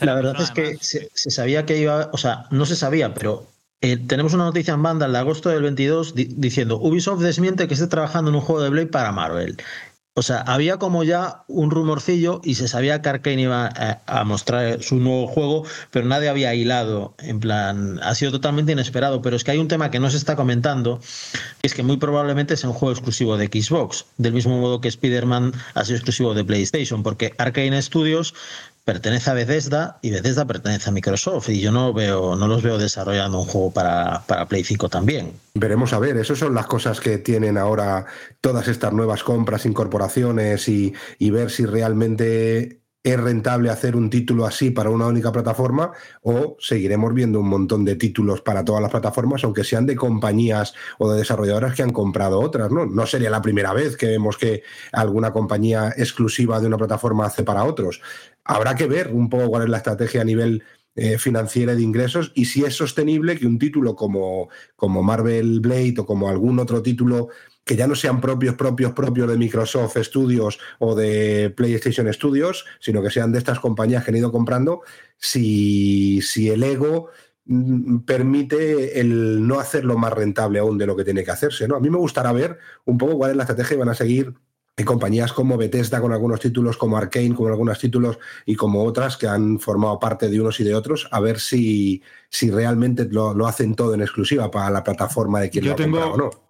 [0.00, 3.46] La verdad es que se, se, sabía que iba, o sea, no se sabía, pero
[3.80, 7.74] eh, tenemos una noticia en banda de agosto del 22 di diciendo Ubisoft desmiente que
[7.74, 9.56] esté trabajando en un juego de Blade para Marvel.
[10.18, 14.24] O sea, había como ya un rumorcillo y se sabía que Arkane iba a, a,
[14.24, 17.14] mostrar su nuevo juego, pero nadie había hilado.
[17.18, 19.22] En plan, ha sido totalmente inesperado.
[19.22, 21.00] Pero es que hay un tema que no se está comentando,
[21.62, 25.52] es que muy probablemente sea un juego exclusivo de Xbox, del mismo modo que Spider-Man
[25.74, 28.34] ha sido exclusivo de PlayStation, porque Arkane Studios
[28.88, 32.78] pertenece a Bethesda y Bethesda pertenece a Microsoft y yo no veo no los veo
[32.78, 35.34] desarrollando un juego para, para Play 5 también.
[35.52, 38.06] Veremos a ver, esas son las cosas que tienen ahora
[38.40, 42.80] todas estas nuevas compras, incorporaciones y, y ver si realmente
[43.12, 47.84] es rentable hacer un título así para una única plataforma o seguiremos viendo un montón
[47.84, 51.92] de títulos para todas las plataformas, aunque sean de compañías o de desarrolladoras que han
[51.92, 52.86] comprado otras, ¿no?
[52.86, 54.62] No sería la primera vez que vemos que
[54.92, 58.00] alguna compañía exclusiva de una plataforma hace para otros.
[58.44, 60.62] Habrá que ver un poco cuál es la estrategia a nivel
[61.00, 65.94] eh, financiera de ingresos y si es sostenible que un título como, como Marvel Blade
[65.98, 67.28] o como algún otro título
[67.68, 73.02] que ya no sean propios, propios, propios de Microsoft Studios o de PlayStation Studios, sino
[73.02, 74.80] que sean de estas compañías que han ido comprando,
[75.18, 77.10] si, si el ego
[77.44, 81.68] mm, permite el no hacerlo más rentable aún de lo que tiene que hacerse.
[81.68, 81.76] ¿no?
[81.76, 84.32] A mí me gustará ver un poco cuál es la estrategia que van a seguir
[84.74, 89.18] en compañías como Bethesda con algunos títulos, como Arkane con algunos títulos y como otras
[89.18, 92.00] que han formado parte de unos y de otros, a ver si,
[92.30, 95.74] si realmente lo, lo hacen todo en exclusiva para la plataforma de quien Yo lo
[95.74, 96.47] ha tengo, comprado o no.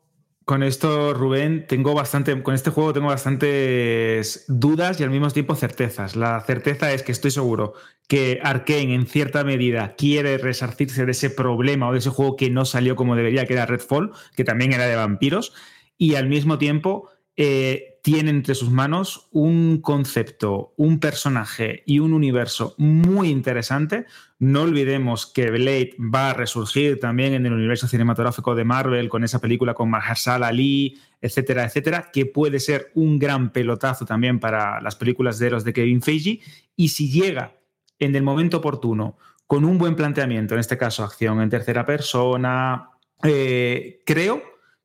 [0.49, 5.55] Con esto, Rubén, tengo bastante, con este juego tengo bastantes dudas y al mismo tiempo
[5.55, 6.17] certezas.
[6.17, 7.75] La certeza es que estoy seguro
[8.09, 12.49] que Arkane en cierta medida quiere resarcirse de ese problema o de ese juego que
[12.49, 15.53] no salió como debería, que era Redfall, que también era de vampiros,
[15.99, 22.15] y al mismo tiempo eh, tiene entre sus manos un concepto, un personaje y un
[22.15, 24.07] universo muy interesante.
[24.41, 29.25] No olvidemos que Blade va a resurgir también en el universo cinematográfico de Marvel con
[29.25, 34.81] esa película con Mahershala Ali, etcétera, etcétera, que puede ser un gran pelotazo también para
[34.81, 36.41] las películas de héroes de Kevin Feige.
[36.77, 37.57] Y si llega
[37.99, 42.91] en el momento oportuno con un buen planteamiento, en este caso acción en tercera persona,
[43.25, 44.43] eh, creo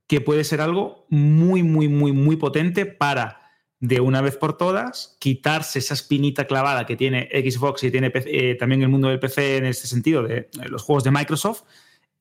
[0.08, 3.43] que puede ser algo muy, muy, muy, muy potente para,
[3.84, 8.56] de una vez por todas, quitarse esa espinita clavada que tiene Xbox y tiene eh,
[8.56, 11.64] también el mundo del PC en este sentido, de, de los juegos de Microsoft,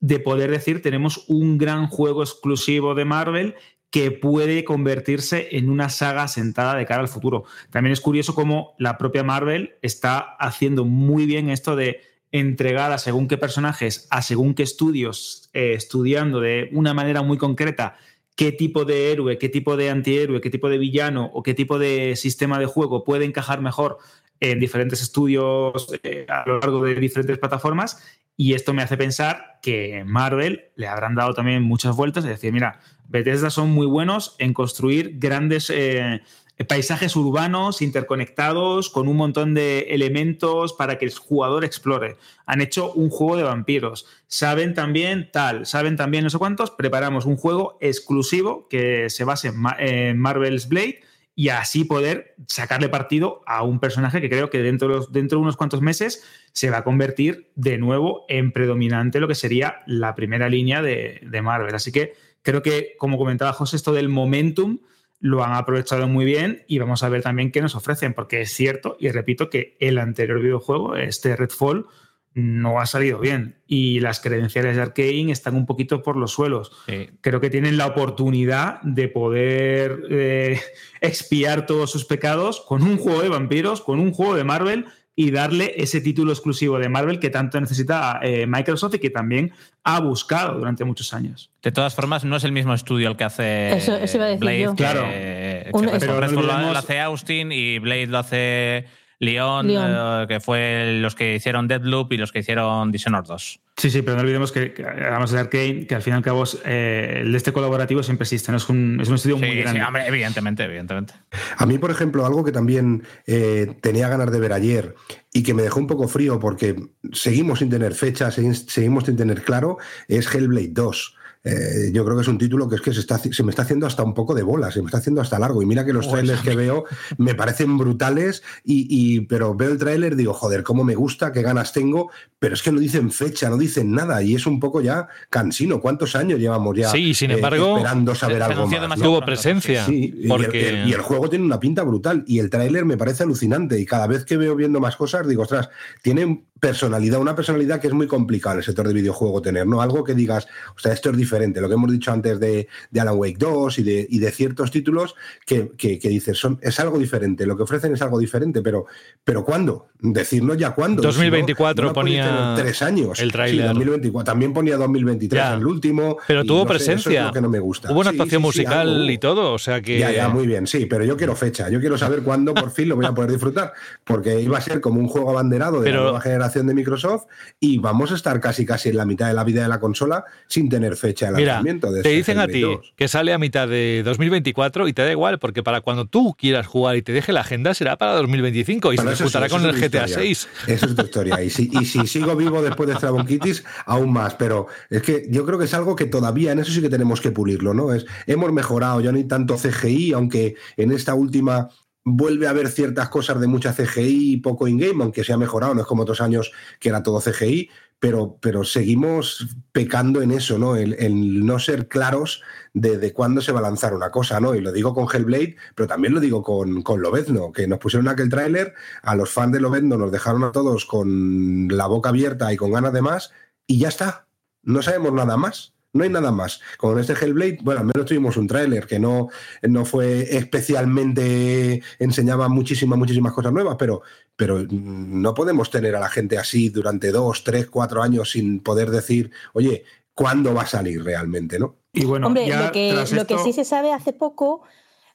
[0.01, 3.55] de poder decir tenemos un gran juego exclusivo de Marvel
[3.91, 7.45] que puede convertirse en una saga sentada de cara al futuro.
[7.71, 12.01] También es curioso cómo la propia Marvel está haciendo muy bien esto de
[12.33, 17.39] entregar a según qué personajes, a según qué estudios, eh, estudiando de una manera muy
[17.39, 17.99] concreta
[18.37, 21.79] qué tipo de héroe, qué tipo de antihéroe, qué tipo de villano o qué tipo
[21.79, 23.99] de sistema de juego puede encajar mejor
[24.41, 28.03] en diferentes estudios eh, a lo largo de diferentes plataformas.
[28.37, 32.25] Y esto me hace pensar que Marvel le habrán dado también muchas vueltas.
[32.25, 36.23] Es decir, mira, Bethesda son muy buenos en construir grandes eh,
[36.69, 42.17] paisajes urbanos interconectados con un montón de elementos para que el jugador explore.
[42.47, 44.07] Han hecho un juego de vampiros.
[44.27, 46.71] Saben también tal, saben también no sé cuántos.
[46.71, 51.01] Preparamos un juego exclusivo que se base en, Ma- en Marvel's Blade
[51.35, 55.43] y así poder sacarle partido a un personaje que creo que dentro de, dentro de
[55.43, 56.23] unos cuantos meses
[56.53, 61.21] se va a convertir de nuevo en predominante lo que sería la primera línea de,
[61.23, 61.75] de Marvel.
[61.75, 62.13] Así que
[62.43, 64.79] creo que, como comentaba José, esto del momentum
[65.23, 68.53] lo han aprovechado muy bien y vamos a ver también qué nos ofrecen, porque es
[68.53, 71.87] cierto, y repito, que el anterior videojuego, este Redfall,
[72.35, 76.73] no ha salido bien y las credenciales de Arkane están un poquito por los suelos.
[77.21, 80.61] Creo que tienen la oportunidad de poder eh,
[81.01, 85.31] expiar todos sus pecados con un juego de vampiros, con un juego de Marvel y
[85.31, 89.53] darle ese título exclusivo de Marvel que tanto necesita eh, Microsoft y que también
[89.85, 91.51] ha buscado durante muchos años.
[91.63, 94.29] De todas formas, no es el mismo estudio el que hace Eso- eso iba a
[94.29, 94.61] decir Blade.
[94.61, 94.71] yo.
[94.71, 95.03] que- Claro.
[95.03, 96.01] que Un- Redfall.
[96.01, 98.87] Pero no lo hace Austin y Blade lo hace
[99.23, 100.23] Leon, Leon.
[100.23, 103.61] eh, que fue los que hicieron Deadloop y los que hicieron Dishonored 2.
[103.77, 106.23] Sí, sí, pero no olvidemos que, que hablamos de Arkane, que al fin y al
[106.23, 108.59] cabo es, eh, el de este colaborativo siempre existe, ¿no?
[108.59, 109.81] es, un, es un estudio muy Sí, grande.
[109.81, 111.15] sí, hombre, evidentemente, evidentemente.
[111.57, 114.95] A mí, por ejemplo, algo que también eh, tenía ganas de ver ayer
[115.33, 116.75] y que me dejó un poco frío porque
[117.13, 119.79] seguimos sin tener fecha, segui- seguimos sin tener claro,
[120.09, 121.17] es Hellblade 2.
[121.45, 123.63] Eh, yo creo que es un título que es que se, está, se me está
[123.63, 125.61] haciendo hasta un poco de bola, se me está haciendo hasta largo.
[125.63, 126.85] Y mira que los trailers que veo
[127.19, 131.43] me parecen brutales, y, y- pero veo el tráiler digo, joder, cómo me gusta, qué
[131.43, 134.81] ganas tengo, pero es que no dicen fecha, no dicen nada, y es un poco
[134.81, 135.81] ya cansino.
[135.81, 138.99] ¿Cuántos años llevamos ya Sí, sin eh, embargo, esperando saber se algo más?
[138.99, 139.05] ¿no?
[139.05, 139.85] Tuvo presencia.
[139.85, 140.69] Sí, y, porque...
[140.83, 143.85] el, y el juego tiene una pinta brutal y el tráiler me parece alucinante y
[143.85, 145.71] cada vez que veo viendo más cosas digo, ostras,
[146.03, 149.83] tiene personalidad, una personalidad que es muy complicada en el sector de videojuego tener, ¿no?
[149.83, 153.01] Algo que digas, o sea, esto es diferente, lo que hemos dicho antes de, de
[153.01, 156.79] Alan Wake 2 y de, y de ciertos títulos que, que, que dices, son, es
[156.79, 158.87] algo diferente, lo que ofrecen es algo diferente, pero,
[159.25, 159.89] pero ¿cuándo?
[159.99, 161.03] Decirnos ya cuándo.
[161.03, 163.19] 2024 Si no, no podéis ponía tres años.
[163.19, 163.63] el tráiler.
[163.63, 164.25] Sí, 2024.
[164.33, 165.53] También ponía 2023 Ya.
[165.55, 166.17] en el último.
[166.29, 167.25] Pero tuvo no sé, eso es presencia.
[167.27, 167.91] lo que no me gusta.
[167.93, 169.99] Hubo una Sí, actuación sí, musical algo y todo, o sea que...
[169.99, 172.89] Ya, ya, muy bien, sí, pero yo quiero fecha, yo quiero saber cuándo por fin
[172.89, 173.73] lo voy a poder disfrutar,
[174.05, 177.25] porque iba a ser como un juego abanderado de Pero- la nueva generación de Microsoft
[177.59, 180.25] y vamos a estar casi casi en la mitad de la vida de la consola
[180.47, 181.91] sin tener fecha de Mira, lanzamiento.
[181.91, 182.95] de te dicen a ti 2.
[182.97, 186.67] que sale a mitad de 2024 y te da igual, porque para cuando tú quieras
[186.67, 189.73] jugar y te deje la agenda será para 2025 y se disputará sí, con el
[189.73, 190.09] GTA historia.
[190.09, 190.49] 6.
[190.67, 191.43] Eso es otra historia.
[191.43, 194.35] Y si, y si sigo vivo después de Stravonkitis, aún más.
[194.35, 197.21] Pero es que yo creo que es algo que todavía en eso sí que tenemos
[197.21, 197.93] que pulirlo, ¿no?
[197.95, 201.69] Es, hemos mejorado, ya no hay tanto CGI, aunque en esta última
[202.05, 205.75] vuelve a haber ciertas cosas de mucha CGI y poco in-game, aunque se ha mejorado,
[205.75, 207.71] no es como otros años que era todo CGI,
[208.03, 210.75] pero, pero seguimos pecando en eso, ¿no?
[210.75, 212.43] El, no ser claros
[212.75, 214.57] de, de cuándo se va a lanzar una cosa, ¿no?
[214.57, 218.09] Y lo digo con Hellblade, pero también lo digo con, con Lobezno, que nos pusieron
[218.09, 222.53] aquel tráiler, a los fans de Lobezno nos dejaron a todos con la boca abierta
[222.53, 223.33] y con ganas de más,
[223.69, 224.27] y ya está.
[224.65, 225.72] No sabemos nada más.
[225.93, 226.61] No hay nada más.
[226.79, 229.29] Con este Hellblade, bueno, al menos tuvimos un tráiler que no,
[229.63, 234.03] no fue especialmente, enseñaba muchísimas, muchísimas cosas nuevas, pero,
[234.35, 238.61] pero mm, no podemos tener a la gente así durante dos, tres, cuatro años sin
[238.61, 241.77] poder decir, oye, ¿cuándo va a salir realmente, no?
[241.93, 244.63] Y bueno, Hombre, ya lo, que, sí se sabe hace poco,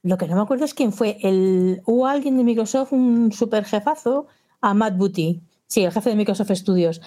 [0.03, 1.17] lo que no me acuerdo es quién fue.
[1.23, 4.27] El, hubo alguien de Microsoft, un super jefazo,
[4.61, 7.01] a Matt Booty, sí, el jefe de Microsoft Studios,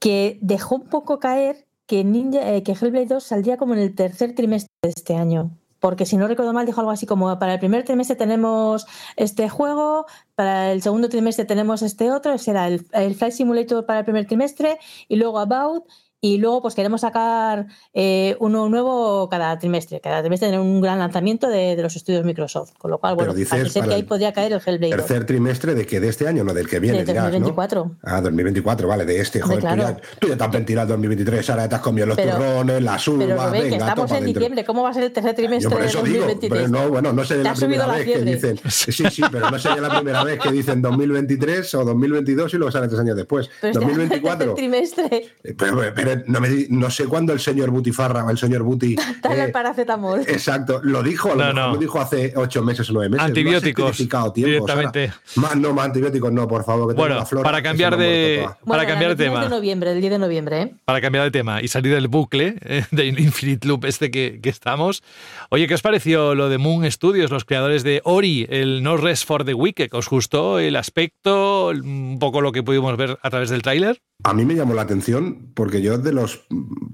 [0.00, 3.94] que dejó un poco caer que, Ninja, eh, que Hellblade 2 saldría como en el
[3.94, 5.50] tercer trimestre de este año.
[5.80, 8.86] Porque si no recuerdo mal, dijo algo así como: para el primer trimestre tenemos
[9.16, 14.00] este juego, para el segundo trimestre tenemos este otro, será el, el Flight Simulator para
[14.00, 14.78] el primer trimestre,
[15.08, 15.84] y luego About,
[16.20, 20.00] y luego pues queremos sacar eh, uno nuevo cada trimestre.
[20.00, 22.72] Cada trimestre tener un gran lanzamiento de, de los estudios Microsoft.
[22.76, 25.06] Con lo cual, Pero bueno, parece que ahí podría caer el Hellblade 2.
[25.06, 27.30] Tercer trimestre de que de este año, no del que viene, de dirás, ¿no?
[27.30, 27.96] 2024.
[28.02, 29.82] Ah, 2024, vale, de este, joder, tú, claro.
[29.82, 33.08] ya, tú ya te has ventilado 2023, ahora te has comido los Pero- turrones, las
[33.08, 35.34] uvas, Pero Rubén, que venga, estamos topa en diciembre, ¿cómo va a ser el tercer
[35.36, 36.62] trimestre por de eso digo, 2023?
[36.62, 39.58] pero no, bueno, no sería la primera la vez que dicen, sí, sí, pero no
[39.58, 43.48] sería la primera vez que dicen 2023 o 2022 y luego sale tres años después.
[43.60, 44.38] Pero este año el 2024.
[44.38, 45.28] tercer trimestre.
[45.56, 48.62] Pero, pero Pero no, me, di- no sé cuándo el señor Butifarra o el señor
[48.62, 48.96] Buti.
[49.22, 50.20] Dale eh, el paracetamol.
[50.20, 51.72] Exacto, lo dijo, lo No, mejor no.
[51.72, 53.26] lo dijo hace ocho meses o nueve meses.
[53.26, 55.12] Antibióticos, tiempo, directamente.
[55.36, 56.88] Más, no, más antibióticos no, por favor.
[56.88, 59.42] Que tengo Bueno, la flora, para cambiar de, para Bueno, cambiar de tema.
[59.42, 60.74] de noviembre, el 10 de noviembre, ¿eh?
[60.84, 64.48] para cambiar de tema y salir del bucle eh, de Infinite Loop este que, que
[64.48, 65.02] estamos.
[65.50, 69.26] Oye, ¿qué os pareció lo de Moon Studios, los creadores de Ori, el No Rest
[69.26, 69.88] for the Wicked?
[69.92, 74.00] ¿Os gustó el aspecto, un poco lo que pudimos ver a través del tráiler?
[74.24, 76.46] A mí me llamó la atención porque yo de los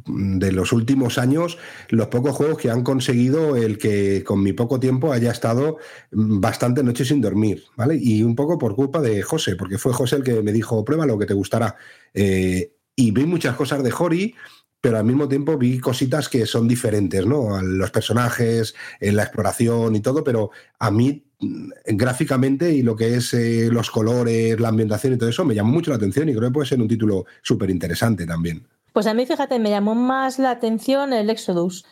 [0.06, 1.58] de los últimos años,
[1.88, 5.78] los pocos juegos que han conseguido el que con mi poco tiempo haya estado
[6.10, 7.96] bastante noches sin dormir, ¿vale?
[8.00, 11.06] Y un poco por culpa de José, porque fue José el que me dijo, prueba
[11.06, 11.76] lo que te gustará.
[12.12, 14.34] Eh, y vi muchas cosas de Hori,
[14.80, 17.60] pero al mismo tiempo vi cositas que son diferentes, ¿no?
[17.62, 23.32] Los personajes, la exploración y todo, pero a mí mm, gráficamente y lo que es
[23.32, 26.50] eh, los colores, la ambientación y todo eso me llamó mucho la atención y creo
[26.50, 28.66] que puede ser un título súper interesante también.
[28.94, 31.84] Pues a mí, fíjate, me llamó más la atención el Exodus.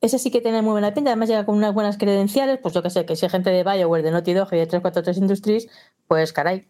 [0.00, 2.82] Ese sí que tiene muy buena pinta, además llega con unas buenas credenciales, pues yo
[2.82, 5.68] que sé, que si hay gente de BioWare, de Naughty Dog y de 343 Industries,
[6.06, 6.68] pues caray.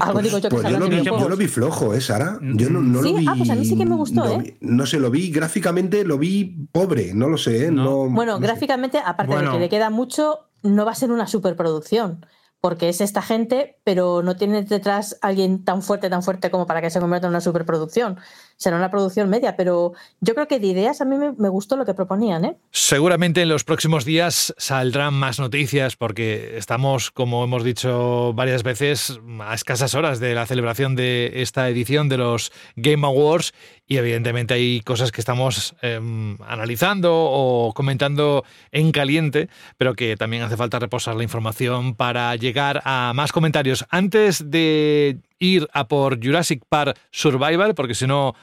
[0.00, 2.38] Algo digo yo que Pues yo lo, vi, yo lo vi flojo, ¿eh, Sara?
[2.40, 3.26] Yo no, no Sí, lo vi.
[3.28, 4.56] ah, pues a mí sí que me gustó, lo ¿eh?
[4.60, 7.70] no sé, lo vi gráficamente, lo vi pobre, no lo sé, ¿eh?
[7.72, 8.44] No, Bueno, no sé.
[8.44, 9.50] gráficamente, aparte Bueno.
[9.50, 12.24] de que le queda mucho, no va a ser una superproducción,
[12.60, 16.80] porque es esta gente, pero no tiene detrás alguien tan fuerte, tan fuerte como para
[16.80, 18.18] que se convierta en una superproducción.
[18.56, 21.84] Será una producción media, pero yo creo que de ideas a mí me, gustó lo
[21.84, 22.56] que proponían, ¿eh?
[22.70, 29.20] Seguramente en los próximos días saldrán más noticias porque estamos, como hemos dicho varias veces,
[29.40, 33.52] a escasas horas de la celebración de esta edición de los Game Awards
[33.86, 40.42] y evidentemente hay cosas que estamos em, analizando o comentando en caliente, pero que también
[40.42, 43.84] hace falta reposar la información para llegar a más comentarios.
[43.90, 48.34] Antes de ir a por Jurassic Park Survival, porque si no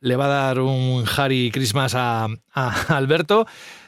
[0.00, 3.46] le va a dar un Harry Christmas a, a Alberto.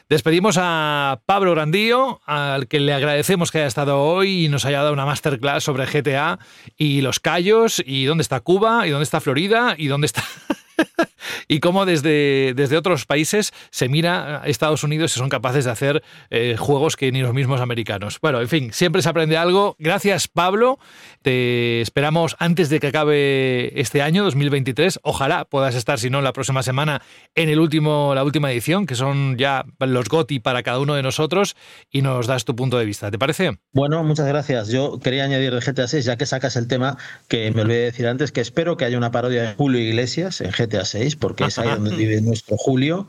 [0.09, 4.79] Despedimos a Pablo Grandío, al que le agradecemos que haya estado hoy y nos haya
[4.79, 6.37] dado una masterclass sobre GTA
[6.75, 10.21] y los callos y dónde está Cuba y dónde está Florida y dónde está
[11.47, 15.71] y cómo desde, desde otros países se mira a Estados Unidos y son capaces de
[15.71, 18.19] hacer eh, juegos que ni los mismos americanos.
[18.21, 19.75] Bueno, en fin, siempre se aprende algo.
[19.79, 20.79] Gracias, Pablo.
[21.21, 24.99] Te esperamos antes de que acabe este año, 2023.
[25.03, 27.01] Ojalá puedas estar, si no, la próxima semana
[27.35, 31.03] en el último, la última edición, que son ya los GOTI para cada uno de
[31.03, 31.55] nosotros,
[31.89, 33.11] y nos das tu punto de vista.
[33.11, 33.51] ¿Te parece?
[33.73, 34.69] Bueno, muchas gracias.
[34.69, 37.85] Yo quería añadir de GTA 6, ya que sacas el tema que me olvidé de
[37.85, 41.45] decir antes, que espero que haya una parodia de Julio Iglesias en GTA 6, porque
[41.45, 43.07] es ahí donde vive nuestro Julio.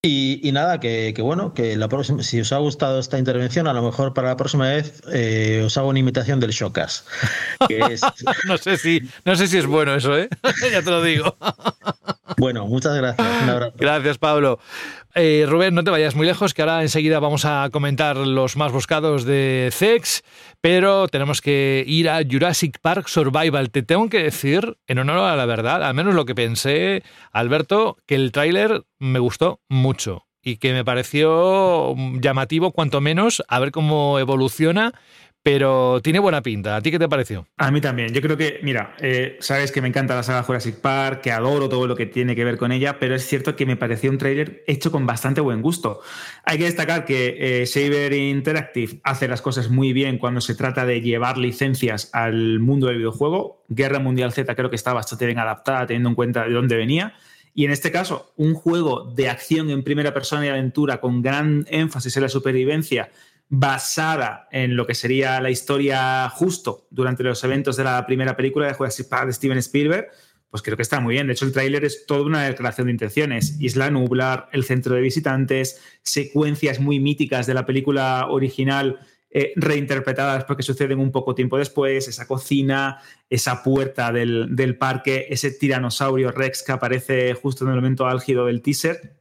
[0.00, 3.66] Y, y nada, que, que bueno, que la próxima, si os ha gustado esta intervención,
[3.66, 7.04] a lo mejor para la próxima vez eh, os hago una imitación del Shocas.
[7.68, 8.02] Es,
[8.46, 10.28] no, sé si, no sé si es bueno eso, ¿eh?
[10.72, 11.36] ya te lo digo.
[12.36, 13.26] bueno, muchas gracias.
[13.42, 13.74] Un abrazo.
[13.76, 14.60] Gracias, Pablo.
[15.20, 18.70] Eh, Rubén, no te vayas muy lejos, que ahora enseguida vamos a comentar los más
[18.70, 20.22] buscados de CEX,
[20.60, 23.70] pero tenemos que ir a Jurassic Park Survival.
[23.70, 27.96] Te tengo que decir, en honor a la verdad, al menos lo que pensé, Alberto,
[28.06, 33.72] que el tráiler me gustó mucho y que me pareció llamativo, cuanto menos, a ver
[33.72, 34.92] cómo evoluciona.
[35.50, 36.76] Pero tiene buena pinta.
[36.76, 37.46] ¿A ti qué te pareció?
[37.56, 38.12] A mí también.
[38.12, 41.70] Yo creo que, mira, eh, sabes que me encanta la saga Jurassic Park, que adoro
[41.70, 44.18] todo lo que tiene que ver con ella, pero es cierto que me pareció un
[44.18, 46.02] tráiler hecho con bastante buen gusto.
[46.44, 50.84] Hay que destacar que eh, Saber Interactive hace las cosas muy bien cuando se trata
[50.84, 53.64] de llevar licencias al mundo del videojuego.
[53.70, 57.14] Guerra Mundial Z creo que está bastante bien adaptada teniendo en cuenta de dónde venía.
[57.54, 61.64] Y en este caso, un juego de acción en primera persona y aventura con gran
[61.70, 63.08] énfasis en la supervivencia
[63.48, 68.66] basada en lo que sería la historia justo durante los eventos de la primera película
[68.66, 70.08] de Jurassic Park de Steven Spielberg,
[70.50, 71.26] pues creo que está muy bien.
[71.26, 73.56] De hecho, el tráiler es toda una declaración de intenciones.
[73.60, 79.00] Isla Nublar, el centro de visitantes, secuencias muy míticas de la película original
[79.30, 85.26] eh, reinterpretadas porque suceden un poco tiempo después, esa cocina, esa puerta del, del parque,
[85.28, 89.17] ese tiranosaurio Rex que aparece justo en el momento álgido del teaser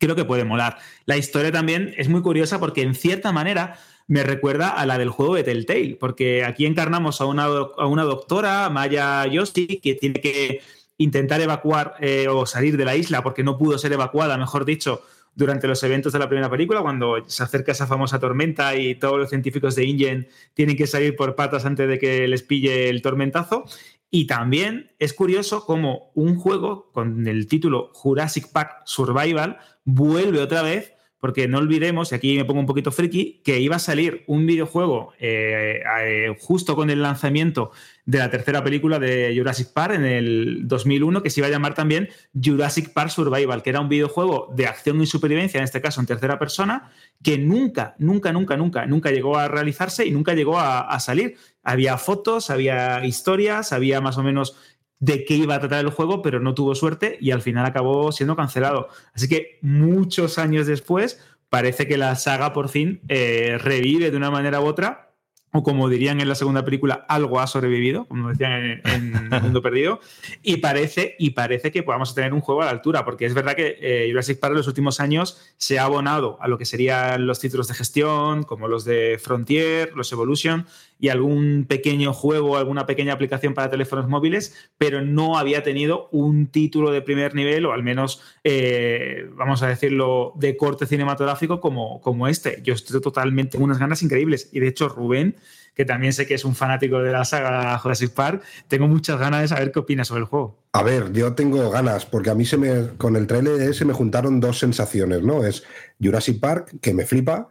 [0.00, 0.78] creo que puede molar.
[1.04, 3.78] La historia también es muy curiosa porque en cierta manera
[4.08, 8.02] me recuerda a la del juego de Telltale, porque aquí encarnamos a una, a una
[8.02, 10.62] doctora, Maya Yoshi, que tiene que
[10.96, 15.02] intentar evacuar eh, o salir de la isla porque no pudo ser evacuada, mejor dicho,
[15.34, 19.18] durante los eventos de la primera película, cuando se acerca esa famosa tormenta y todos
[19.18, 23.02] los científicos de InGen tienen que salir por patas antes de que les pille el
[23.02, 23.64] tormentazo.
[24.10, 29.58] Y también es curioso cómo un juego con el título Jurassic Park Survival
[29.94, 33.76] vuelve otra vez porque no olvidemos, y aquí me pongo un poquito friki, que iba
[33.76, 37.72] a salir un videojuego eh, eh, justo con el lanzamiento
[38.06, 41.74] de la tercera película de Jurassic Park en el 2001, que se iba a llamar
[41.74, 46.00] también Jurassic Park Survival, que era un videojuego de acción y supervivencia, en este caso
[46.00, 46.90] en tercera persona,
[47.22, 51.36] que nunca, nunca, nunca, nunca, nunca llegó a realizarse y nunca llegó a, a salir.
[51.62, 54.56] Había fotos, había historias, había más o menos
[55.00, 58.12] de qué iba a tratar el juego, pero no tuvo suerte y al final acabó
[58.12, 58.88] siendo cancelado.
[59.14, 61.18] Así que muchos años después
[61.48, 65.08] parece que la saga por fin eh, revive de una manera u otra.
[65.52, 69.42] O como dirían en la segunda película, algo ha sobrevivido, como decían en, en El
[69.42, 69.98] Mundo Perdido.
[70.44, 73.56] Y parece, y parece que podamos tener un juego a la altura, porque es verdad
[73.56, 77.26] que eh, Jurassic Park en los últimos años se ha abonado a lo que serían
[77.26, 80.66] los títulos de gestión, como los de Frontier, los Evolution,
[81.00, 86.46] y algún pequeño juego, alguna pequeña aplicación para teléfonos móviles, pero no había tenido un
[86.48, 92.00] título de primer nivel o al menos, eh, vamos a decirlo, de corte cinematográfico como,
[92.02, 92.60] como este.
[92.62, 95.36] Yo estoy totalmente con unas ganas increíbles y de hecho Rubén,
[95.74, 99.40] que también sé que es un fanático de la saga Jurassic Park, tengo muchas ganas
[99.40, 100.58] de saber qué opina sobre el juego.
[100.72, 103.94] A ver, yo tengo ganas, porque a mí se me, con el trailer se me
[103.94, 105.44] juntaron dos sensaciones, ¿no?
[105.46, 105.64] Es
[106.00, 107.48] Jurassic Park, que me flipa,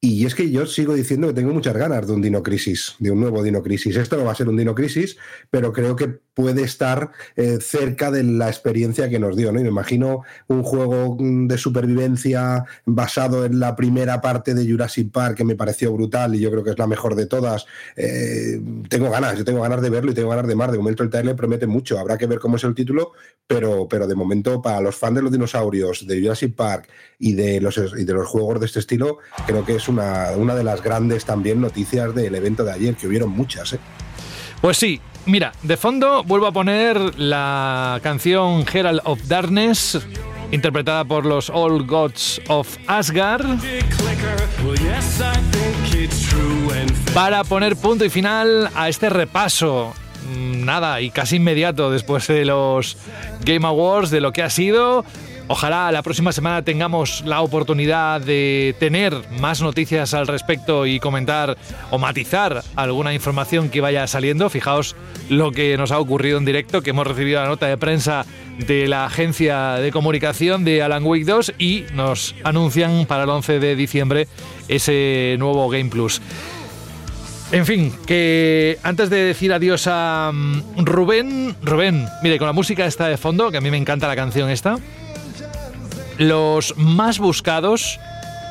[0.00, 3.10] y es que yo sigo diciendo que tengo muchas ganas de un Dino Crisis, de
[3.10, 3.96] un nuevo Dino Crisis.
[3.96, 5.16] Esto no va a ser un Dino Crisis,
[5.50, 9.50] pero creo que puede estar eh, cerca de la experiencia que nos dio.
[9.50, 9.58] ¿no?
[9.58, 15.10] Y me imagino un juego mm, de supervivencia basado en la primera parte de Jurassic
[15.10, 17.66] Park que me pareció brutal y yo creo que es la mejor de todas.
[17.96, 20.70] Eh, tengo ganas, yo tengo ganas de verlo y tengo ganas de más.
[20.70, 21.98] De momento el trailer promete mucho.
[21.98, 23.14] Habrá que ver cómo es el título,
[23.48, 26.88] pero, pero de momento para los fans de los dinosaurios, de Jurassic Park
[27.18, 30.54] y de los, y de los juegos de este estilo, creo que es una, una
[30.54, 33.72] de las grandes también noticias del evento de ayer, que hubieron muchas.
[33.74, 33.78] ¿eh?
[34.60, 40.00] Pues sí, mira, de fondo vuelvo a poner la canción Herald of Darkness,
[40.50, 43.46] interpretada por los All Gods of Asgard,
[47.14, 49.94] para poner punto y final a este repaso.
[50.34, 52.96] mm, Nada, y casi inmediato después de los
[53.44, 55.04] Game Awards, de lo que ha sido.
[55.50, 61.56] Ojalá la próxima semana tengamos la oportunidad de tener más noticias al respecto y comentar
[61.90, 64.50] o matizar alguna información que vaya saliendo.
[64.50, 64.94] Fijaos
[65.30, 68.26] lo que nos ha ocurrido en directo, que hemos recibido la nota de prensa
[68.58, 73.58] de la agencia de comunicación de Alan Wake 2 y nos anuncian para el 11
[73.58, 74.28] de diciembre
[74.68, 76.20] ese nuevo Game Plus.
[77.50, 82.84] En fin, que antes de decir adiós a mm, Rubén, Rubén, mire, con la música
[82.84, 84.76] esta de fondo, que a mí me encanta la canción esta,
[86.18, 87.98] los más buscados,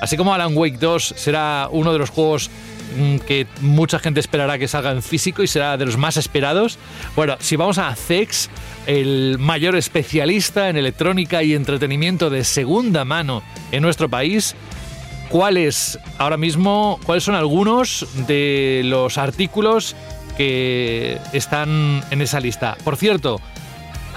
[0.02, 2.50] así como Alan Wake 2 será uno de los juegos
[2.98, 6.80] mm, que mucha gente esperará que salga en físico y será de los más esperados.
[7.16, 8.50] Bueno, si vamos a CEX,
[8.86, 14.56] el mayor especialista en electrónica y entretenimiento de segunda mano en nuestro país,
[15.30, 19.96] ¿cuáles ahora mismo, cuáles son algunos de los artículos
[20.38, 22.78] que están en esa lista?
[22.86, 23.42] Por cierto,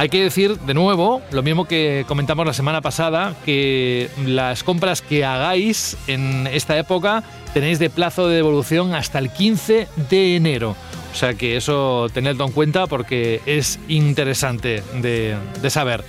[0.00, 5.02] hay que decir de nuevo, lo mismo que comentamos la semana pasada, que las compras
[5.02, 7.22] que hagáis en esta época
[7.52, 10.74] tenéis de plazo de devolución hasta el 15 de enero.
[11.12, 16.02] O sea que eso tenedlo en cuenta porque es interesante de, de saber.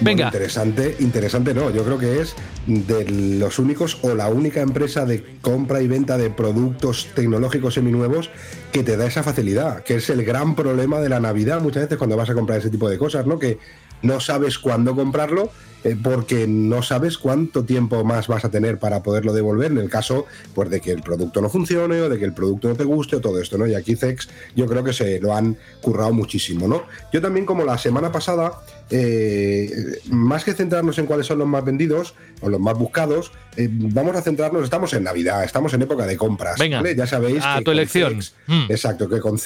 [0.00, 0.30] Venga.
[0.30, 1.68] Bueno, interesante, interesante no.
[1.68, 2.34] Yo creo que es
[2.66, 8.30] de los únicos o la única empresa de compra y venta de productos tecnológicos seminuevos
[8.72, 11.98] que te da esa facilidad, que es el gran problema de la Navidad muchas veces
[11.98, 13.38] cuando vas a comprar ese tipo de cosas, ¿no?
[13.38, 13.58] Que
[14.02, 15.50] no sabes cuándo comprarlo
[15.84, 19.88] eh, porque no sabes cuánto tiempo más vas a tener para poderlo devolver en el
[19.90, 22.84] caso pues de que el producto no funcione o de que el producto no te
[22.84, 23.66] guste o todo esto, ¿no?
[23.66, 26.82] Y aquí Cex yo creo que se lo han currado muchísimo, ¿no?
[27.12, 28.52] Yo también como la semana pasada
[28.90, 29.70] eh,
[30.10, 34.14] más que centrarnos en cuáles son los más vendidos o los más buscados, eh, vamos
[34.16, 36.58] a centrarnos, estamos en Navidad, estamos en época de compras.
[36.58, 36.94] Venga, ¿vale?
[36.94, 38.14] Ya sabéis a que tu elección.
[38.20, 38.70] Cex- Mm.
[38.70, 39.38] Exacto, que con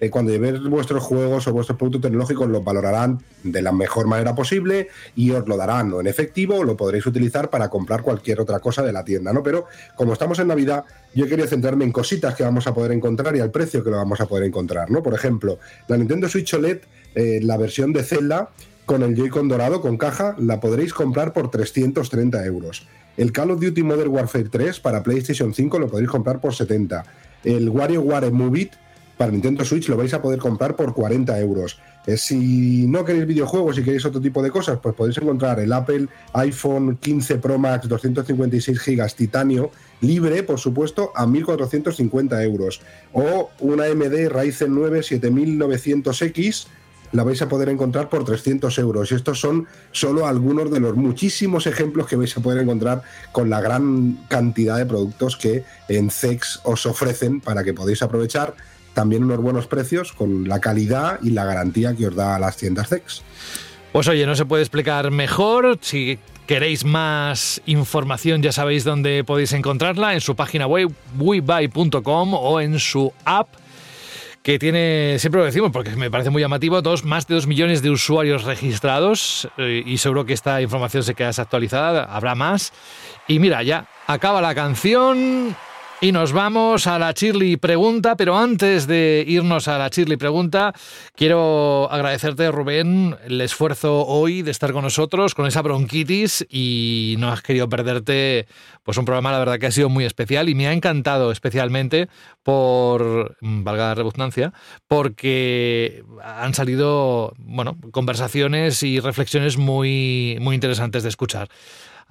[0.00, 4.34] eh, cuando llevéis vuestros juegos o vuestros productos tecnológicos, los valorarán de la mejor manera
[4.34, 8.60] posible y os lo darán o en efectivo lo podréis utilizar para comprar cualquier otra
[8.60, 9.42] cosa de la tienda, ¿no?
[9.42, 9.66] Pero
[9.96, 10.84] como estamos en Navidad,
[11.14, 13.96] yo quería centrarme en cositas que vamos a poder encontrar y al precio que lo
[13.96, 15.02] vamos a poder encontrar, ¿no?
[15.02, 15.58] Por ejemplo,
[15.88, 16.80] la Nintendo Switch OLED,
[17.14, 18.50] eh, la versión de Zelda
[18.84, 22.86] con el Joy-Con dorado con caja, la podréis comprar por 330 euros.
[23.16, 27.04] El Call of Duty Modern Warfare 3 para PlayStation 5 lo podréis comprar por 70.
[27.44, 28.72] El WarioWare Move It
[29.22, 31.78] para Nintendo Switch lo vais a poder comprar por 40 euros.
[32.08, 35.72] Eh, si no queréis videojuegos y queréis otro tipo de cosas, pues podéis encontrar el
[35.72, 39.70] Apple iPhone 15 Pro Max 256 GB titanio
[40.00, 42.80] libre, por supuesto, a 1.450 euros.
[43.12, 46.66] O una AMD Ryzen 9 7900X
[47.12, 49.12] la vais a poder encontrar por 300 euros.
[49.12, 53.50] Y estos son solo algunos de los muchísimos ejemplos que vais a poder encontrar con
[53.50, 58.56] la gran cantidad de productos que en CEX os ofrecen para que podáis aprovechar
[58.94, 62.88] también unos buenos precios con la calidad y la garantía que os da las tiendas
[62.88, 63.22] CEX.
[63.92, 65.78] Pues oye, no se puede explicar mejor.
[65.80, 72.60] Si queréis más información, ya sabéis dónde podéis encontrarla, en su página web webuy.com o
[72.60, 73.48] en su app
[74.42, 77.80] que tiene, siempre lo decimos porque me parece muy llamativo, dos, más de dos millones
[77.80, 82.72] de usuarios registrados eh, y seguro que esta información se queda desactualizada, habrá más.
[83.28, 85.54] Y mira, ya acaba la canción
[86.02, 90.74] y nos vamos a la Shirley Pregunta, pero antes de irnos a la Shirley Pregunta,
[91.14, 97.30] quiero agradecerte, Rubén, el esfuerzo hoy de estar con nosotros con esa bronquitis y no
[97.30, 98.48] has querido perderte
[98.82, 102.08] pues un programa, la verdad que ha sido muy especial y me ha encantado especialmente
[102.42, 104.52] por, mm, valga la redundancia,
[104.88, 111.48] porque han salido, bueno, conversaciones y reflexiones muy, muy interesantes de escuchar.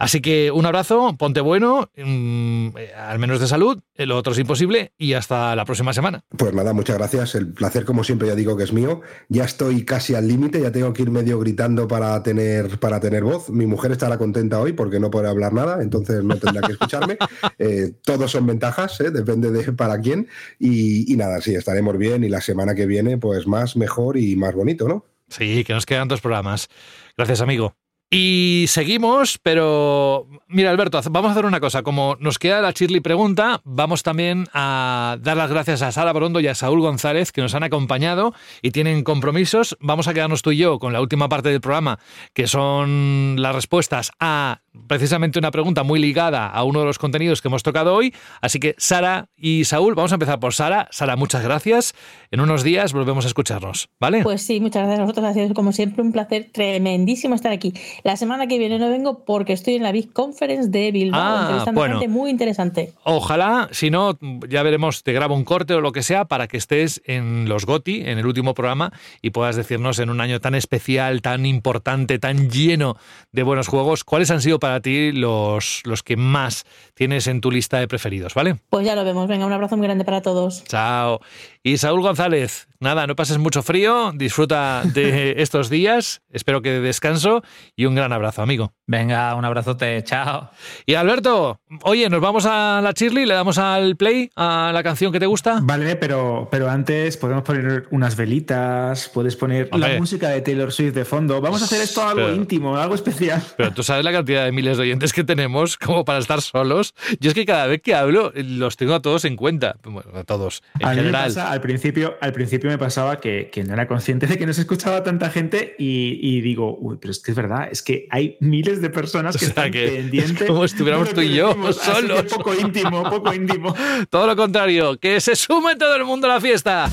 [0.02, 4.34] Así que un abrazo, ponte bueno, mm, eh, al menos de salud, eh, lo otro
[4.34, 6.23] es imposible y hasta la próxima semana.
[6.36, 7.36] Pues nada, muchas gracias.
[7.36, 9.02] El placer, como siempre, ya digo que es mío.
[9.30, 13.23] Ya estoy casi al límite, ya tengo que ir medio gritando para tener, para tener
[13.23, 13.52] voz.
[13.52, 17.18] Mi mujer estará contenta hoy porque no podrá hablar nada, entonces no tendrá que escucharme.
[17.60, 19.11] Eh, todos son ventajas, ¿eh?
[19.11, 20.28] depende de para quién.
[20.57, 24.36] Y, y nada, sí, estaremos bien y la semana que viene, pues más, mejor y
[24.36, 25.06] más bonito, ¿no?
[25.30, 26.69] Sí, que nos quedan dos programas.
[27.15, 27.76] Gracias, amigo.
[28.13, 31.81] Y seguimos, pero mira, Alberto, vamos a hacer una cosa.
[31.81, 36.41] Como nos queda la Shirley pregunta, vamos también a dar las gracias a Sara Brondo
[36.41, 39.77] y a Saúl González que nos han acompañado y tienen compromisos.
[39.79, 41.99] Vamos a quedarnos tú y yo con la última parte del programa,
[42.33, 47.41] que son las respuestas a precisamente una pregunta muy ligada a uno de los contenidos
[47.41, 48.14] que hemos tocado hoy.
[48.41, 50.88] Así que Sara y Saúl, vamos a empezar por Sara.
[50.91, 51.93] Sara, muchas gracias.
[52.31, 54.23] En unos días volvemos a escucharnos, ¿vale?
[54.23, 55.26] Pues sí, muchas gracias a vosotros.
[55.26, 57.73] Ha sido como siempre un placer tremendísimo estar aquí.
[58.03, 61.39] La semana que viene no vengo porque estoy en la Big Conference de Bilbao, Ah,
[61.41, 61.99] entrevistando a bueno.
[61.99, 62.93] gente muy interesante.
[63.03, 64.18] Ojalá, si no,
[64.48, 67.65] ya veremos, te grabo un corte o lo que sea para que estés en los
[67.65, 72.19] GOTI, en el último programa, y puedas decirnos en un año tan especial, tan importante,
[72.19, 72.95] tan lleno
[73.31, 76.63] de buenos juegos, cuáles han sido para ti los, los que más
[77.02, 78.57] tienes en tu lista de preferidos, ¿vale?
[78.69, 79.28] Pues ya lo vemos.
[79.28, 80.64] Venga, un abrazo muy grande para todos.
[80.65, 81.19] Chao.
[81.64, 86.80] Y Saúl González, nada, no pases mucho frío, disfruta de estos días, espero que de
[86.82, 87.41] descanso
[87.76, 88.73] y un gran abrazo, amigo.
[88.86, 90.52] Venga, un abrazote, chao.
[90.86, 95.11] Y Alberto, oye, nos vamos a la Shirley, le damos al play a la canción
[95.11, 95.60] que te gusta.
[95.64, 100.94] Vale, pero, pero antes podemos poner unas velitas, puedes poner la música de Taylor Swift
[100.94, 101.41] de fondo.
[101.41, 103.41] Vamos a hacer esto algo Pero- íntimo, algo especial.
[103.57, 106.90] Pero tú sabes la cantidad de miles de oyentes que tenemos como para estar solos.
[107.19, 109.76] Yo es que cada vez que hablo los tengo a todos en cuenta.
[109.84, 111.26] Bueno, a todos, en a general.
[111.26, 114.53] pasa, al principio, al principio me pasaba que, que no era consciente de que no
[114.53, 118.07] se escuchaba tanta gente y, y digo, uy, pero es que es verdad, es que
[118.11, 120.47] hay miles de personas que O sea, están que pendientes.
[120.47, 122.23] como estuviéramos tú y yo decimos, solos.
[122.26, 123.76] poco íntimo, poco íntimo.
[124.09, 126.89] Todo lo contrario, que se sume todo el mundo a la fiesta.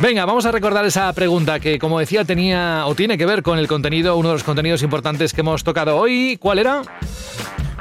[0.00, 3.58] Venga, vamos a recordar esa pregunta que, como decía, tenía o tiene que ver con
[3.58, 6.38] el contenido, uno de los contenidos importantes que hemos tocado hoy.
[6.40, 6.82] ¿Cuál era?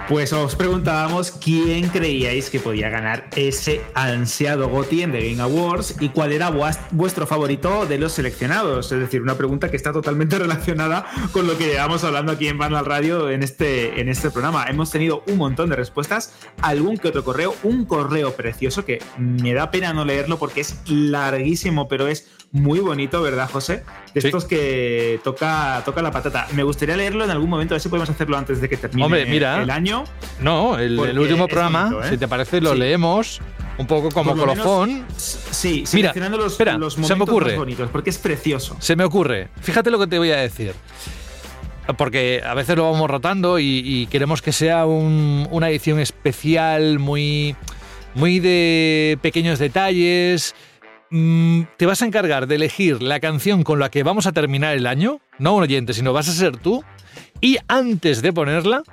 [0.07, 5.95] Pues os preguntábamos quién creíais que podía ganar ese ansiado GOTY en The Game Awards
[5.99, 6.49] y cuál era
[6.91, 8.89] vuestro favorito de los seleccionados.
[8.93, 12.57] Es decir, una pregunta que está totalmente relacionada con lo que llevamos hablando aquí en
[12.57, 14.65] Vandal Radio en este, en este programa.
[14.69, 19.53] Hemos tenido un montón de respuestas, algún que otro correo, un correo precioso que me
[19.53, 23.83] da pena no leerlo porque es larguísimo, pero es muy bonito, ¿verdad, José?
[24.13, 26.47] De estos que toca, toca la patata.
[26.53, 29.03] Me gustaría leerlo en algún momento, a ver si podemos hacerlo antes de que termine
[29.05, 29.61] Hombre, mira.
[29.61, 30.03] el año.
[30.41, 32.09] No, el, último programa, bonito, ¿eh?
[32.09, 32.79] si te parece, lo Sí.
[32.79, 33.41] leemos
[33.77, 35.05] un poco como lo menos, colofón.
[35.17, 37.51] Sí, Mira, los, espera, los se me ocurre.
[37.51, 38.75] más bonitos, porque es precioso.
[38.79, 39.49] Se me ocurre.
[39.61, 40.73] Fíjate lo que te voy a decir.
[41.97, 46.99] Porque a veces lo vamos rotando y, y queremos que sea un- una edición especial,
[46.99, 47.55] muy,
[48.13, 50.53] muy de pequeños detalles.
[51.09, 54.75] Mm, te vas a encargar de elegir la canción con la que vamos a terminar
[54.75, 56.83] el año, no un oyente, sino vas a ser tú.
[57.39, 58.83] Y antes de ponerla,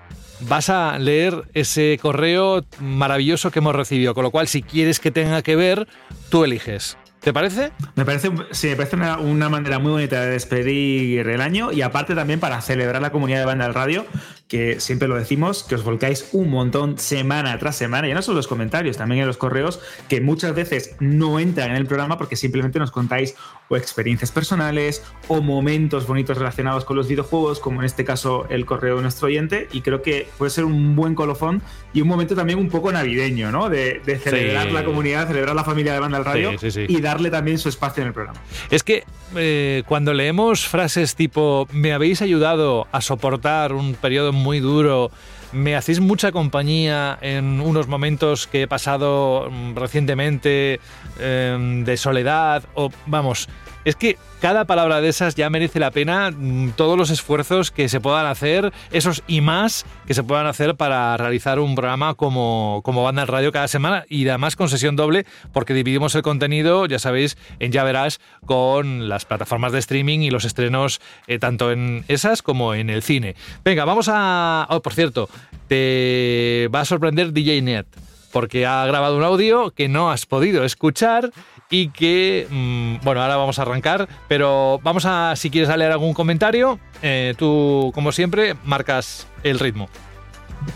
[0.41, 4.15] vas a leer ese correo maravilloso que hemos recibido.
[4.15, 5.89] Con lo cual, si quieres que tenga que ver,
[6.31, 6.97] tú eliges.
[7.25, 7.73] ¿Te parece?
[7.95, 12.15] Me parece, sí, me parece una, manera muy bonita de despedir el año y aparte
[12.15, 14.05] también para celebrar la comunidad de banda del radio,
[14.47, 18.35] que siempre lo decimos, que os volcáis un montón semana tras semana, ya no solo
[18.35, 22.19] en los comentarios, también en los correos, que muchas veces no entran en el programa
[22.19, 23.37] porque simplemente nos contáis
[23.75, 28.65] o experiencias personales o momentos bonitos relacionados con los videojuegos, como en este caso el
[28.65, 31.61] correo de nuestro oyente, y creo que puede ser un buen colofón
[31.93, 33.69] y un momento también un poco navideño, ¿no?
[33.69, 34.73] De, de celebrar Sí.
[34.73, 36.87] la comunidad, celebrar la familia de Banda al Radio Sí, sí, sí.
[36.89, 38.41] y darle también su espacio en el programa.
[38.71, 39.05] Es que
[39.37, 45.11] eh, cuando leemos frases tipo me habéis ayudado a soportar un periodo muy duro,
[45.53, 50.81] me hacéis mucha compañía en unos momentos que he pasado mm, recientemente
[51.21, 53.49] eh, de soledad, o vamos,
[53.85, 57.89] es que cada palabra de esas ya merece la pena mm, todos los esfuerzos que
[57.89, 62.81] se puedan hacer, esos y más que se puedan hacer para realizar un programa como,
[62.85, 66.87] como Banda en Radio cada semana y además con sesión doble porque dividimos el contenido,
[66.87, 71.73] ya sabéis, en Ya Verás con las plataformas de streaming y los estrenos eh, tanto
[71.73, 73.37] en esas como en el cine.
[73.65, 74.67] Venga, vamos a...
[74.71, 75.29] Oh, por cierto,
[75.69, 77.87] te va a sorprender DJ Net
[78.35, 81.31] porque ha grabado un audio que no has podido escuchar
[81.71, 86.15] y que, mm, bueno, ahora vamos a arrancar, pero vamos a, si quieres leer algún
[86.15, 89.89] comentario, eh, tú, como siempre, marcas el ritmo.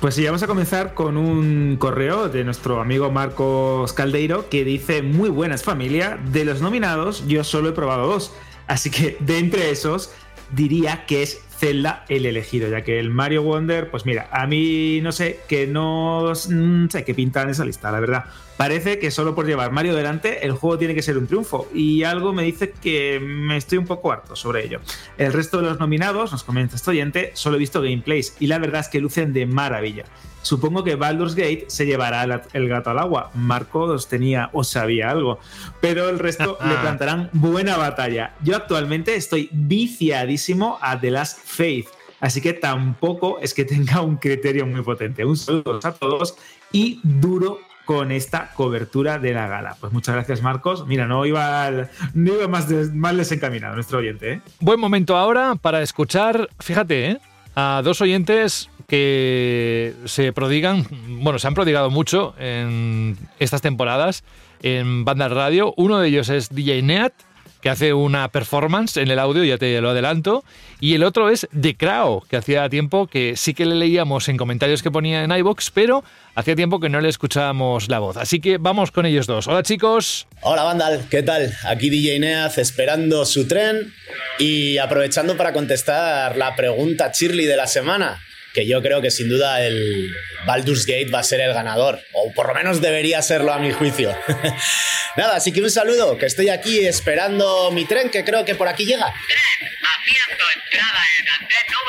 [0.01, 5.03] Pues sí, vamos a comenzar con un correo de nuestro amigo Marcos Caldeiro que dice,
[5.03, 8.33] muy buenas familia, de los nominados yo solo he probado dos,
[8.67, 10.13] así que de entre esos
[10.53, 15.01] diría que es Zelda el elegido, ya que el Mario Wonder, pues mira, a mí
[15.01, 18.25] no sé, que no mm, sé qué pinta en esa lista, la verdad.
[18.59, 22.03] Parece que solo por llevar Mario delante el juego tiene que ser un triunfo y
[22.03, 24.81] algo me dice que me estoy un poco harto sobre ello.
[25.17, 28.59] El resto de los nominados, nos comenta este oyente, solo he visto gameplays y la
[28.59, 30.07] verdad es que lucen de maravilla.
[30.43, 33.31] Supongo que Baldur's Gate se llevará el, gato al agua.
[33.35, 35.39] Marcos tenía o sabía algo,
[35.81, 38.35] pero el resto le plantarán buena batalla.
[38.43, 41.87] Yo actualmente estoy viciadísimo a The Last Faith,
[42.19, 45.25] así que tampoco es que tenga un criterio muy potente.
[45.25, 46.35] Un saludo a todos
[46.73, 49.75] y duro con esta cobertura de la gala.
[49.81, 50.87] Pues muchas gracias, Marcos.
[50.87, 51.71] Mira, no iba,
[52.13, 54.41] no iba más, des- más desencaminado nuestro oyente, ¿eh?
[54.61, 57.19] Buen momento ahora para escuchar, fíjate, ¿eh?
[57.57, 60.87] a dos oyentes que se prodigan,
[61.23, 64.23] bueno, se han prodigado mucho en estas temporadas
[64.63, 65.73] en Banda Radio.
[65.79, 67.15] Uno de ellos es DJ Neat,
[67.61, 70.45] que hace una performance en el audio, ya te lo adelanto.
[70.81, 74.37] Y el otro es The Crow, que hacía tiempo que sí que le leíamos en
[74.37, 76.05] comentarios que ponía en iBox, pero
[76.35, 78.17] hacía tiempo que no le escuchábamos la voz.
[78.17, 79.49] Así que vamos con ellos dos.
[79.49, 80.27] Hola chicos.
[80.43, 81.53] Hola Vandal, ¿qué tal?
[81.65, 83.93] Aquí DJ Neaz esperando su tren
[84.39, 88.21] y aprovechando para contestar la pregunta Shirley de la semana,
[88.59, 90.13] que yo creo que sin duda el
[90.45, 93.71] Baldur's Gate va a ser el ganador, o por lo menos debería serlo a mi
[93.71, 94.19] juicio.
[95.17, 98.67] Nada, así que un saludo, que estoy aquí esperando mi tren, que creo que por
[98.67, 99.15] aquí llega.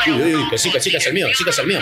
[0.06, 1.66] Uy, uy, uy, que sí, que sí, que es el mío, sí que es el
[1.66, 1.80] mío.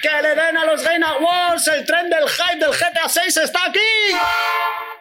[0.00, 1.66] ¡Que le den a los Game Awards!
[1.66, 3.80] ¡El tren del hype del GTA 6 está aquí!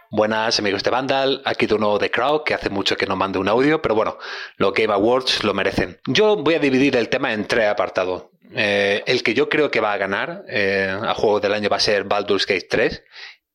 [0.10, 3.40] Buenas amigos de Vandal, aquí de nuevo The Crowd, que hace mucho que no mande
[3.40, 4.18] un audio, pero bueno,
[4.56, 6.00] los Game Awards lo merecen.
[6.06, 8.28] Yo voy a dividir el tema en tres apartados.
[8.54, 11.76] Eh, el que yo creo que va a ganar eh, a juego del año va
[11.76, 13.04] a ser Baldur's Gate 3.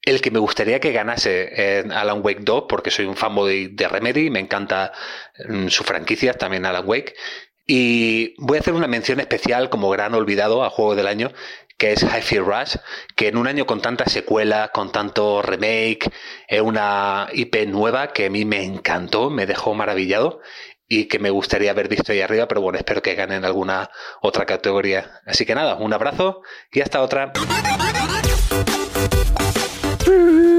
[0.02, 4.28] El que me gustaría que ganase Alan Wake 2, porque soy un fanboy de Remedy,
[4.28, 4.92] me encanta
[5.48, 7.14] mm, su franquicia, también Alan Wake.
[7.66, 11.32] Y voy a hacer una mención especial como gran olvidado a juego del año,
[11.82, 12.76] que es Hi-Fi Rush,
[13.16, 16.12] que en un año con tantas secuelas, con tanto remake,
[16.46, 20.40] es una IP nueva que a mí me encantó, me dejó maravillado
[20.86, 23.90] y que me gustaría haber visto ahí arriba, pero bueno, espero que gane en alguna
[24.20, 25.22] otra categoría.
[25.26, 27.32] Así que nada, un abrazo y hasta otra.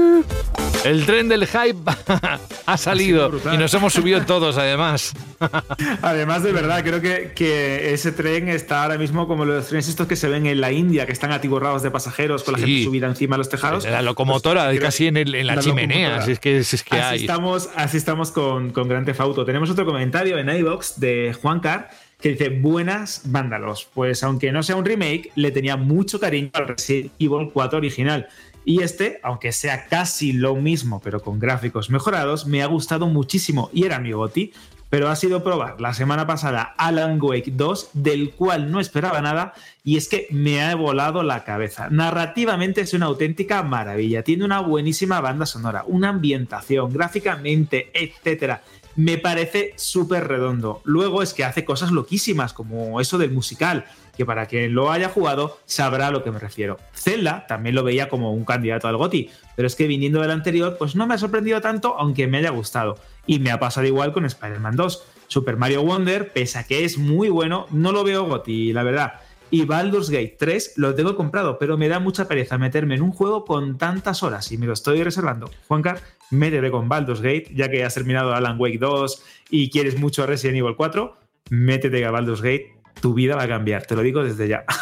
[0.84, 1.78] El tren del hype
[2.66, 5.14] ha salido y nos hemos subido todos además.
[6.02, 10.06] Además, de verdad, creo que, que ese tren está ahora mismo como los trenes estos
[10.06, 13.06] que se ven en la India, que están atiborrados de pasajeros con la gente subida
[13.06, 13.84] encima de los tejados.
[13.84, 16.82] La locomotora Pues, casi en, el- en la, la chimenea, si es que, si es
[16.82, 17.20] que así hay.
[17.22, 19.44] Estamos, así estamos con, con Gran Theft Auto.
[19.44, 21.90] Tenemos otro comentario en iBox de Juan Car
[22.20, 23.88] que dice: Buenas vándalos.
[23.92, 28.28] Pues aunque no sea un remake, le tenía mucho cariño al Resident Evil 4 original.
[28.64, 33.70] Y este, aunque sea casi lo mismo, pero con gráficos mejorados, me ha gustado muchísimo
[33.72, 34.52] y era mi goti.
[34.90, 39.52] Pero ha sido probar la semana pasada Alan Wake 2, del cual no esperaba nada,
[39.82, 41.88] y es que me ha volado la cabeza.
[41.90, 44.22] Narrativamente es una auténtica maravilla.
[44.22, 48.62] Tiene una buenísima banda sonora, una ambientación, gráficamente, etcétera.
[48.94, 50.80] Me parece súper redondo.
[50.84, 53.86] Luego es que hace cosas loquísimas, como eso del musical,
[54.16, 56.78] que para quien lo haya jugado sabrá a lo que me refiero.
[56.94, 60.76] Zelda también lo veía como un candidato al GOTI, pero es que viniendo del anterior,
[60.78, 62.96] pues no me ha sorprendido tanto, aunque me haya gustado.
[63.26, 65.06] Y me ha pasado igual con Spider-Man 2.
[65.28, 69.14] Super Mario Wonder, pese a que es muy bueno, no lo veo GOTI, la verdad.
[69.50, 73.12] Y Baldur's Gate 3 lo tengo comprado, pero me da mucha pereza meterme en un
[73.12, 75.50] juego con tantas horas y me lo estoy reservando.
[75.68, 76.00] Juancar,
[76.30, 80.58] métete con Baldur's Gate, ya que has terminado Alan Wake 2 y quieres mucho Resident
[80.58, 81.16] Evil 4,
[81.50, 84.64] métete a Baldur's Gate, tu vida va a cambiar, te lo digo desde ya.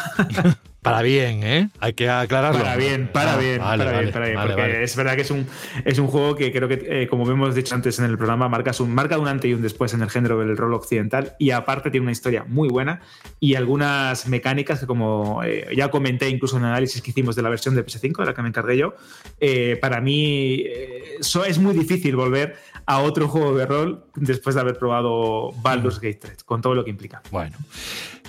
[0.83, 1.69] Para bien, ¿eh?
[1.79, 2.59] Hay que aclararlo.
[2.61, 4.41] Para bien, para Ah, bien, vale, para vale, bien, para bien.
[4.41, 5.47] porque es verdad que es un,
[5.85, 8.73] es un juego que creo que, eh, como hemos dicho antes en el programa, marca
[8.81, 11.89] un, marca un antes y un después en el género del rol occidental y aparte
[11.89, 12.99] tiene una historia muy buena
[13.39, 17.43] y algunas mecánicas que como eh, ya comenté incluso en el análisis que hicimos de
[17.43, 18.93] la versión de PS5, de la que me encargué yo,
[19.39, 24.55] eh, para mí eh, so- es muy difícil volver a otro juego de rol después
[24.55, 27.21] de haber probado Baldur's Gate 3, con todo lo que implica.
[27.31, 27.57] Bueno.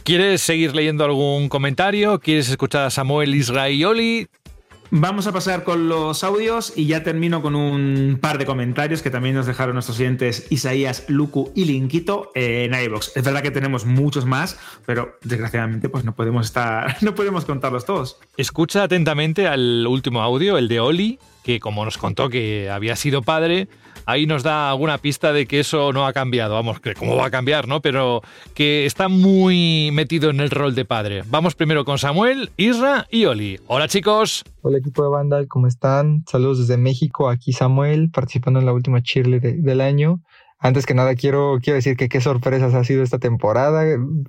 [0.05, 2.21] ¿Quieres seguir leyendo algún comentario?
[2.21, 4.29] ¿Quieres escuchar a Samuel Israioli?
[4.91, 9.11] Vamos a pasar con los audios y ya termino con un par de comentarios que
[9.11, 13.17] también nos dejaron nuestros oyentes Isaías, Luku y Linquito eh, en iVoox.
[13.17, 17.85] Es verdad que tenemos muchos más, pero desgraciadamente pues no podemos estar, no podemos contarlos
[17.87, 18.19] todos.
[18.37, 23.23] Escucha atentamente al último audio, el de Oli, que como nos contó que había sido
[23.23, 23.69] padre,
[24.07, 26.55] ahí nos da alguna pista de que eso no ha cambiado.
[26.55, 27.81] Vamos, que cómo va a cambiar, ¿no?
[27.81, 28.23] Pero
[28.55, 31.23] que está muy metido en el rol de padre.
[31.27, 33.59] Vamos primero con Samuel, Isra y Oli.
[33.67, 34.45] Hola chicos.
[34.63, 36.25] Hola equipo de Vandal, ¿cómo están?
[36.29, 40.21] Saludos desde México, aquí Samuel, participando en la última cheerlead de- del año.
[40.59, 43.85] Antes que nada quiero, quiero decir que qué sorpresas ha sido esta temporada,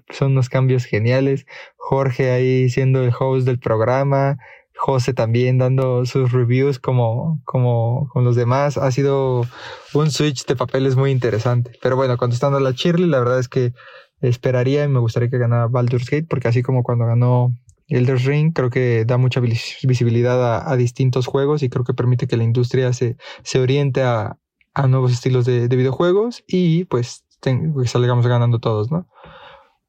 [0.10, 1.46] son unos cambios geniales.
[1.78, 4.38] Jorge ahí siendo el host del programa,
[4.78, 8.78] José también dando sus reviews como, como con los demás.
[8.78, 9.46] Ha sido
[9.94, 11.72] un switch de papeles muy interesante.
[11.82, 13.74] Pero bueno, contestando a la cheerlead, la verdad es que
[14.22, 17.54] esperaría y me gustaría que ganara Baldur's Gate, porque así como cuando ganó
[17.88, 22.28] Elder Ring creo que da mucha vis- visibilidad a, distintos juegos y creo que permite
[22.28, 24.38] que la industria se, se oriente a,
[24.74, 29.08] a nuevos estilos de, de videojuegos y pues que salgamos ganando todos, ¿no?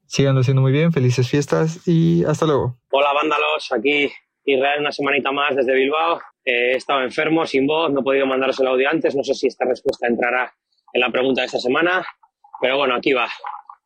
[0.05, 2.77] Sigan haciendo muy bien, felices fiestas y hasta luego.
[2.91, 3.71] Hola, vándalos.
[3.71, 4.09] Aquí
[4.47, 6.21] Israel, una semanita más desde Bilbao.
[6.45, 9.13] Eh, he estado enfermo, sin voz, no he podido mandaros el audio antes.
[9.13, 10.53] No sé si esta respuesta entrará
[10.93, 12.05] en la pregunta de esta semana.
[12.61, 13.27] Pero bueno, aquí va.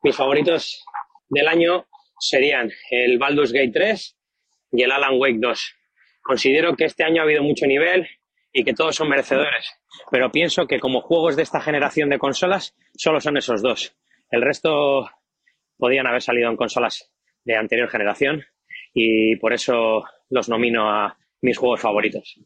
[0.02, 0.84] Mis favoritos
[1.28, 1.86] del año
[2.18, 4.16] serían el Baldur's Gate 3
[4.72, 5.74] y el Alan Wake 2.
[6.22, 8.08] Considero que este año ha habido mucho nivel
[8.52, 9.66] y que todos son merecedores.
[10.12, 13.96] Pero pienso que como juegos de esta generación de consolas, solo son esos dos.
[14.30, 15.10] El resto
[15.76, 17.12] podían haber salido en consolas
[17.44, 18.44] de anterior generación
[18.94, 22.40] y por eso los nomino a mis juegos favoritos.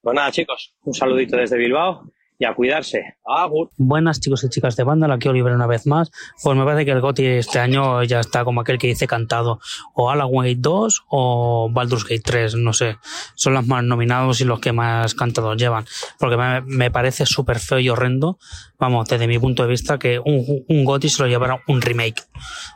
[0.00, 2.04] Pues nada, chicos, un saludito desde Bilbao
[2.38, 3.16] y a cuidarse.
[3.24, 3.70] Agur.
[3.76, 6.10] Buenas chicos y chicas de banda, aquí Oliver una vez más.
[6.42, 9.60] Pues me parece que el GOTY este año ya está como aquel que dice cantado.
[9.94, 12.98] O Alan Wake 2 o Baldur's Gate 3, no sé.
[13.34, 15.84] Son los más nominados y los que más cantados llevan.
[16.20, 18.38] Porque me, parece súper feo y horrendo,
[18.78, 22.22] vamos, desde mi punto de vista, que un, un GOTY se lo llevara un remake.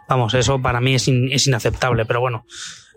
[0.08, 2.44] Vamos, eso para mí es inaceptable, pero bueno.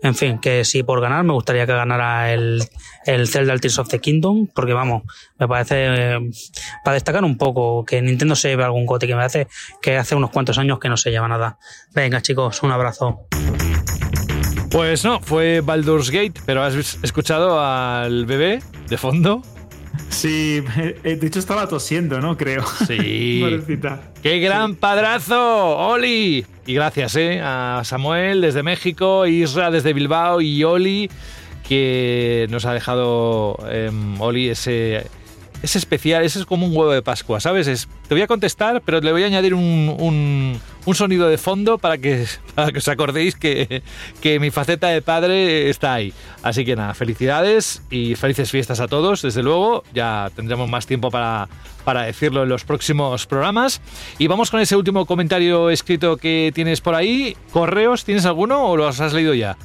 [0.02, 2.62] En fin, que si por ganar me gustaría que ganara el,
[3.04, 5.02] el Zelda el Tears of the Kingdom, porque vamos,
[5.38, 6.18] me parece, eh,
[6.84, 9.48] para destacar un poco, que Nintendo se lleve algún cote, que me parece
[9.82, 11.58] que hace unos cuantos años que no se lleva nada.
[11.94, 13.26] Venga chicos, un abrazo.
[14.70, 19.42] Pues no, fue Baldur's Gate, pero has escuchado al bebé de fondo.
[20.08, 20.62] Sí,
[21.04, 22.36] eh, de hecho estaba tosiendo, ¿no?
[22.36, 22.64] Creo.
[22.86, 23.42] Sí.
[24.22, 25.78] ¡Qué gran padrazo!
[25.78, 26.44] ¡Oli!
[26.66, 27.40] Y gracias, ¿eh?
[27.42, 31.10] A Samuel desde México, Isra desde Bilbao y Oli,
[31.66, 35.06] que nos ha dejado, em, Oli, ese,
[35.62, 37.66] ese especial, es como un huevo de Pascua, ¿sabes?
[37.66, 41.36] Es, te voy a contestar, pero le voy a añadir un, un- un sonido de
[41.36, 42.24] fondo para que,
[42.54, 43.82] para que os acordéis que,
[44.22, 46.12] que mi faceta de padre está ahí.
[46.42, 49.84] Así que nada, felicidades y felices fiestas a todos, desde luego.
[49.92, 51.48] Ya tendremos más tiempo para,
[51.84, 53.82] para decirlo en los próximos programas.
[54.18, 57.36] Y vamos con ese último comentario escrito que tienes por ahí.
[57.52, 59.56] ¿Correos tienes alguno o los has leído ya?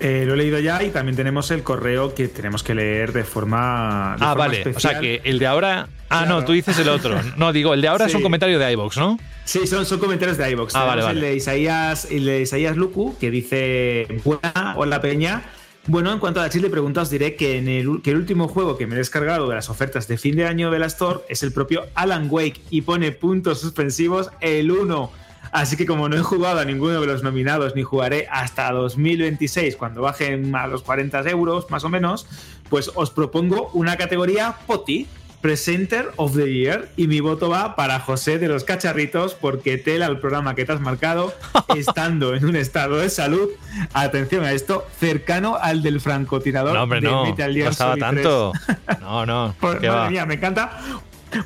[0.00, 3.24] Eh, lo he leído ya y también tenemos el correo que tenemos que leer de
[3.24, 4.16] forma.
[4.18, 4.72] de Ah, forma vale.
[4.74, 5.88] O sea que el de ahora.
[6.10, 6.40] Ah, Claro.
[6.40, 7.20] no, tú dices el otro.
[7.36, 9.18] No, digo, el de ahora es un comentario de iBox, ¿no?
[9.44, 10.74] Sí, son, son comentarios de iVoox.
[10.74, 11.18] Ah, vale, vale.
[11.18, 15.42] El de Isaías, el de Isaías Luku, que dice: Buena, hola Peña.
[15.86, 18.46] Bueno, en cuanto a la Chile pregunta, os diré que, en el, que el último
[18.48, 21.20] juego que me he descargado de las ofertas de fin de año de la Store
[21.30, 25.10] es el propio Alan Wake y pone puntos suspensivos el 1.
[25.52, 29.76] Así que como no he jugado a ninguno de los nominados ni jugaré hasta 2026
[29.76, 32.26] cuando bajen a los 40 euros más o menos,
[32.68, 35.06] pues os propongo una categoría POTI,
[35.40, 40.06] Presenter of the Year, y mi voto va para José de los Cacharritos porque tela
[40.06, 41.32] el programa que te has marcado
[41.76, 43.48] estando en un estado de salud,
[43.94, 47.24] atención a esto, cercano al del francotirador No, hombre, de no.
[47.24, 48.14] Metal No Gear estaba Solid 3.
[48.14, 48.52] tanto.
[49.00, 49.54] No, no.
[49.60, 50.10] Pues, ¿qué madre va?
[50.10, 50.70] mía, me encanta.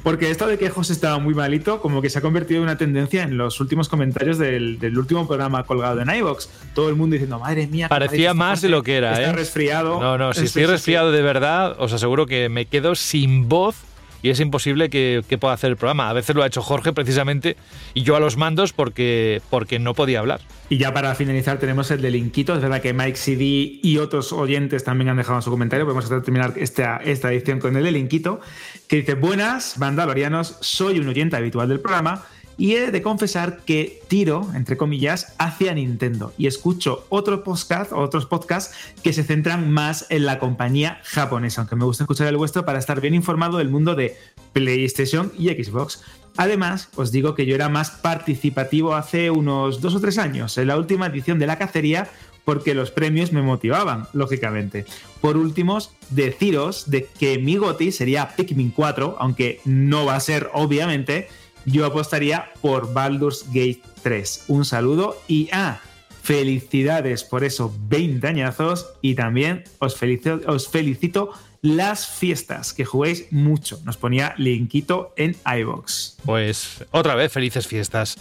[0.02, 2.76] Porque esto de que José estaba muy malito, como que se ha convertido en una
[2.76, 6.48] tendencia en los últimos comentarios del, del último programa colgado en iVox.
[6.74, 7.88] Todo el mundo diciendo, madre mía.
[7.88, 9.32] Parecía más de lo que era, Está ¿eh?
[9.32, 10.00] resfriado.
[10.00, 13.76] No, no, si estoy resfriado de verdad, os aseguro que me quedo sin voz
[14.22, 16.08] y es imposible que, que pueda hacer el programa.
[16.08, 17.56] A veces lo ha hecho Jorge precisamente
[17.94, 20.40] y yo a los mandos porque, porque no podía hablar.
[20.68, 22.54] Y ya para finalizar tenemos el de Linkito.
[22.54, 25.84] Es verdad que Mike CD y otros oyentes también han dejado su comentario.
[25.84, 28.40] Podemos terminar esta, esta edición con el de Linkito,
[28.88, 32.24] que dice, buenas, mandalorianos, soy un oyente habitual del programa
[32.58, 38.26] y he de confesar que tiro, entre comillas, hacia Nintendo y escucho otro podcast, otros
[38.26, 42.64] podcasts que se centran más en la compañía japonesa, aunque me gusta escuchar el vuestro
[42.64, 44.16] para estar bien informado del mundo de
[44.52, 46.02] PlayStation y Xbox.
[46.36, 50.68] Además, os digo que yo era más participativo hace unos dos o tres años, en
[50.68, 52.08] la última edición de la cacería,
[52.44, 54.84] porque los premios me motivaban, lógicamente.
[55.20, 55.78] Por último,
[56.10, 61.28] deciros de que mi goti sería Pikmin 4, aunque no va a ser, obviamente,
[61.64, 64.44] yo apostaría por Baldur's Gate 3.
[64.48, 65.80] Un saludo y ah,
[66.22, 71.32] felicidades por esos 20 añazos y también os felicito, os felicito
[71.62, 73.80] las fiestas, que juguéis mucho.
[73.84, 76.16] Nos ponía Linkito en iVox.
[76.24, 78.16] Pues otra vez, felices fiestas.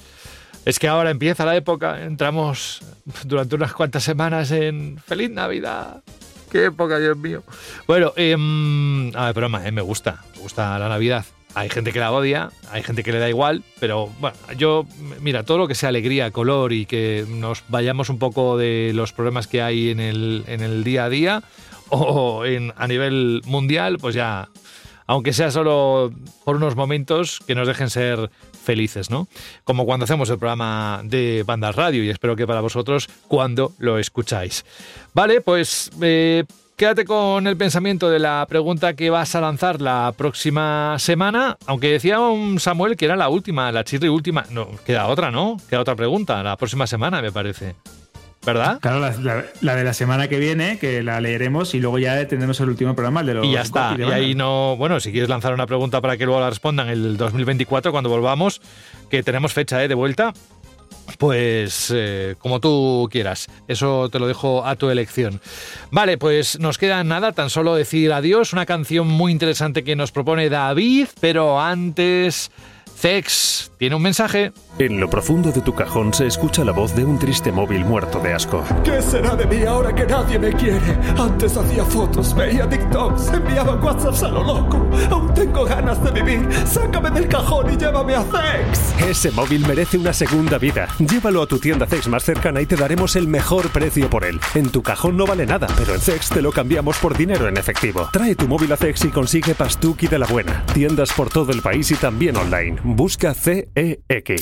[0.64, 2.82] Es que ahora empieza la época, entramos
[3.26, 6.04] durante unas cuantas semanas en Feliz Navidad.
[6.52, 7.44] Qué época, Dios mío.
[7.88, 8.36] Bueno, eh,
[9.16, 11.26] a ver, broma, eh, me gusta, me gusta la Navidad.
[11.54, 14.86] Hay gente que la odia, hay gente que le da igual, pero bueno, yo,
[15.20, 19.12] mira, todo lo que sea alegría, color y que nos vayamos un poco de los
[19.12, 21.44] problemas que hay en el, en el día a día
[21.90, 24.48] o en, a nivel mundial, pues ya,
[25.08, 26.14] aunque sea solo
[26.46, 28.32] por unos momentos, que nos dejen ser
[28.64, 29.28] felices, ¿no?
[29.66, 33.98] Como cuando hacemos el programa de Bandas Radio y espero que para vosotros cuando lo
[34.00, 34.64] escucháis.
[35.14, 36.46] Vale, pues eh,
[36.82, 41.92] quédate con el pensamiento de la pregunta que vas a lanzar la próxima semana, aunque
[41.92, 44.46] decía un Samuel que era la última, la chirri última.
[44.50, 45.58] No, queda otra, ¿no?
[45.70, 47.76] Queda otra pregunta, la próxima semana me parece.
[48.44, 48.80] ¿Verdad?
[48.82, 52.28] Claro, la, la- la de la semana que viene, que la leeremos y luego ya
[52.28, 53.96] tendremos el último programa, el de los Y ya está.
[53.96, 54.76] Y ahí no.
[54.76, 58.60] Bueno, si quieres lanzar una pregunta para que luego la respondan el 2024, cuando volvamos,
[59.12, 59.88] que tenemos fecha ¿eh?
[59.88, 60.34] de vuelta,
[61.18, 63.48] pues eh, como tú quieras.
[63.68, 65.42] Eso te lo dejo a tu elección.
[65.90, 68.54] Vale, pues nos queda nada, tan solo decir adiós.
[68.54, 72.52] Una canción muy interesante que nos propone David, pero antes.
[73.02, 74.54] Zex tiene un mensaje.
[74.78, 78.20] En lo profundo de tu cajón se escucha la voz de un triste móvil muerto
[78.20, 78.64] de asco.
[78.84, 80.80] ¿Qué será de mí ahora que nadie me quiere?
[81.18, 84.88] Antes hacía fotos, veía TikToks, enviaba WhatsApps a lo loco.
[85.10, 86.48] Aún tengo ganas de vivir.
[86.68, 89.02] Sácame del cajón y llévame a Zex.
[89.10, 90.88] Ese móvil merece una segunda vida.
[91.00, 94.40] Llévalo a tu tienda Zex más cercana y te daremos el mejor precio por él.
[94.54, 97.58] En tu cajón no vale nada, pero en Zex te lo cambiamos por dinero en
[97.58, 98.10] efectivo.
[98.14, 100.64] Trae tu móvil a Zex y consigue Pastuki de la buena.
[100.68, 102.91] Tiendas por todo el país y también online.
[102.94, 104.42] Busca CEX.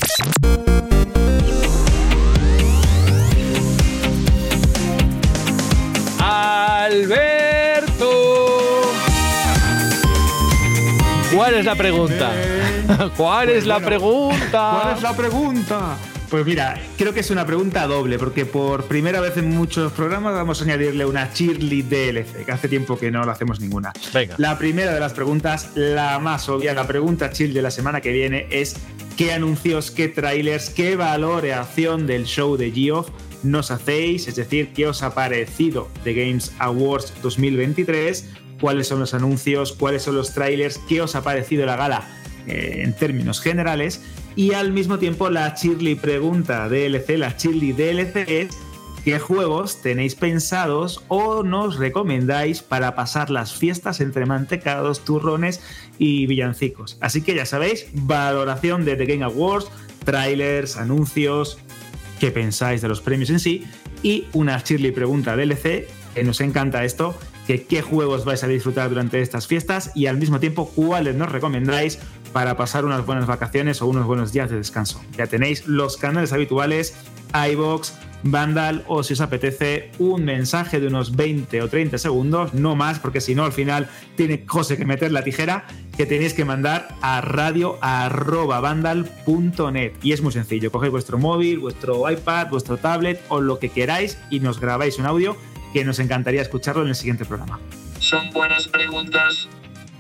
[6.20, 8.10] Alberto.
[11.36, 12.32] ¿Cuál es la pregunta?
[13.18, 14.80] ¿Cuál es la pregunta?
[14.82, 15.98] ¿Cuál es la pregunta?
[16.30, 20.36] Pues mira, creo que es una pregunta doble, porque por primera vez en muchos programas
[20.36, 23.94] vamos a añadirle una Cheerly DLC, que hace tiempo que no lo hacemos ninguna.
[24.14, 24.36] Venga.
[24.38, 28.12] La primera de las preguntas, la más obvia, la pregunta chill de la semana que
[28.12, 28.76] viene es
[29.18, 33.10] ¿qué anuncios, qué trailers, qué valoración del show de Geoff
[33.42, 34.28] nos hacéis?
[34.28, 38.30] Es decir, ¿qué os ha parecido de Games Awards 2023?
[38.62, 39.74] ¿Cuáles son los anuncios?
[39.74, 40.80] ¿Cuáles son los trailers?
[40.88, 42.08] ¿Qué os ha parecido la gala
[42.46, 44.00] eh, en términos generales?
[44.36, 48.58] Y al mismo tiempo la Shirley pregunta DLC, la Shirley DLC es
[49.04, 55.62] ¿qué juegos tenéis pensados o nos recomendáis para pasar las fiestas entre mantecados, turrones
[55.98, 56.98] y villancicos?
[57.02, 59.68] Así que ya sabéis, valoración de The Game Awards,
[60.06, 61.58] trailers, anuncios,
[62.20, 63.66] qué pensáis de los premios en sí
[64.04, 68.90] y una Shirley pregunta DLC, que nos encanta esto, que qué juegos vais a disfrutar
[68.90, 72.00] durante estas fiestas y al mismo tiempo cuáles nos recomendáis
[72.34, 75.02] para pasar unas buenas vacaciones o unos buenos días de descanso.
[75.18, 76.96] Ya tenéis los canales habituales,
[77.52, 77.94] iBox,
[78.24, 83.00] Vandal o si os apetece un mensaje de unos 20 o 30 segundos, no más,
[83.00, 83.88] porque si no al final
[84.18, 85.66] tiene José que meter la tijera,
[85.96, 89.94] que tenéis que mandar a radio.vandal.net.
[90.02, 94.18] Y es muy sencillo, cogéis vuestro móvil, vuestro iPad, vuestro tablet o lo que queráis
[94.30, 95.38] y nos grabáis un audio
[95.74, 97.60] que nos encantaría escucharlo en el siguiente programa.
[98.00, 99.48] Son buenas preguntas.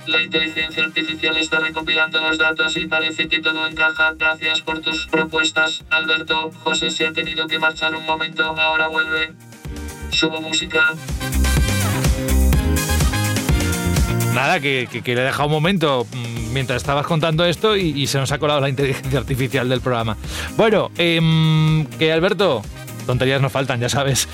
[0.09, 4.13] La inteligencia artificial está recopilando los datos y parece que todo encaja.
[4.17, 6.49] Gracias por tus propuestas, Alberto.
[6.63, 9.33] José se ha tenido que marchar un momento, ahora vuelve.
[10.09, 10.93] Subo música.
[14.33, 16.07] Nada, que, le he dejado un momento.
[16.11, 20.17] Mm, mientras estabas contando esto y, se nos ha colado la inteligencia artificial del programa.
[20.57, 22.63] Bueno, em, que Alberto,
[23.09, 24.27] tonterías no faltan, ya sabes.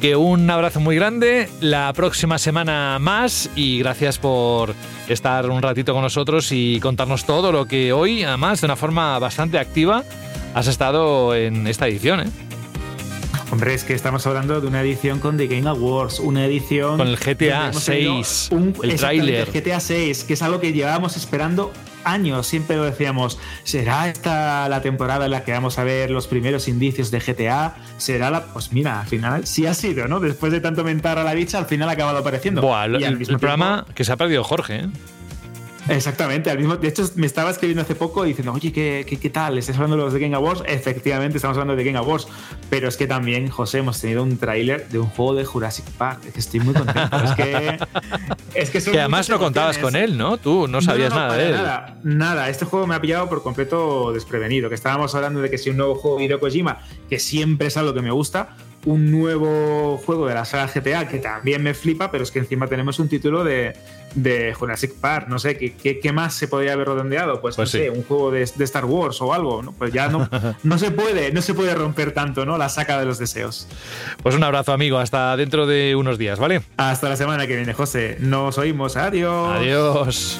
[0.00, 4.74] Que un abrazo muy grande, la próxima semana más y gracias por
[5.06, 9.18] estar un ratito con nosotros y contarnos todo lo que hoy, además, de una forma
[9.18, 10.02] bastante activa,
[10.54, 12.20] has estado en esta edición.
[12.20, 12.30] ¿eh?
[13.50, 16.96] Hombre, es que estamos hablando de una edición con The Game Awards, una edición.
[16.96, 19.50] Con el GTA donde hemos tenido 6, un- el tráiler.
[19.52, 21.70] GTA 6, que es algo que llevábamos esperando
[22.04, 22.46] años.
[22.46, 26.68] Siempre lo decíamos, ¿será esta la temporada en la que vamos a ver los primeros
[26.68, 27.76] indicios de GTA?
[27.96, 28.44] ¿Será la.?
[28.46, 30.20] Pues mira, al final sí ha sido, ¿no?
[30.20, 32.60] Después de tanto mentar a la bicha, al final ha acabado apareciendo.
[32.62, 34.76] Buah, el, Y el programa que se ha perdido Jorge.
[34.76, 34.86] ¿eh?
[35.88, 39.30] Exactamente, al mismo, de hecho me estaba escribiendo hace poco diciendo, oye, ¿qué, qué, qué
[39.30, 39.58] tal?
[39.58, 40.62] ¿Estás hablando de los de Game Awards?
[40.66, 42.28] Efectivamente, estamos hablando de Game Awards,
[42.70, 46.20] pero es que también, José, hemos tenido un tráiler de un juego de Jurassic Park,
[46.26, 47.78] es que estoy muy contento, es que...
[48.54, 50.36] Es que, son Que además no contabas con él, ¿no?
[50.36, 51.52] Tú no sabías No, no, nada de él.
[51.52, 55.56] Nada, nada, este juego me ha pillado por completo desprevenido, que estábamos hablando de que
[55.56, 58.50] si un nuevo juego de Hideo Kojima, que siempre es algo que me gusta,
[58.84, 62.66] un nuevo juego de la saga GTA que también me flipa, pero es que encima
[62.66, 63.74] tenemos un título de,
[64.14, 67.40] de Jurassic Park, no sé, ¿qué, qué, qué más se podría haber redondeado?
[67.40, 67.84] Pues, Pues no sí.
[67.84, 69.72] sé, un juego de, de Star Wars o algo, ¿no?
[69.72, 70.28] Pues ya no,
[70.62, 72.58] no se puede, no se puede romper tanto, ¿no?
[72.58, 73.66] La saca de los deseos.
[74.22, 74.98] Pues un abrazo, amigo.
[74.98, 76.62] Hasta dentro de unos días, ¿vale?
[76.76, 78.16] Hasta la semana que viene, José.
[78.20, 78.96] Nos oímos.
[78.96, 79.56] Adiós.
[79.56, 80.38] Adiós.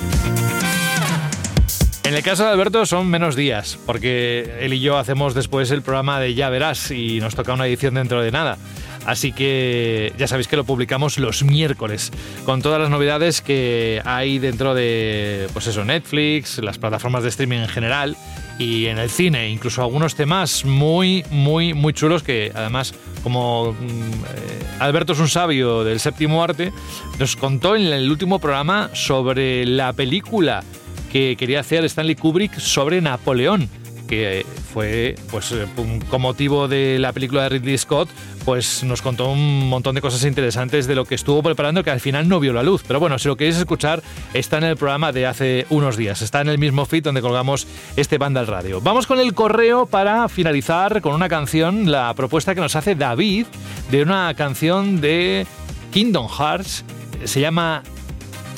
[2.04, 5.82] En el caso de Alberto son menos días, porque él y yo hacemos después el
[5.82, 8.58] programa de Ya Verás y nos toca una edición dentro de nada.
[9.06, 12.12] Así que ya sabéis que lo publicamos los miércoles,
[12.44, 17.58] con todas las novedades que hay dentro de, pues eso, Netflix, las plataformas de streaming
[17.58, 18.16] en general
[18.58, 23.76] y en el cine, incluso algunos temas muy, muy, muy chulos que además, como mm,
[23.76, 26.72] eh, Alberto es un sabio del séptimo arte,
[27.18, 30.62] nos contó en el último programa sobre la película
[31.10, 33.68] que quería hacer Stanley Kubrick sobre Napoleón
[34.12, 34.44] que
[34.74, 35.66] fue pues eh,
[36.10, 38.10] con motivo de la película de Ridley Scott
[38.44, 42.00] pues nos contó un montón de cosas interesantes de lo que estuvo preparando que al
[42.00, 42.82] final no vio la luz.
[42.86, 44.02] Pero bueno si lo queréis escuchar
[44.34, 46.20] está en el programa de hace unos días.
[46.20, 47.66] Está en el mismo feed donde colgamos
[47.96, 48.82] este banda al radio.
[48.82, 53.46] Vamos con el correo para finalizar con una canción la propuesta que nos hace David
[53.90, 55.46] de una canción de
[55.90, 56.84] Kingdom Hearts.
[57.24, 57.82] Se llama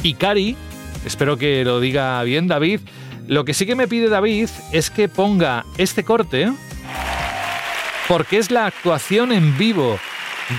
[0.03, 0.57] Ikari.
[1.07, 2.81] Espero que lo diga bien David.
[3.27, 6.53] Lo que sí que me pide David es que ponga este corte
[8.09, 9.99] porque es la actuación en vivo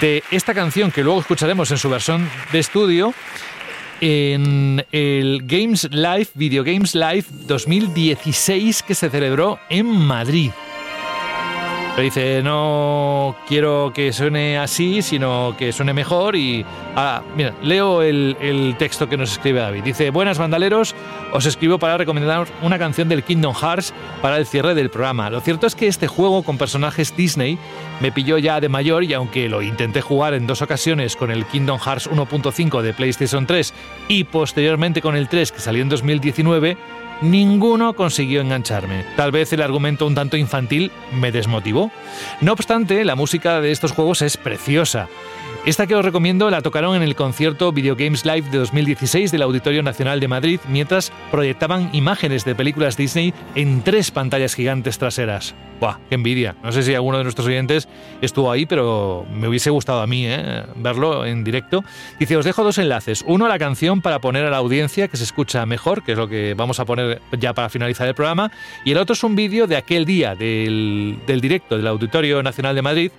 [0.01, 3.13] de esta canción que luego escucharemos en su versión de estudio
[4.01, 10.51] en el Games Live, Video Games Live 2016 que se celebró en Madrid.
[11.95, 16.35] Pero dice, no quiero que suene así, sino que suene mejor.
[16.35, 19.81] Y ah, mira, leo el, el texto que nos escribe David.
[19.81, 20.93] Dice, buenas bandaleros,
[21.31, 25.29] os escribo para recomendar una canción del Kingdom Hearts para el cierre del programa.
[25.29, 27.57] Lo cierto es que este juego con personajes Disney
[28.01, 31.45] me pilló ya de mayor y aunque lo intenté jugar en dos ocasiones con el
[31.45, 33.73] Kingdom Hearts 1.5 de PlayStation 3
[34.09, 36.75] y posteriormente con el 3 que salió en 2019,
[37.21, 39.05] ninguno consiguió engancharme.
[39.15, 41.91] Tal vez el argumento un tanto infantil me desmotivó.
[42.41, 45.07] No obstante, la música de estos juegos es preciosa.
[45.65, 49.41] Esta que os recomiendo la tocaron en el concierto Video Games Live de 2016 del
[49.41, 55.55] Auditorio Nacional de Madrid mientras proyectaban imágenes de películas Disney en tres pantallas gigantes traseras.
[55.79, 55.97] ¡Buah!
[56.07, 56.55] ¡Qué envidia!
[56.63, 57.89] No sé si alguno de nuestros oyentes
[58.21, 60.63] estuvo ahí, pero me hubiese gustado a mí ¿eh?
[60.75, 61.83] verlo en directo.
[62.19, 63.25] Dice, os dejo dos enlaces.
[63.27, 66.29] Uno, la canción para poner a la audiencia que se escucha mejor, que es lo
[66.29, 67.04] que vamos a poner
[67.39, 68.51] ya para finalizar el programa.
[68.83, 72.75] Y el otro es un vídeo de aquel día del, del directo del Auditorio Nacional
[72.75, 73.11] de Madrid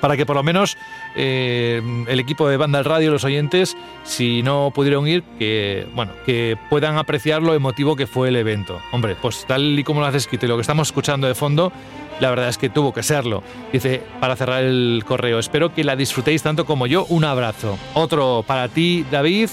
[0.00, 0.76] para que por lo menos
[1.16, 6.12] eh, el equipo de Banda al Radio, los oyentes, si no pudieron ir, que bueno,
[6.24, 8.80] que puedan apreciar lo emotivo que fue el evento.
[8.92, 11.72] Hombre, pues tal y como lo has escrito y lo que estamos escuchando de fondo,
[12.20, 13.42] la verdad es que tuvo que serlo.
[13.72, 17.06] Dice, para cerrar el correo, espero que la disfrutéis tanto como yo.
[17.06, 17.78] Un abrazo.
[17.94, 19.50] Otro para ti, David.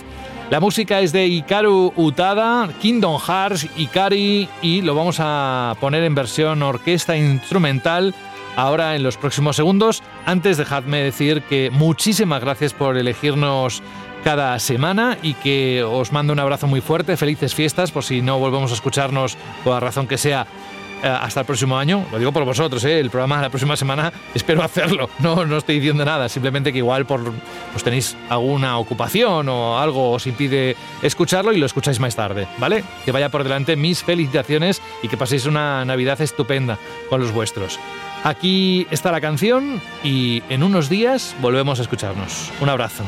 [0.49, 6.15] La música es de Hikaru Utada, Kingdom Hearts, Ikari, y lo vamos a poner en
[6.15, 8.15] versión orquesta instrumental
[8.55, 10.01] ahora en los próximos segundos.
[10.25, 13.83] Antes dejadme decir que muchísimas gracias por elegirnos
[14.23, 18.39] cada semana y que os mando un abrazo muy fuerte, felices fiestas, por si no
[18.39, 20.47] volvemos a escucharnos por la razón que sea
[21.03, 22.05] hasta el próximo año.
[22.11, 22.99] Lo digo por vosotros, ¿eh?
[22.99, 25.09] el programa la próxima semana espero hacerlo.
[25.19, 27.33] No, no estoy diciendo nada, simplemente que igual por,
[27.71, 32.83] pues tenéis alguna ocupación o algo os impide escucharlo y lo escucháis más tarde, ¿vale?
[33.03, 36.77] Que vaya por delante mis felicitaciones y que paséis una Navidad estupenda
[37.09, 37.79] con los vuestros.
[38.23, 42.51] Aquí está la canción y en unos días volvemos a escucharnos.
[42.61, 43.03] Un abrazo.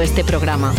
[0.00, 0.72] Este programa.